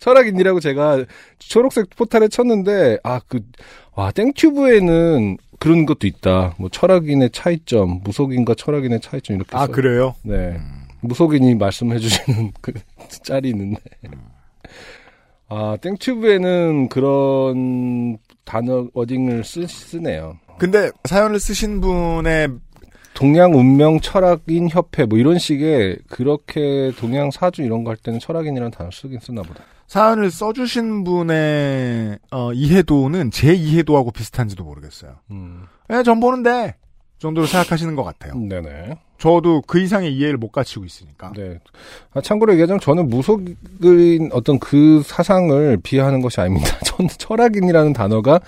[0.00, 1.04] 철학인이라고 제가
[1.38, 3.40] 초록색 포털에 쳤는데 아 그
[3.96, 6.54] 와 땡튜브에는 그런 것도 있다.
[6.58, 9.56] 뭐 철학인의 차이점, 무속인과 철학인의 차이점 이렇게.
[9.56, 10.14] 아 써- 그래요?
[10.22, 10.56] 네.
[11.00, 12.72] 무속인이 말씀해 주시는 그
[13.24, 13.80] 짤이 있는데.
[15.48, 20.38] 아, 땡튜브에는 그런 단어, 워딩을 쓰, 쓰네요.
[20.58, 22.48] 근데 사연을 쓰신 분의
[23.16, 28.70] 동양 운명 철학인 협회 뭐 이런 식의 그렇게 동양 사주 이런 거 할 때는 철학인이라는
[28.70, 29.64] 단어 쓰긴 쓰나 보다.
[29.86, 35.12] 사연을 써주신 분의 어, 이해도는 제 이해도하고 비슷한지도 모르겠어요.
[35.30, 35.62] 음.
[35.90, 36.74] 예, 전 보는데
[37.18, 38.34] 정도로 생각하시는 것 같아요.
[38.36, 38.98] 네네.
[39.18, 41.32] 저도 그 이상의 이해를 못 갖추고 있으니까.
[41.34, 41.58] 네.
[42.12, 46.68] 아, 참고로 얘기하자면 저는 무속인 어떤 그 사상을 비하하는 것이 아닙니다.
[46.84, 48.40] 저는 철학인이라는 단어가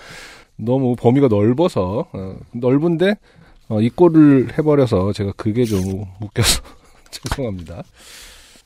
[0.57, 3.15] 너무 범위가 넓어서, 어, 넓은데,
[3.69, 6.61] 어, 이 꼴을 해버려서 제가 그게 좀 웃겨서
[7.11, 7.83] 죄송합니다.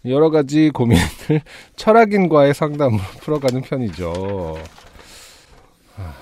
[0.06, 1.02] 여러 가지 고민을
[1.76, 4.58] 철학인과의 상담으로 풀어가는 편이죠.
[5.98, 6.14] 아,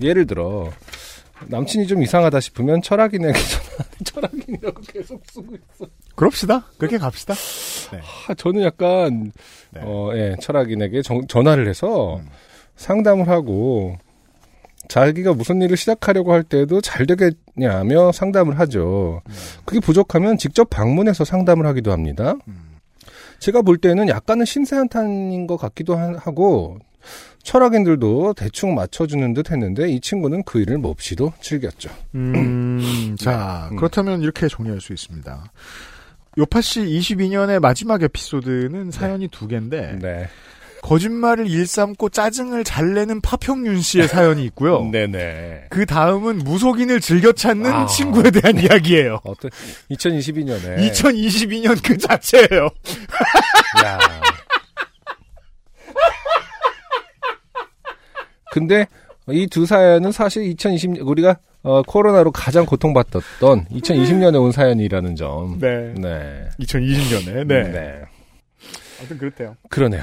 [0.00, 0.70] 예를 들어
[1.46, 3.38] 남친이 좀 이상하다 싶으면 철학인에게
[4.04, 5.90] 전화, 철학인이라고 계속 쓰고 있어.
[6.14, 6.66] 그럽시다.
[6.78, 7.34] 그렇게 갑시다.
[8.28, 9.32] 아, 저는 약간
[9.72, 9.80] 네.
[9.82, 12.28] 어, 예, 철학인에게 정- 전화를 해서 음.
[12.76, 13.96] 상담을 하고
[14.88, 19.22] 자기가 무슨 일을 시작하려고 할 때도 잘 되겠냐며 상담을 하죠.
[19.26, 19.32] 음.
[19.64, 22.34] 그게 부족하면 직접 방문해서 상담을 하기도 합니다.
[22.48, 22.76] 음.
[23.38, 26.78] 제가 볼 때는 약간은 신세한탄인 것 같기도 하- 하고
[27.42, 31.90] 철학인들도 대충 맞춰주는 듯 했는데 이 친구는 그 일을 몹시도 즐겼죠.
[32.14, 33.76] 음, 자, 음.
[33.76, 35.44] 그렇다면 이렇게 정리할 수 있습니다.
[36.38, 40.28] 요파 씨 22년의 마지막 에피소드는 사연이 두 개인데 네.
[40.84, 44.84] 거짓말을 일삼고 짜증을 잘 내는 파평윤 씨의 사연이 있고요.
[44.92, 45.68] 네네.
[45.70, 47.86] 그 다음은 무속인을 즐겨 찾는 아.
[47.86, 49.20] 친구에 대한 이야기예요.
[49.24, 49.50] 어떤
[49.90, 52.68] 2022년에 2022년 그 자체예요.
[53.82, 53.98] 야.
[58.52, 58.86] 근데
[59.30, 65.58] 이 두 사연은 사실 2020 우리가 어, 코로나로 가장 고통받았던 2020년에 온 사연이라는 점.
[65.58, 65.94] 네.
[65.96, 66.46] 네.
[66.60, 67.46] 2020년에.
[67.46, 67.62] 네.
[67.70, 68.02] 네.
[68.98, 69.56] 아무튼 그렇대요.
[69.70, 70.02] 그러네요.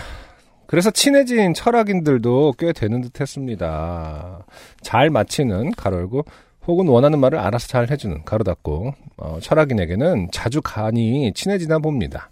[0.71, 4.45] 그래서 친해진 철학인들도 꽤 되는 듯 했습니다.
[4.81, 6.23] 잘 맞히는 가로 열고
[6.65, 12.29] 혹은 원하는 말을 알아서 잘 해주는 가로 닫고 어, 철학인에게는 자주 간이 친해지나 봅니다.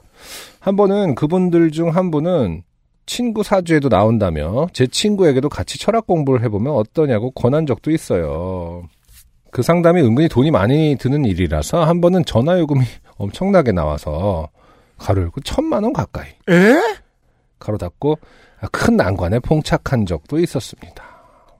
[0.61, 2.63] 한 번은 그분들 중 한 분은
[3.05, 8.83] 친구 사주에도 나온다며 제 친구에게도 같이 철학 공부를 해보면 어떠냐고 권한 적도 있어요.
[9.51, 12.85] 그 상담이 은근히 돈이 많이 드는 일이라서 한 번은 전화 요금이
[13.17, 14.47] 엄청나게 나와서
[14.97, 17.08] 가로 열고 천만 원 가까이 에?
[17.59, 18.17] 가로 닫고
[18.71, 21.03] 큰 난관에 봉착한 적도 있었습니다.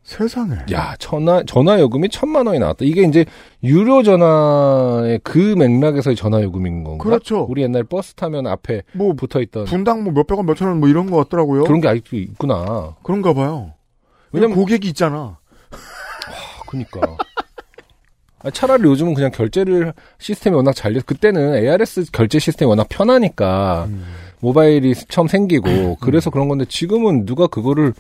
[0.04, 0.56] 세상에.
[0.72, 2.80] 야, 전화 전화 요금이 천만 원이 나왔다.
[2.82, 3.26] 이게 이제
[3.64, 7.04] 유료 전화의 그 맥락에서의 전화 요금인 건가?
[7.04, 7.46] 그렇죠.
[7.48, 10.90] 우리 옛날 버스 타면 앞에 뭐 붙어 있던 분당 뭐 몇백 원, 몇천 원 뭐
[10.90, 11.66] 이런 거 같더라고요.
[11.66, 12.96] 그런 게 아직도 있구나.
[13.04, 13.74] 그런가 봐요.
[14.32, 15.38] 왜냐면 고객이 있잖아.
[15.72, 17.02] 아, 그니까.
[18.42, 23.86] 아, 차라리 요즘은 그냥 결제를 시스템이 워낙 잘 돼서 그때는 ARS 결제 시스템이 워낙 편하니까
[23.90, 24.06] 음.
[24.42, 27.94] 모바일이 처음 생기고 그래서 그런 건데 지금은 누가 그거를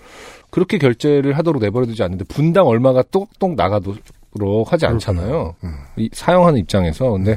[0.49, 5.55] 그렇게 결제를 하도록 내버려두지 않는데 분당 얼마가 똑똑 나가도록 하지 않잖아요.
[5.63, 5.73] 음.
[5.97, 7.33] 이 사용하는 입장에서 근데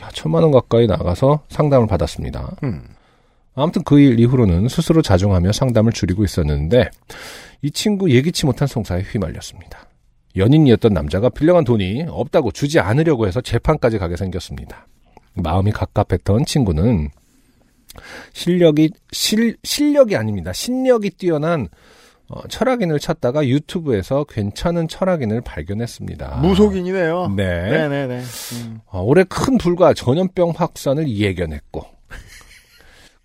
[0.00, 2.56] 야 천만 원 가까이 나가서 상담을 받았습니다.
[2.64, 2.82] 음.
[3.54, 6.90] 아무튼 그 일 이후로는 스스로 자중하며 상담을 줄이고 있었는데
[7.62, 9.80] 이 친구 예기치 못한 송사에 휘말렸습니다.
[10.36, 14.86] 연인이었던 남자가 빌려간 돈이 없다고 주지 않으려고 해서 재판까지 가게 생겼습니다.
[15.34, 17.10] 마음이 갑갑했던 친구는
[18.32, 20.52] 실력이 실 실력이 아닙니다.
[20.52, 21.68] 신력이 뛰어난
[22.30, 26.36] 어, 철학인을 찾다가 유튜브에서 괜찮은 철학인을 발견했습니다.
[26.42, 27.28] 무속인이네요.
[27.36, 27.70] 네.
[27.70, 28.22] 네네네.
[28.86, 31.86] 어, 올해 큰 불과 전염병 확산을 예견했고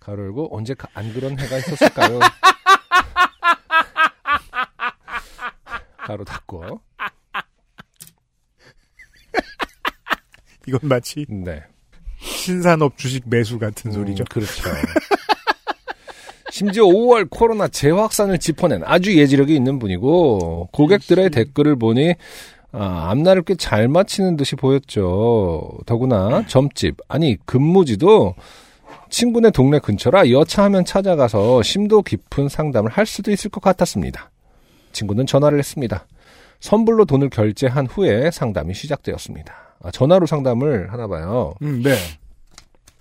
[0.00, 2.18] 가로 열고 언제 가- 안 그런 해가 있었을까요?
[5.98, 6.80] 가로 닫고
[10.66, 11.62] 이건 마치 네
[12.24, 14.24] 신산업 주식 매수 같은 소리죠.
[14.24, 14.62] 음, 그렇죠.
[16.50, 22.14] 심지어 5월 코로나 재확산을 짚어낸 아주 예지력이 있는 분이고 고객들의 댓글을 보니
[22.72, 25.78] 아, 앞날을 꽤 잘 맞히는 듯이 보였죠.
[25.86, 28.34] 더구나 점집 아니 근무지도
[29.10, 34.30] 친구네 동네 근처라 여차하면 찾아가서 심도 깊은 상담을 할 수도 있을 것 같았습니다.
[34.92, 36.06] 친구는 전화를 했습니다.
[36.60, 39.54] 선불로 돈을 결제한 후에 상담이 시작되었습니다.
[39.84, 41.54] 아, 전화로 상담을 하나 봐요.
[41.62, 41.94] 음, 네.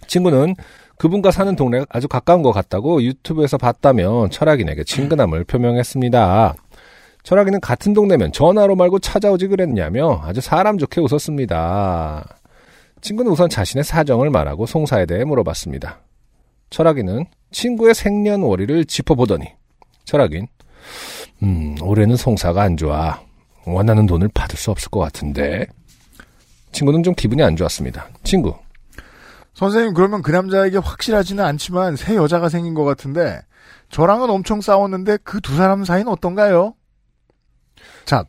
[0.08, 0.56] 친구는
[0.98, 6.56] 그분과 사는 동네가 아주 가까운 것 같다고 유튜브에서 봤다며 철학인에게 친근함을 표명했습니다.
[7.24, 12.38] 철학인은 같은 동네면 전화로 말고 찾아오지 그랬냐며 아주 사람 좋게 웃었습니다.
[13.02, 16.02] 친구는 우선 자신의 사정을 말하고 송사에 대해 물어봤습니다.
[16.70, 19.48] 철학인은 친구의 생년월일을 짚어보더니
[20.04, 20.48] 철학인,
[21.44, 23.22] 음, 올해는 송사가 안 좋아.
[23.66, 25.68] 원하는 돈을 받을 수 없을 것 같은데.
[26.74, 28.10] 친구는 좀 기분이 안 좋았습니다.
[28.24, 28.56] 친구,
[29.54, 33.40] 선생님 그러면 그 남자에게 확실하지는 않지만 새 여자가 생긴 것 같은데
[33.90, 36.74] 저랑은 엄청 싸웠는데 그 두 사람 사이는 어떤가요?
[38.06, 38.26] 자,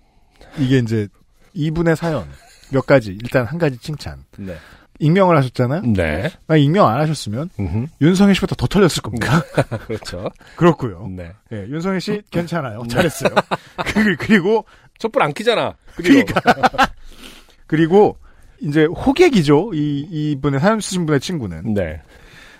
[0.58, 1.08] 이게 이제
[1.54, 2.28] 이분의 사연
[2.70, 4.24] 몇 가지 일단 한 가지 칭찬.
[4.36, 4.56] 네.
[5.00, 5.82] 익명을 하셨잖아요.
[5.92, 6.30] 네.
[6.46, 7.86] 만약 익명 안 하셨으면 음흠.
[8.00, 9.42] 윤성혜 씨보다 더 털렸을 겁니다.
[9.88, 10.30] 그렇죠.
[10.54, 11.08] 그렇고요.
[11.08, 11.32] 네.
[11.52, 12.82] 예, 윤성혜 씨 괜찮아요.
[12.88, 13.34] 잘했어요.
[13.86, 14.64] 그- 그리고
[14.98, 15.74] 촛불 안 켜잖아.
[15.96, 16.32] 그리고
[17.66, 18.18] 그리고
[18.64, 19.72] 이제 호객이죠.
[19.74, 22.00] 이 이분의 사연 쓰신 분의 친구는 네.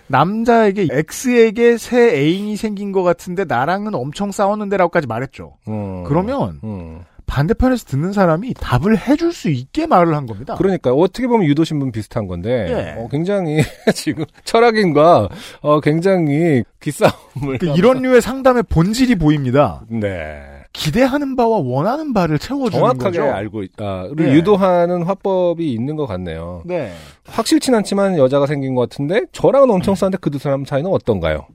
[0.07, 5.57] 남자에게 X에게 새 애인이 생긴 것 같은데 나랑은 엄청 싸웠는데라고까지 말했죠.
[5.67, 6.03] 음.
[6.03, 7.01] 그러면 음.
[7.25, 10.55] 반대편에서 듣는 사람이 답을 해줄 수 있게 말을 한 겁니다.
[10.55, 13.01] 그러니까 어떻게 보면 유도신분 비슷한 건데 예.
[13.01, 13.61] 어, 굉장히
[13.95, 15.29] 지금 철학인과
[15.61, 19.83] 어, 굉장히 기싸움을 그 이런 류의 상담의 본질이 보입니다.
[19.89, 23.23] 네 기대하는 바와 원하는 바를 채워주는 정확하게 거죠.
[23.33, 24.33] 알고 있다를 예.
[24.33, 26.61] 유도하는 화법이 있는 것 같네요.
[26.65, 26.93] 네.
[27.25, 29.95] 확실치 않지만 여자가 생긴 것 같은데 저랑은 엄청 음.
[29.95, 31.47] 싸는데 그 두 사람 사이는 어떤가요?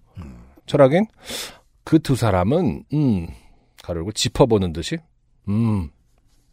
[0.66, 1.06] 철학인
[1.84, 3.26] 그 두 사람은 음
[3.82, 4.96] 가르고 짚어보는 듯이
[5.48, 5.90] 음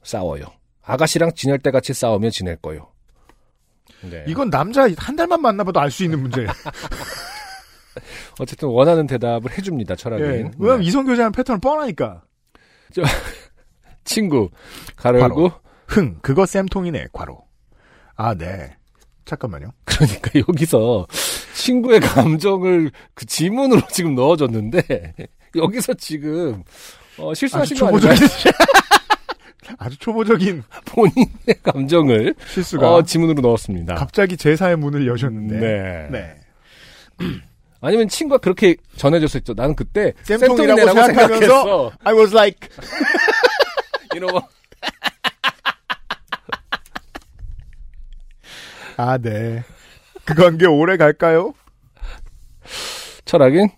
[0.03, 0.45] 싸워요.
[0.83, 2.87] 아가씨랑 지낼 때 같이 싸우며 지낼 거요.
[4.01, 4.23] 네.
[4.27, 6.49] 이건 남자 한 달만 만나봐도 알 수 있는 문제예요.
[8.39, 9.95] 어쨌든 원하는 대답을 해줍니다.
[9.95, 10.25] 철학인.
[10.25, 10.51] 예.
[10.59, 10.85] 왜냐면 네.
[10.87, 12.23] 이성교제하는 패턴은 뻔하니까.
[14.03, 14.49] 친구
[14.95, 15.51] 가르고
[15.87, 17.43] 흥, 그거 쌤통이네, 과로.
[18.15, 18.75] 아, 네.
[19.25, 19.71] 잠깐만요.
[19.85, 21.07] 그러니까 여기서
[21.53, 25.13] 친구의 감정을 그 지문으로 지금 넣어줬는데
[25.55, 26.63] 여기서 지금
[27.17, 28.15] 어, 실수하신 거 아닌가요?
[29.77, 33.95] 아주 초보적인 본인의 감정을 실수가 어, 지문으로 넣었습니다.
[33.95, 35.59] 갑자기 제사의 문을 여셨는데.
[35.59, 36.07] 네.
[36.09, 36.35] 네.
[37.81, 41.91] 아니면 친구가 그렇게 전해줬을 죠 나는 그때 쌤통이라고 생각하면서.
[42.03, 42.69] I was like
[44.15, 44.39] 이러고
[48.97, 49.63] 아, 네.
[50.25, 51.53] 그 관계 오래 갈까요?
[53.25, 53.69] 철학인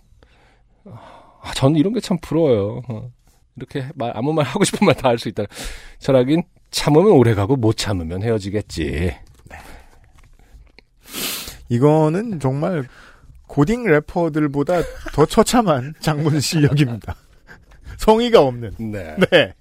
[0.86, 2.82] 아, 저는 이런 게 참 부러워요.
[2.88, 3.10] 어.
[3.56, 5.44] 이렇게 말 아무 말 하고 싶은 말 다 할 수 있다.
[5.98, 9.14] 철학인 참으면 오래 가고 못 참으면 헤어지겠지.
[11.68, 12.88] 이거는 정말
[13.50, 14.80] 고딩 래퍼들보다
[15.12, 17.16] 더 처참한 장문 실력입니다.
[17.98, 18.76] 성의가 없는.
[18.78, 19.16] 네.
[19.30, 19.54] 네.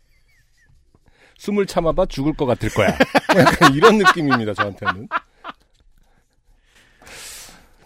[1.39, 2.89] 숨을 참아봐 죽을 것 같을 거야.
[3.35, 5.07] 약간 이런 느낌입니다, 저한테는.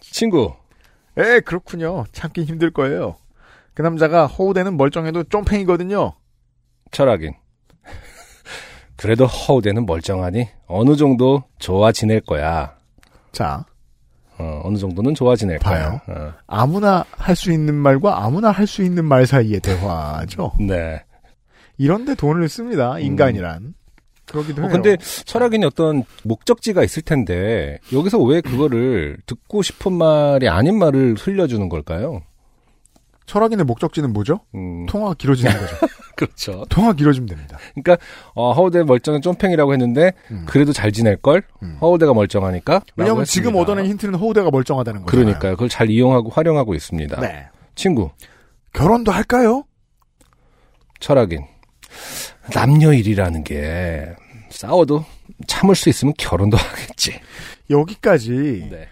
[0.01, 0.53] 친구,
[1.17, 2.03] 에, 그렇군요.
[2.11, 3.15] 참기 힘들 거예요.
[3.73, 6.15] 그 남자가 허우대는 멀쩡해도 쫑팽이거든요.
[6.91, 7.33] 철학인.
[8.97, 12.75] 그래도 허우대는 멀쩡하니 어느 정도 좋아 지낼 거야.
[13.31, 13.65] 자,
[14.37, 16.01] 어, 어느 정도는 좋아 지낼 봐요.
[16.07, 20.53] 어, 아무나 할 수 있는 말과 아무나 할 수 있는 말 사이의 대화죠.
[20.67, 21.03] 네.
[21.77, 22.99] 이런데 돈을 씁니다.
[22.99, 23.73] 인간이란.
[24.25, 24.69] 그러기도 해요.
[24.69, 31.15] 어, 근데 철학인이 어떤 목적지가 있을 텐데 여기서 왜 그거를 듣고 싶은 말이 아닌 말을
[31.19, 32.21] 흘려주는 걸까요?
[33.25, 34.39] 철학인의 목적지는 뭐죠?
[34.55, 35.75] 음, 통화가 길어지는 거죠.
[36.25, 36.65] 그렇죠.
[36.69, 37.57] 통화 길어지면 됩니다.
[37.73, 37.97] 그러니까
[38.33, 40.45] 어, 허우대 멀쩡한 쫌팽이라고 했는데 음.
[40.47, 41.43] 그래도 잘 지낼 걸.
[41.61, 41.77] 음.
[41.81, 42.81] 허우대가 멀쩡하니까.
[42.95, 43.55] 왜냐면 라고 지금.
[43.55, 45.11] 얻어낸 힌트는 허우대가 멀쩡하다는 거죠.
[45.17, 45.53] 그러니까요.
[45.53, 47.19] 그걸 잘 이용하고 활용하고 있습니다.
[47.21, 47.47] 네.
[47.75, 48.11] 친구
[48.73, 49.63] 결혼도 할까요?
[50.99, 51.45] 철학인
[52.53, 54.15] 남녀 일이라는 게
[54.49, 55.03] 싸워도
[55.47, 57.19] 참을 수 있으면 결혼도 하겠지.
[57.69, 58.87] 여기까지 네.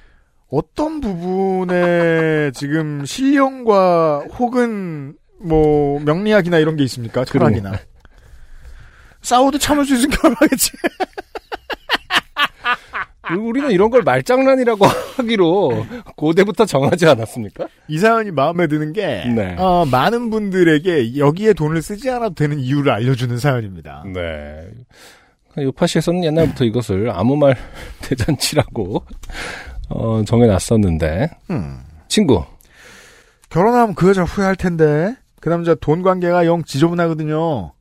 [0.49, 7.26] 어떤 부분에 지금 신령과 혹은 뭐 명리학이나 이런 게 있습니까?
[7.26, 7.73] 철학이나.
[9.22, 10.72] 싸워도 참을 수 있으면 결혼하겠지.
[13.38, 14.85] 우리는 이런 걸 말장난이라고
[15.18, 15.85] 하기로
[16.15, 17.68] 고대부터 정하지 않았습니까?
[17.88, 19.55] 이 사연이 마음에 드는 게 네.
[19.57, 24.03] 어, 많은 분들에게 여기에 돈을 쓰지 않아도 되는 이유를 알려주는 사연입니다.
[24.13, 24.68] 네.
[25.57, 27.55] 요파시에서는 옛날부터 이것을 아무 말
[28.01, 29.03] 대잔치라고
[29.89, 31.80] 어, 정해놨었는데 음.
[32.07, 32.43] 친구
[33.49, 37.73] 결혼하면 그 여자 후회할 텐데 그 남자 돈 관계가 영 지저분하거든요.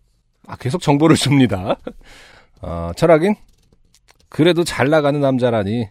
[0.49, 1.77] 아, 계속 정보를 줍니다.
[2.63, 3.37] 어, 철학인
[4.29, 5.89] 그래도 잘 나가는 남자라니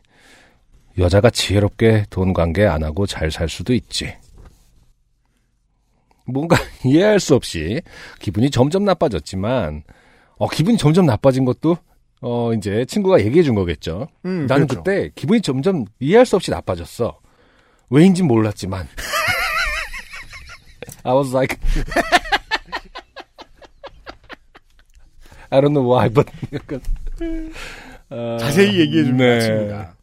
[0.97, 4.13] 여자가 지혜롭게 돈 관계 안 하고 잘 살 수도 있지.
[6.25, 7.81] 뭔가 이해할 수 없이
[8.19, 9.83] 기분이 점점 나빠졌지만
[10.37, 11.77] 어, 기분이 점점 나빠진 것도
[12.21, 14.07] 어, 이제 친구가 얘기해 준 거겠죠.
[14.25, 14.83] 음, 나는 그렇죠.
[14.83, 17.19] 그때 기분이 점점 이해할 수 없이 나빠졌어.
[17.89, 18.87] 왜인진 몰랐지만.
[21.03, 21.57] I was like,
[25.51, 26.81] I don't know why, but 약간,
[28.09, 29.27] 어, 자세히 얘기해 주는 네.
[29.27, 29.93] 것 같습니다.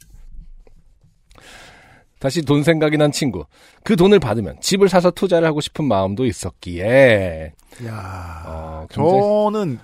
[2.19, 3.45] 다시 돈 생각이 난 친구.
[3.85, 7.53] 그 돈을 받으면 집을 사서 투자를 하고 싶은 마음도 있었기에.
[7.87, 9.79] 야, 어, 저는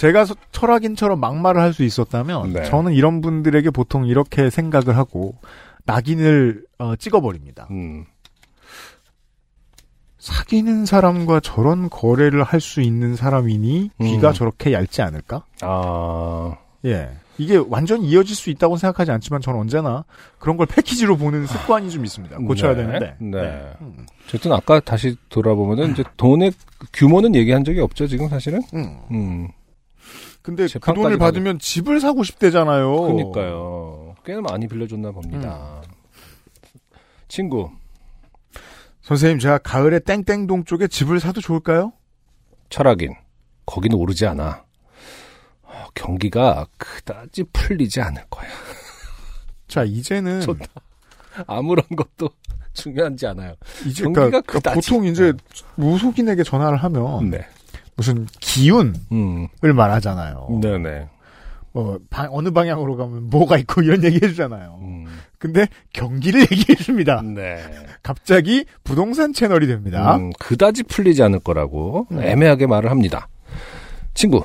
[0.00, 2.64] 제가 서- 철학인처럼 막말을 할 수 있었다면 네.
[2.64, 5.36] 저는 이런 분들에게 보통 이렇게 생각을 하고
[5.84, 7.68] 낙인을 어, 찍어버립니다.
[7.70, 8.06] 음,
[10.28, 14.34] 사귀는 사람과 저런 거래를 할 수 있는 사람이니 귀가 음.
[14.34, 15.44] 저렇게 얇지 않을까?
[15.62, 17.08] 아, 예.
[17.38, 20.04] 이게 완전 이어질 수 있다고 생각하지 않지만 저는 언제나
[20.40, 22.36] 그런 걸 패키지로 보는 습관이 좀 있습니다.
[22.38, 22.84] 고쳐야 네.
[22.84, 23.14] 되는데.
[23.20, 23.72] 네.
[23.80, 24.06] 음.
[24.26, 26.52] 어쨌든 아까 다시 돌아보면은 이제 돈의
[26.92, 28.60] 규모는 얘기한 적이 없죠, 지금 사실은?
[28.74, 28.98] 음.
[29.12, 29.48] 음,
[30.42, 33.00] 근데 그 돈을 가게- 받으면 집을 사고 싶대잖아요.
[33.02, 34.16] 그러니까요.
[34.24, 35.80] 꽤나 많이 빌려줬나 봅니다.
[37.28, 37.70] 친구,
[39.08, 41.94] 선생님, 제가 가을에 땡땡동 쪽에 집을 사도 좋을까요?
[42.68, 43.14] 철학인.
[43.64, 44.64] 거기는 오르지 않아.
[45.94, 48.46] 경기가 그다지 풀리지 않을 거야.
[49.66, 50.66] 자, 이제는 좋다.
[51.46, 52.28] 아무런 것도
[52.74, 53.54] 중요하지 않아요.
[53.86, 54.74] 이제 경기가 그러니까 그다지.
[54.74, 55.32] 보통 이제
[55.76, 57.46] 무속인에게 전화를 하면 네.
[57.96, 59.48] 무슨 기운을 음.
[59.62, 60.60] 말하잖아요.
[60.60, 61.08] 네네.
[61.78, 64.78] 어, 방- 어느 방향으로 가면 뭐가 있고 이런 얘기 해주잖아요.
[64.82, 65.06] 음.
[65.38, 67.22] 근데 경기를 얘기해줍니다.
[67.22, 67.62] 네.
[68.02, 70.16] 갑자기 부동산 채널이 됩니다.
[70.16, 72.20] 음, 그다지 풀리지 않을 거라고 음.
[72.20, 73.28] 애매하게 말을 합니다.
[74.14, 74.42] 친구,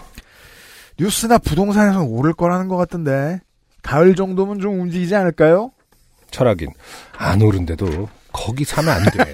[1.00, 3.40] 뉴스나 부동산에서 오를 거라는 것 같던데
[3.82, 5.72] 가을 정도면 좀 움직이지 않을까요?
[6.30, 6.70] 철학인
[7.18, 9.34] 안 오른데도 거기 사면 안 돼.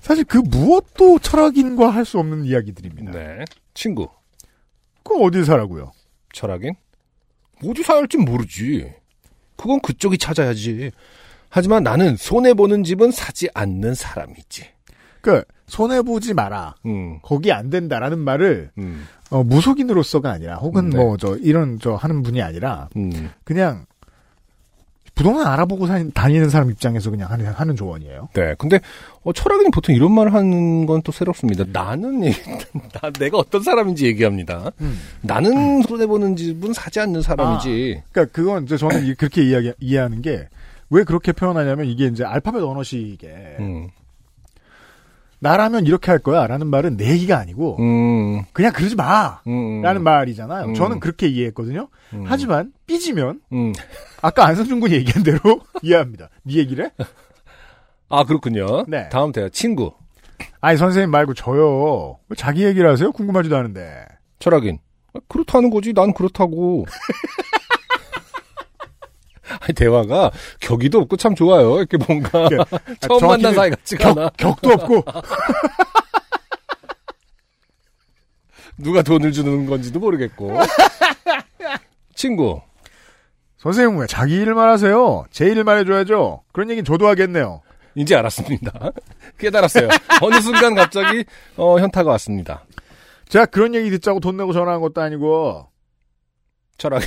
[0.00, 3.12] 사실 그 무엇도 철학인과 할 수 없는 이야기들입니다.
[3.12, 3.44] 네.
[3.74, 4.08] 친구,
[5.10, 5.90] 그럼 어딜 사라고요?
[6.32, 6.74] 철학인
[7.66, 8.94] 어디 사야 할지 모르지.
[9.56, 10.92] 그건 그쪽이 찾아야지.
[11.48, 14.66] 하지만 나는 손해 보는 집은 사지 않는 사람이지.
[15.20, 16.76] 그 손해 보지 마라.
[16.86, 20.96] 음, 거기 안 된다라는 말을 음, 어, 무속인으로서가 아니라 혹은 네.
[20.96, 23.30] 뭐저 이런 저 하는 분이 아니라 음.
[23.42, 23.86] 그냥
[25.14, 28.28] 부동산 알아보고 사, 다니는 사람 입장에서 그냥 하는, 하는 조언이에요.
[28.32, 28.54] 네.
[28.58, 28.80] 근데
[29.22, 31.64] 어, 철학인이 보통 이런 말을 하는 건 또 새롭습니다.
[31.72, 32.40] 나는 얘기-
[33.00, 34.70] 나 내가 어떤 사람인지 얘기합니다.
[35.22, 38.02] 나는 손해 보는 집은 사지 않는 사람이지.
[38.12, 40.48] 그러니까 그건 이제 저는 이- 그렇게 이야기, 이해하는 게
[40.92, 43.28] 왜 그렇게 표현하냐면 이게 이제 알파벳 언어식에
[43.60, 43.88] 음.
[45.40, 48.44] 나라면 이렇게 할 거야 라는 말은 내 얘기가 아니고 음.
[48.52, 49.40] 그냥 그러지 마.
[49.46, 49.80] 음.
[49.82, 50.66] 라는 말이잖아요.
[50.66, 50.74] 음.
[50.74, 51.88] 저는 그렇게 이해했거든요.
[52.12, 52.24] 음.
[52.26, 53.72] 하지만 삐지면 음.
[54.22, 55.38] 아까 안성준 군이 얘기한 대로
[55.82, 56.28] 이해합니다.
[56.44, 56.90] 네 얘기래?
[58.08, 58.84] 아 그렇군요.
[58.86, 59.08] 네.
[59.08, 59.92] 다음 대요 친구
[60.60, 62.18] 아니 선생님 말고 저요.
[62.28, 63.10] 왜 자기 얘기를 하세요?
[63.10, 64.04] 궁금하지도 않은데.
[64.38, 64.78] 철학인
[65.14, 65.92] 아, 그렇다는 거지.
[65.92, 66.84] 난 그렇다고.
[69.74, 71.78] 대화가 격이도 없고 참 좋아요.
[71.78, 72.48] 이렇게 뭔가
[73.00, 74.30] 처음 정확히는 만난 사이 같지가 않아.
[74.36, 75.04] 격, 격도 없고
[78.78, 80.56] 누가 돈을 주는 건지도 모르겠고.
[82.14, 82.60] 친구
[83.58, 85.24] 선생님 왜 자기 일만 하세요?
[85.30, 86.42] 제 일만 해줘야죠.
[86.52, 87.60] 그런 얘기는 저도 하겠네요.
[87.94, 88.92] 이제 알았습니다.
[89.38, 89.88] 깨달았어요.
[90.22, 91.24] 어느 순간 갑자기
[91.56, 92.64] 어, 현타가 왔습니다.
[93.28, 95.68] 제가 그런 얘기 듣자고 돈 내고 전화한 것도 아니고
[96.78, 97.06] 철학이.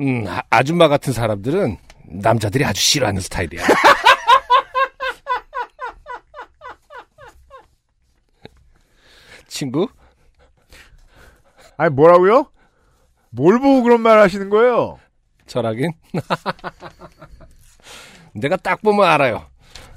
[0.00, 3.62] 음, 아- 아줌마 같은 사람들은 남자들이 아주 싫어하는 스타일이야.
[9.46, 9.88] 친구?
[11.76, 12.50] 아니 뭐라고요?
[13.30, 14.98] 뭘 보고 그런 말 하시는 거예요?
[15.46, 15.92] 철학인?
[18.34, 19.46] 내가 딱 보면 알아요.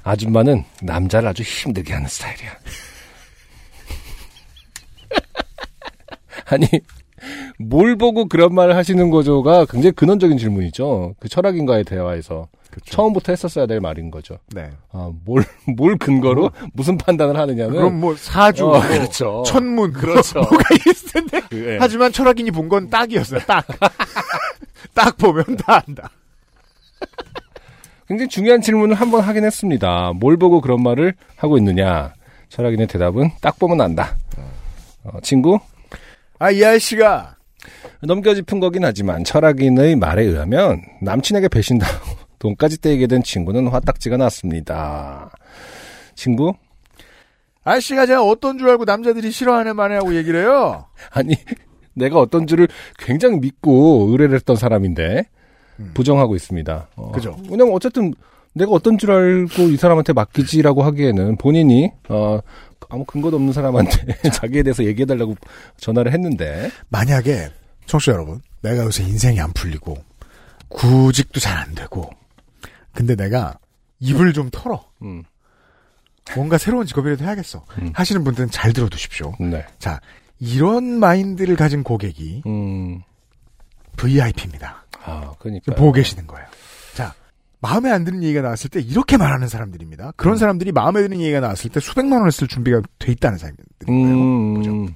[0.02, 2.50] 아줌마는 남자를 아주 힘들게 하는 스타일이야.
[6.46, 6.66] 아니,
[7.58, 11.14] 뭘 보고 그런 말을 하시는 거죠가 굉장히 근원적인 질문이죠.
[11.20, 12.48] 그 철학인과의 대화에서.
[12.86, 14.38] 처음부터 했었어야 될 말인 거죠.
[14.52, 14.68] 네.
[14.90, 15.44] 아, 뭘,
[15.76, 17.72] 뭘 근거로 무슨 판단을 하느냐는.
[17.76, 19.44] 그럼 뭐 사주, 어, 뭐 그렇죠.
[19.46, 20.40] 천문, 그렇죠.
[20.40, 21.40] 뭐가 있을 텐데.
[21.48, 21.76] 그, 예.
[21.78, 23.40] 하지만 철학인이 본 건 딱이었어요.
[23.46, 23.64] 딱.
[24.92, 26.10] 딱 보면 다 안다.
[28.08, 30.12] 굉장히 중요한 질문을 한번 하긴 했습니다.
[30.14, 32.12] 뭘 보고 그런 말을 하고 있느냐.
[32.48, 34.16] 철학인의 대답은 딱 보면 안다.
[35.04, 35.58] 어, 친구?
[36.38, 37.36] 아, 이 아저씨가
[38.02, 45.30] 넘겨 짚은 거긴 하지만 철학인의 말에 의하면 남친에게 배신당하고 돈까지 떼게 된 친구는 화딱지가 났습니다.
[46.14, 46.52] 친구?
[47.64, 50.86] 아저씨가 제가 어떤 줄 알고 남자들이 싫어하는 말 하고 얘기를 해요.
[51.10, 51.34] 아니
[51.94, 55.24] 내가 어떤 줄을 굉장히 믿고 의뢰를 했던 사람인데
[55.94, 56.88] 부정하고 있습니다.
[56.96, 57.36] 어, 그죠.
[57.50, 58.12] 왜냐면 어쨌든
[58.52, 62.40] 내가 어떤 줄 알고 이 사람한테 맡기지라고 하기에는 본인이 어,
[62.94, 65.34] 아무 근거도 없는 사람한테 자기에 대해서 얘기해달라고
[65.76, 67.50] 전화를 했는데 만약에
[67.86, 69.96] 청취자 여러분, 내가 요새 인생이 안 풀리고
[70.68, 72.08] 구직도 잘 안 되고
[72.92, 73.58] 근데 내가
[74.00, 74.84] 입을 좀 털어.
[75.02, 75.22] 음,
[76.34, 77.64] 뭔가 새로운 직업이라도 해야겠어.
[77.78, 77.90] 음.
[77.94, 79.34] 하시는 분들은 잘 들어두십시오.
[79.40, 80.00] 네, 자,
[80.38, 83.02] 이런 마인드를 가진 고객이 음,
[83.96, 84.84] VIP입니다.
[85.04, 86.46] 아, 그러니까 보고 계시는 거예요.
[86.94, 87.14] 자,
[87.64, 90.12] 마음에 안 드는 얘기가 나왔을 때 이렇게 말하는 사람들입니다.
[90.16, 94.14] 그런 사람들이 마음에 드는 얘기가 나왔을 때 수백만 원을 쓸 준비가 돼 있다는 사람들인 거예요.
[94.14, 94.94] 음, 그죠?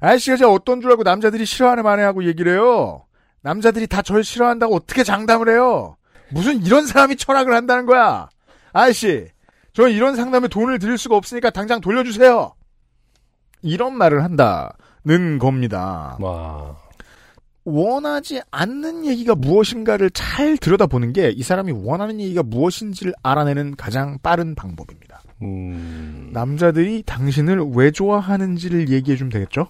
[0.00, 3.06] 아저씨가 제가 어떤 줄 알고 남자들이 싫어하는 만에 하고 얘기를 해요.
[3.42, 5.96] 남자들이 다 절 싫어한다고 어떻게 장담을 해요?
[6.30, 8.28] 무슨 이런 사람이 철학을 한다는 거야?
[8.74, 9.28] 아저씨,
[9.72, 12.52] 저 이런 상담에 돈을 드릴 수가 없으니까 당장 돌려주세요.
[13.62, 16.18] 이런 말을 한다는 겁니다.
[16.20, 16.76] 와,
[17.70, 24.54] 원하지 않는 얘기가 무엇인가를 잘 들여다보는 게 이 사람이 원하는 얘기가 무엇인지를 알아내는 가장 빠른
[24.54, 25.22] 방법입니다.
[25.42, 29.68] 음, 남자들이 당신을 왜 좋아하는지를 얘기해 주면 되겠죠?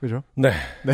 [0.00, 0.22] 그죠?
[0.34, 0.50] 네,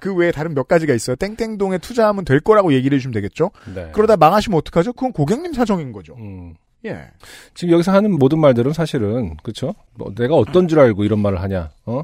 [0.00, 1.16] 그 외에 다른 몇 가지가 있어요.
[1.16, 3.50] 땡땡동에 투자하면 될 거라고 얘기를 해주면 되겠죠?
[3.74, 3.90] 네.
[3.92, 4.94] 그러다 망하시면 어떡하죠?
[4.94, 6.14] 그건 고객님 사정인 거죠.
[6.16, 6.54] 음,
[6.86, 7.10] 예.
[7.54, 9.74] 지금 여기서 하는 모든 말들은 사실은 그렇죠.
[9.94, 12.02] 뭐 내가 어떤 줄 알고 이런 말을 하냐, 어?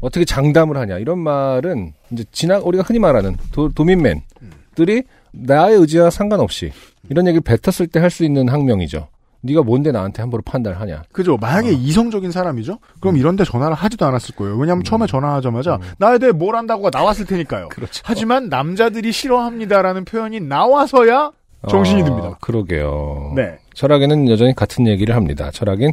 [0.00, 5.02] 어떻게 장담을 하냐 이런 말은 이제 지나 우리가 흔히 말하는 도, 도민맨들이
[5.32, 6.72] 나의 의지와 상관없이
[7.10, 9.08] 이런 얘기를 뱉었을 때 할 수 있는 항명이죠.
[9.40, 11.04] 네가 뭔데 나한테 함부로 판단을 하냐.
[11.12, 11.36] 그죠.
[11.36, 12.78] 만약에 이성적인 사람이죠?
[13.00, 14.56] 그럼 이런데 전화를 하지도 않았을 거예요.
[14.56, 17.68] 왜냐하면 처음에 전화하자마자 나에 대해 뭘 안다고가 나왔을 테니까요.
[17.68, 18.02] 그렇죠.
[18.04, 21.30] 하지만 남자들이 싫어합니다라는 표현이 나와서야
[21.68, 22.38] 정신이 아, 듭니다.
[22.40, 23.32] 그러게요.
[23.36, 23.58] 네.
[23.74, 25.50] 철학에는 여전히 같은 얘기를 합니다.
[25.52, 25.92] 철학엔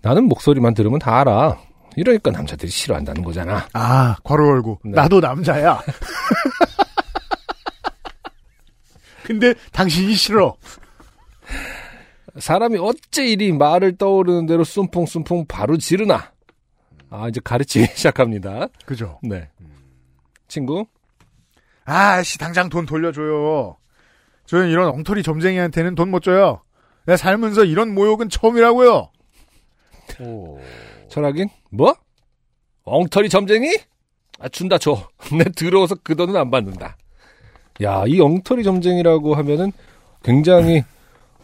[0.00, 1.58] 나는 목소리만 들으면 다 알아.
[1.98, 3.66] 이러니까 남자들이 싫어한다는 거잖아.
[3.72, 4.80] 아, 괄호 열고.
[4.84, 4.92] 네.
[4.92, 5.82] 나도 남자야.
[9.24, 10.54] 근데 당신이 싫어.
[12.38, 16.30] 사람이 어째 이리 말을 떠오르는 대로 쏨풍쏨풍 바로 지르나.
[17.10, 18.68] 아, 이제 가르치기 시작합니다.
[18.86, 19.18] 그죠.
[19.22, 19.48] 네.
[20.46, 20.86] 친구,
[21.84, 23.76] 아, 씨, 당장 돈 돌려줘요.
[24.46, 26.62] 저는 이런 엉터리 점쟁이한테는 돈 못 줘요.
[27.06, 29.10] 내가 살면서 이런 모욕은 처음이라고요.
[31.08, 31.94] 철학인, 뭐?
[32.84, 33.76] 엉터리 점쟁이?
[34.38, 35.08] 아, 준다, 줘.
[35.36, 36.96] 내 들어와서 그 돈은 안 받는다.
[37.82, 39.72] 야, 이 엉터리 점쟁이라고 하면은
[40.22, 40.84] 굉장히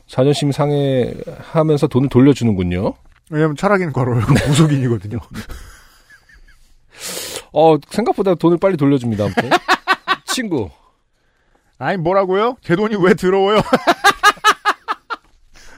[0.06, 2.94] 자존심 상해하면서 돈을 돌려주는군요.
[3.30, 5.18] 왜냐면 철학인 괄호 열고 무속인이거든요.
[7.52, 9.50] 어, 생각보다 돈을 빨리 돌려줍니다, 아무튼.
[10.26, 10.70] 친구.
[11.78, 12.56] 아니, 뭐라고요?
[12.62, 13.60] 제 돈이 왜 더러워요?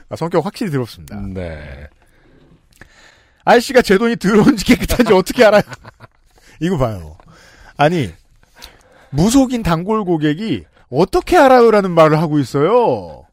[0.09, 1.19] 아, 성격 확실히 더럽습니다.
[1.21, 1.87] 네.
[3.47, 5.61] 아저씨가 제 돈이 더러운지 깨끗한지 어떻게 알아요?
[6.59, 7.17] 이거 봐요.
[7.77, 8.11] 아니,
[9.09, 13.23] 무속인 단골 고객이 어떻게 알아요라는 말을 하고 있어요.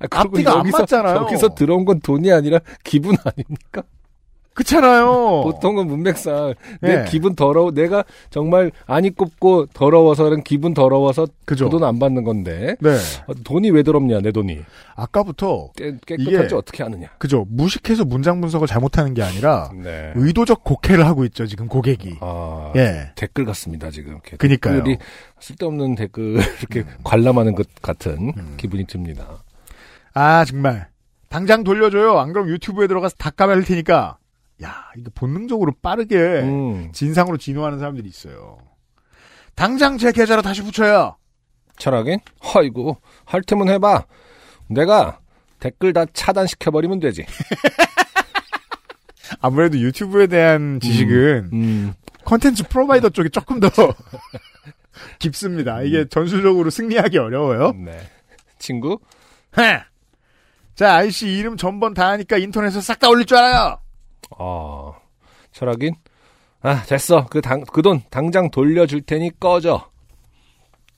[0.00, 1.16] 아, 앞뒤가 안 여기서, 맞잖아요.
[1.18, 3.82] 여기서 들어온 건 돈이 아니라 기분 아닙니까?
[4.64, 5.42] 그렇잖아요.
[5.44, 6.86] 보통은 문맥상 예.
[6.86, 11.68] 내 기분 더러워 내가 정말 안이 꼽고 더러워서는 기분 더러워서 그죠.
[11.68, 12.90] 그 돈 안 받는 건데 네.
[13.26, 14.60] 어, 돈이 왜 더럽냐 내 돈이
[14.96, 17.46] 아까부터 깨, 깨끗한지 이게- 어떻게 아느냐 그죠.
[17.48, 20.12] 무식해서 문장 분석을 잘못하는 게 아니라 네.
[20.14, 21.46] 의도적 곡해를 하고 있죠.
[21.46, 22.18] 지금 고객이.
[22.20, 23.12] 아, 예.
[23.16, 24.82] 댓글 같습니다 지금 그니까요.
[25.40, 29.26] 쓸데없는 댓글 이렇게 관람하는 것 같은 기분이 듭니다
[30.12, 30.88] 아 정말
[31.28, 32.18] 당장 돌려줘요.
[32.18, 34.16] 안 그럼 유튜브에 들어가서 다 까발릴 테니까.
[34.62, 38.58] 야 이거 본능적으로 빠르게 음, 진상으로 진화하는 사람들이 있어요.
[39.54, 41.16] 당장 제 계좌로 다시 붙여요.
[41.78, 42.18] 철학인
[42.54, 44.04] 아이고 할 테면 해봐
[44.68, 45.20] 내가
[45.60, 47.24] 댓글 다 차단시켜버리면 되지
[49.40, 53.68] 아무래도 유튜브에 대한 지식은 음, 컨텐츠 프로바이더 쪽이 조금 더
[55.18, 55.82] 깊습니다.
[55.82, 57.72] 이게 전술적으로 승리하기 어려워요.
[57.72, 57.98] 네.
[58.58, 58.98] 친구
[59.58, 59.82] 헤!
[60.74, 63.80] 자, 아이씨 이름 전번 다 하니까 인터넷에 싹다 올릴 줄 알아요.
[64.38, 64.92] 아,
[65.52, 65.94] 철학인?
[66.62, 67.26] 아, 됐어.
[67.26, 69.90] 그 당, 그 돈 당장 돌려줄 테니 꺼져.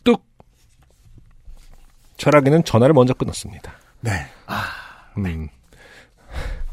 [0.05, 0.25] 뚝!
[2.17, 3.73] 철학인은 전화를 먼저 끊었습니다.
[4.01, 4.11] 네.
[5.19, 5.49] 음.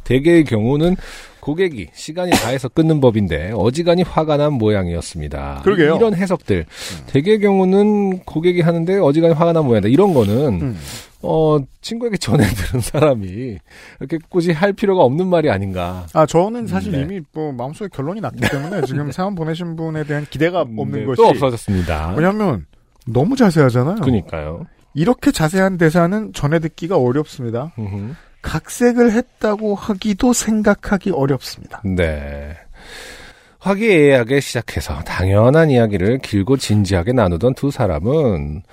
[0.03, 0.95] 대개의 경우는
[1.41, 5.61] 고객이 시간이 다해서 끊는 법인데 어지간히 화가 난 모양이었습니다.
[5.63, 5.95] 그러게요.
[5.95, 6.65] 이런 해석들.
[7.07, 9.87] 대개의 경우는 고객이 하는데 어지간히 화가 난 모양이다.
[9.87, 10.77] 이런 거는 음.
[11.21, 13.57] 어, 친구에게 전해 들은 사람이
[13.99, 16.05] 이렇게 굳이 할 필요가 없는 말이 아닌가.
[16.13, 17.01] 아, 저는 사실 네.
[17.01, 21.17] 이미 뭐 마음속에 결론이 났기 때문에 지금 사연 보내신 분에 대한 기대가 없는 네, 것이
[21.21, 22.13] 또 없어졌습니다.
[22.15, 22.65] 왜냐면
[23.05, 23.97] 너무 자세하잖아요.
[23.97, 24.65] 그니까요.
[24.93, 27.73] 이렇게 자세한 대사는 전해 듣기가 어렵습니다.
[27.77, 28.13] 음흠.
[28.41, 31.81] 각색을 했다고 하기도 생각하기 어렵습니다.
[31.85, 32.55] 네.
[33.59, 38.63] 화기애애하게 시작해서 당연한 이야기를 길고 진지하게 나누던 두 사람은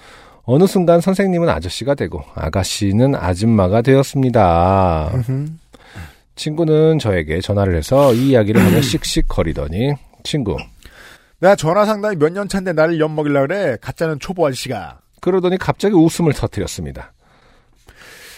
[0.44, 5.10] 어느 순간 선생님은 아저씨가 되고 아가씨는 아줌마가 되었습니다.
[6.36, 10.56] 친구는 저에게 전화를 해서 이 이야기를 하며 씩씩 거리더니 친구
[11.40, 13.76] 내가 전화 상담이 몇 년 차인데 나를 엿먹이려 그래.
[13.80, 15.00] 가짜는 초보 아저씨가.
[15.20, 17.12] 그러더니 갑자기 웃음을 터뜨렸습니다.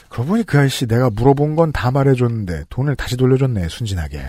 [0.08, 4.20] 그러고 보니 그 아저씨 내가 물어본 건 다 말해줬는데 돈을 다시 돌려줬네 순진하게.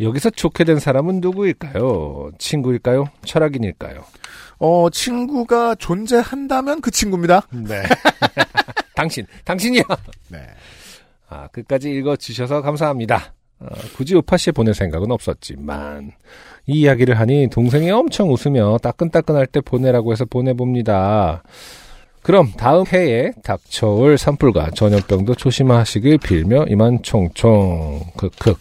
[0.00, 2.30] 여기서 좋게 된 사람은 누구일까요?
[2.38, 3.04] 친구일까요?
[3.24, 4.02] 철학인일까요?
[4.58, 7.42] 어 친구가 존재한다면 그 친구입니다.
[7.50, 7.82] 네.
[8.94, 9.82] 당신, 당신이야.
[10.28, 10.46] 네.
[11.28, 13.34] 아, 끝까지 읽어주셔서 감사합니다.
[13.60, 13.66] 어,
[13.96, 16.12] 굳이 우파 씨에 보낼 생각은 없었지만,
[16.66, 21.42] 이 이야기를 하니 동생이 엄청 웃으며 따끈따끈할 때 보내라고 해서 보내봅니다.
[22.22, 28.54] 그럼 다음 해에 닥쳐올 산불과 전염병도 조심하시길 빌며 이만 총총 크크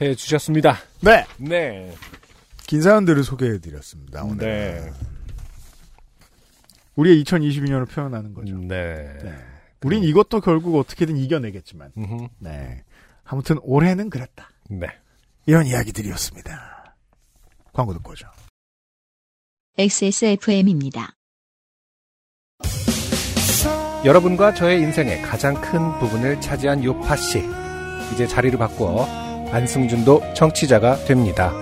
[0.00, 0.78] 해 주셨습니다.
[1.00, 1.24] 네.
[1.38, 1.92] 네.
[2.66, 4.22] 긴 사연들을 소개해 드렸습니다.
[4.22, 4.36] 오늘.
[4.38, 4.90] 네.
[6.96, 8.56] 우리의 2022년을 표현하는 거죠.
[8.58, 9.16] 네.
[9.22, 9.34] 네.
[9.82, 11.92] 우린 이것도 결국 어떻게든 이겨내겠지만.
[11.96, 12.28] 음흠.
[12.38, 12.84] 네.
[13.24, 14.50] 아무튼 올해는 그랬다.
[14.68, 14.86] 네.
[15.46, 16.94] 이런 이야기들이었습니다.
[17.72, 18.28] 광고 듣고 오죠.
[19.78, 21.17] XSFM입니다.
[24.04, 27.42] 여러분과 저의 인생의 가장 큰 부분을 차지한 요파 씨.
[28.12, 29.06] 이제 자리를 바꾸어
[29.50, 31.52] 안승준도 청취자가 됩니다.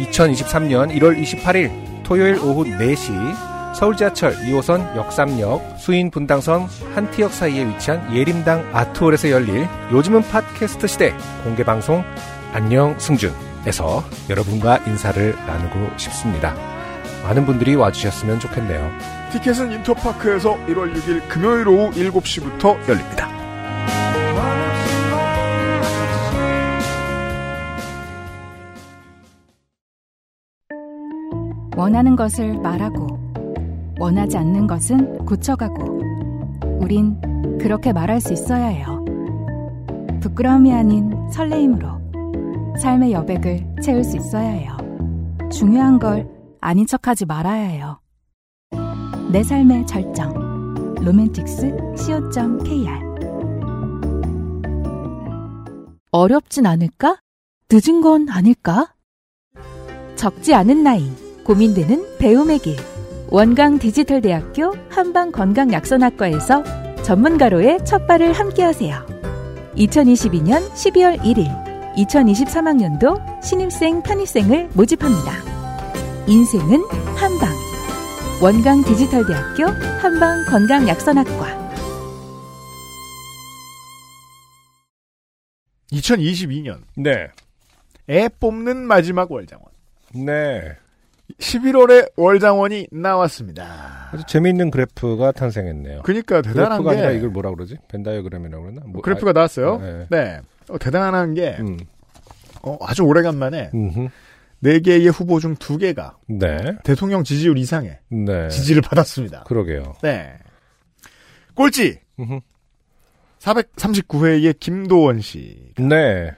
[0.00, 1.70] 2023년 1월 28일
[2.04, 9.68] 토요일 오후 4시 서울 지하철 2호선 역삼역 수인 분당선 한티역 사이에 위치한 예림당 아트홀에서 열릴
[9.92, 11.14] 요즘은 팟캐스트 시대
[11.44, 12.02] 공개 방송
[12.52, 16.54] 안녕 승준에서 여러분과 인사를 나누고 싶습니다.
[17.24, 19.19] 많은 분들이 와주셨으면 좋겠네요.
[19.30, 23.28] 티켓은 인터파크에서 1월 6일 금요일 오후 7시부터 열립니다.
[31.76, 33.06] 원하는 것을 말하고
[33.98, 36.00] 원하지 않는 것은 고쳐가고
[36.80, 37.18] 우린
[37.58, 39.04] 그렇게 말할 수 있어야 해요.
[40.20, 44.76] 부끄러움이 아닌 설레임으로 삶의 여백을 채울 수 있어야 해요.
[45.50, 46.28] 중요한 걸
[46.60, 48.00] 아닌 척하지 말아야 해요.
[49.32, 53.10] 내 삶의 절정 로맨틱스 co.kr
[56.10, 57.20] 어렵진 않을까?
[57.70, 58.92] 늦은 건 아닐까?
[60.16, 61.08] 적지 않은 나이
[61.44, 62.76] 고민되는 배움의 길
[63.28, 66.64] 원광 디지털대학교 한방건강약선학과에서
[67.04, 69.06] 전문가로의 첫 발을 함께하세요.
[69.76, 75.32] 2022년 12월 1일 2023학년도 신입생 편입생을 모집합니다.
[76.26, 76.82] 인생은
[77.14, 77.69] 한방
[78.42, 79.64] 원광 디지털대학교
[80.00, 81.70] 한방 건강약선학과
[85.92, 87.28] 2022년 네.
[88.08, 89.66] 애 뽑는 마지막 월장원.
[90.14, 90.74] 네.
[91.38, 94.08] 11월에 월장원이 나왔습니다.
[94.10, 96.00] 아주 재미있는 그래프가 탄생했네요.
[96.02, 97.76] 그러니까 대단한 그래프가 게 아니라 이걸 뭐라 그러지?
[97.88, 98.80] 벤다이어그램이라고 그러나?
[98.86, 99.78] 뭐, 그래프가 나왔어요.
[99.80, 100.06] 네.
[100.08, 100.40] 네.
[100.70, 101.78] 어, 대단한 게 음.
[102.62, 104.08] 어, 아주 오래간만에 음흠.
[104.60, 106.58] 네 개의 후보 중 두 개가 네.
[106.84, 108.48] 대통령 지지율 이상의 네.
[108.48, 109.44] 지지를 받았습니다.
[109.44, 109.94] 그러게요.
[110.02, 110.34] 네.
[111.54, 112.40] 꼴찌 음흠.
[113.38, 116.30] 439회의 김도원 씨 네.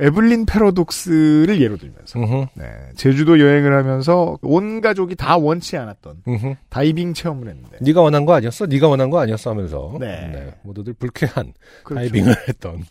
[0.00, 2.46] 에블린 패러독스를 예로 들면서 음흠.
[2.54, 2.64] 네,
[2.96, 6.54] 제주도 여행을 하면서 온 가족이 다 원치 않았던 음흠.
[6.70, 8.66] 다이빙 체험을 했는데 네가 원한 거 아니었어?
[8.66, 9.50] 네가 원한 거 아니었어?
[9.50, 10.54] 하면서 네.
[10.62, 11.52] 모두들 불쾌한
[11.84, 11.94] 그렇죠.
[12.08, 12.82] 다이빙을 했던.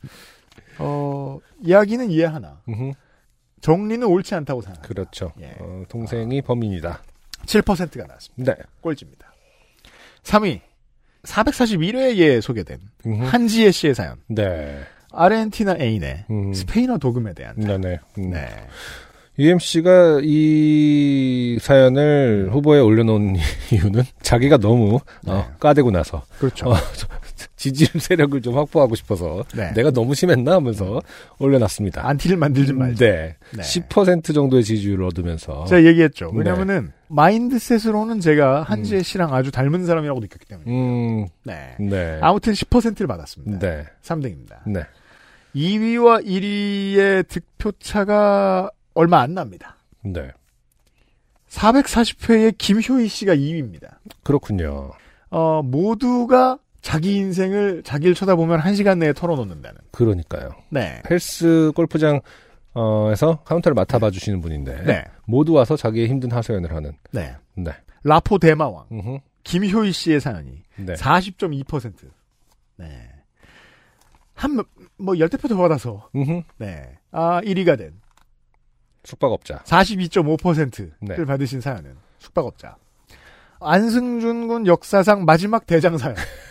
[0.77, 2.61] 어, 이야기는 이해하나.
[3.61, 4.87] 정리는 옳지 않다고 생각합니다.
[4.87, 5.31] 그렇죠.
[5.39, 5.55] 예.
[5.59, 7.01] 어, 동생이 범인이다.
[7.45, 8.55] 7%가 나왔습니다.
[8.55, 8.61] 네.
[8.81, 9.31] 꼴찌입니다.
[10.23, 10.59] 3위
[11.23, 13.23] 441회에 소개된 음흠.
[13.25, 14.81] 한지혜 씨의 사연 네.
[15.11, 16.53] 아르헨티나 애인의 음.
[16.53, 17.99] 스페인어 도금에 대한 네네.
[18.17, 18.29] 음.
[18.31, 18.47] 네.
[19.39, 23.35] UMC가 이 사연을 후보에 올려놓은
[23.71, 25.31] 이유는 자기가 너무 네.
[25.31, 26.69] 어, 까대고 나서 그렇죠.
[26.69, 26.75] 어,
[27.61, 29.71] 지지 세력을 좀 확보하고 싶어서 네.
[29.73, 30.99] 내가 너무 심했나 하면서
[31.37, 32.07] 올려놨습니다.
[32.07, 33.05] 안티를 만들지 말자.
[33.05, 33.35] 네.
[33.55, 33.61] 네.
[33.61, 36.31] 10% 정도의 지지율을 얻으면서 제가 얘기했죠.
[36.33, 36.39] 네.
[36.39, 40.71] 왜냐면은 마인드셋으로는 제가 한지혜 씨랑 아주 닮은 사람이라고 느꼈기 때문에.
[40.71, 41.75] 음, 네.
[41.79, 42.17] 네.
[42.21, 43.59] 아무튼 10%를 받았습니다.
[43.59, 43.85] 네.
[44.01, 44.57] 3등입니다.
[44.65, 44.81] 네.
[45.55, 49.77] 2위와 1위의 득표 차가 얼마 안 납니다.
[50.03, 50.31] 네.
[51.49, 53.97] 440회의 김효희 씨가 2위입니다.
[54.23, 54.91] 그렇군요.
[55.29, 59.79] 어, 모두가 자기 인생을 자기를 쳐다보면 1시간 내에 털어놓는다는.
[59.91, 60.49] 그러니까요.
[60.69, 61.01] 네.
[61.09, 62.21] 헬스 골프장
[62.73, 65.03] 어에서 카운터를 맡아봐 주시는 분인데 네.
[65.25, 66.93] 모두 와서 자기의 힘든 하소연을 하는.
[67.11, 67.35] 네.
[67.55, 67.71] 네.
[68.03, 68.85] 라포 대마왕.
[68.91, 69.17] 음흠.
[69.43, 70.93] 김효희 씨의 사연이 네.
[70.93, 71.93] 40.2%.
[72.77, 73.09] 네.
[74.33, 74.59] 한,
[74.97, 76.41] 뭐, 열댓 표 더 받아서, 음흠.
[76.57, 76.97] 네.
[77.11, 77.93] 아, 1위가 된
[79.03, 79.59] 숙박업자.
[79.65, 81.25] 42.5%를 네.
[81.25, 82.75] 받으신 사연은 숙박업자.
[83.59, 86.15] 안승준 군 역사상 마지막 대장 사연.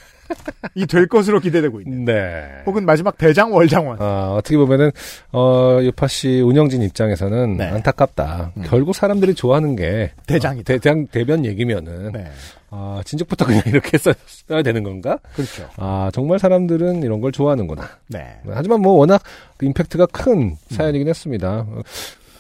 [0.75, 2.05] 이될 것으로 기대되고 있는.
[2.05, 2.63] 네.
[2.67, 3.99] 혹은 마지막 대장 월장원.
[4.01, 4.91] 아, 어떻게 보면은,
[5.33, 7.67] 어, 유파 씨 운영진 입장에서는 네.
[7.67, 8.53] 안타깝다.
[8.57, 8.63] 음.
[8.67, 10.75] 결국 사람들이 좋아하는 게 대장이다.
[10.75, 12.27] 어, 대, 대변 얘기면은, 네.
[12.71, 15.19] 아, 진즉부터 그냥 이렇게 써, 써야 되는 건가?
[15.35, 15.69] 그렇죠.
[15.77, 17.89] 아, 정말 사람들은 이런 걸 좋아하는구나.
[18.09, 18.39] 네.
[18.49, 19.23] 하지만 뭐 워낙
[19.57, 21.67] 그 임팩트가 큰 사연이긴 했습니다.
[21.69, 21.83] 어,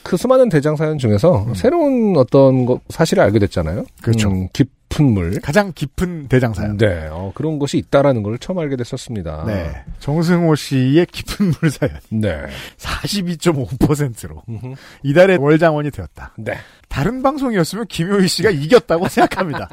[0.03, 3.81] 그 수많은 대장 사연 중에서 새로운 어떤 거, 사실을 알게 됐잖아요.
[3.81, 3.85] 음.
[4.03, 4.31] 그렇죠.
[4.31, 5.41] 음, 깊 은 물.
[5.41, 6.77] 가장 깊은 대장 사연.
[6.77, 9.45] 네, 어, 그런 것이 있다라는 걸 처음 알게 됐었습니다.
[9.47, 9.85] 네.
[10.01, 11.95] 정승호 씨의 깊은 물 사연.
[12.09, 12.47] 네.
[12.79, 14.75] 42.5%로 음흠.
[15.05, 16.35] 이달의 월장원이 되었다.
[16.39, 16.55] 네.
[16.89, 19.69] 다른 방송이었으면 김효희 씨가 이겼다고 생각합니다.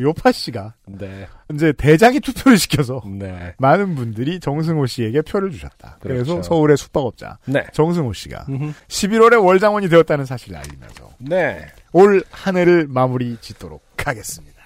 [0.00, 1.26] 요파 씨가 네.
[1.52, 3.54] 이제 대장이 투표를 시켜서 네.
[3.58, 5.98] 많은 분들이 정승호 씨에게 표를 주셨다.
[6.00, 6.42] 그래서 그렇죠.
[6.44, 7.64] 서울의 숙박업자 네.
[7.72, 8.72] 정승호 씨가 음흠.
[8.86, 11.66] 11월에 월장원이 되었다는 사실을 알리면서 네.
[11.92, 14.58] 올한 해를 마무리 짓도록 하겠습니다.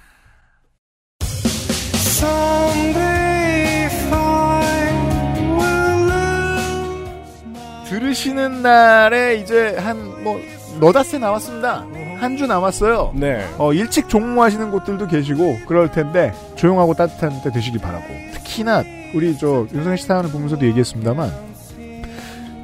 [7.89, 10.41] 들으시는 날에 이제 한 뭐
[10.81, 11.85] 너다세 나왔습니다.
[12.21, 13.13] 한 주 남았어요.
[13.17, 13.45] 네.
[13.59, 19.67] 어, 일찍 종무하시는 곳들도 계시고 그럴 텐데 조용하고 따뜻한 때 되시길 바라고 특히나 우리 저
[19.75, 21.33] 윤성현 씨 사연을 보면서도 얘기했습니다만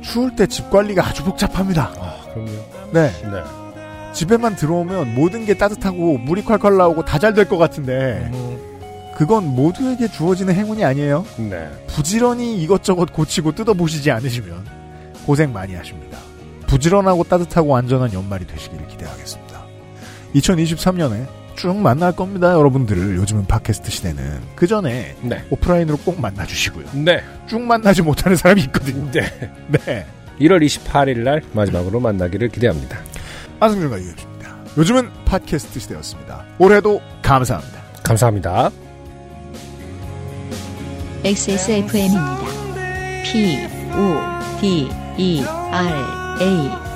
[0.02, 1.90] 추울 때 집 관리가 아주 복잡합니다.
[1.98, 2.50] 아, 그럼요.
[2.92, 3.10] 네.
[3.22, 3.42] 네.
[4.18, 8.30] 집에만 들어오면 모든 게 따뜻하고 물이 콸콸 나오고 다 잘 될 것 같은데
[9.16, 11.24] 그건 모두에게 주어지는 행운이 아니에요.
[11.36, 11.68] 네.
[11.86, 14.64] 부지런히 이것저것 고치고 뜯어보시지 않으시면
[15.24, 16.18] 고생 많이 하십니다.
[16.66, 19.62] 부지런하고 따뜻하고 안전한 연말이 되시기를 기대하겠습니다.
[20.34, 21.26] 2023년에
[21.56, 23.16] 쭉 만날 겁니다, 여러분들을.
[23.16, 24.40] 요즘은 팟캐스트 시대는.
[24.56, 25.44] 그 전에 네.
[25.50, 26.86] 오프라인으로 꼭 만나주시고요.
[27.04, 27.22] 네.
[27.48, 29.10] 쭉 만나지 못하는 사람이 있거든요.
[29.12, 29.22] 네.
[29.68, 30.06] 네.
[30.40, 32.98] 1월 28일 날 마지막으로 만나기를 기대합니다.
[33.60, 34.56] 안승준과 이해주입니다.
[34.76, 36.44] 요즘은 팟캐스트 시대였습니다.
[36.58, 37.82] 올해도 감사합니다.
[38.02, 38.70] 감사합니다.
[41.24, 42.38] XSFM입니다.
[43.24, 43.58] P,
[43.92, 46.87] O, D, E, R, A.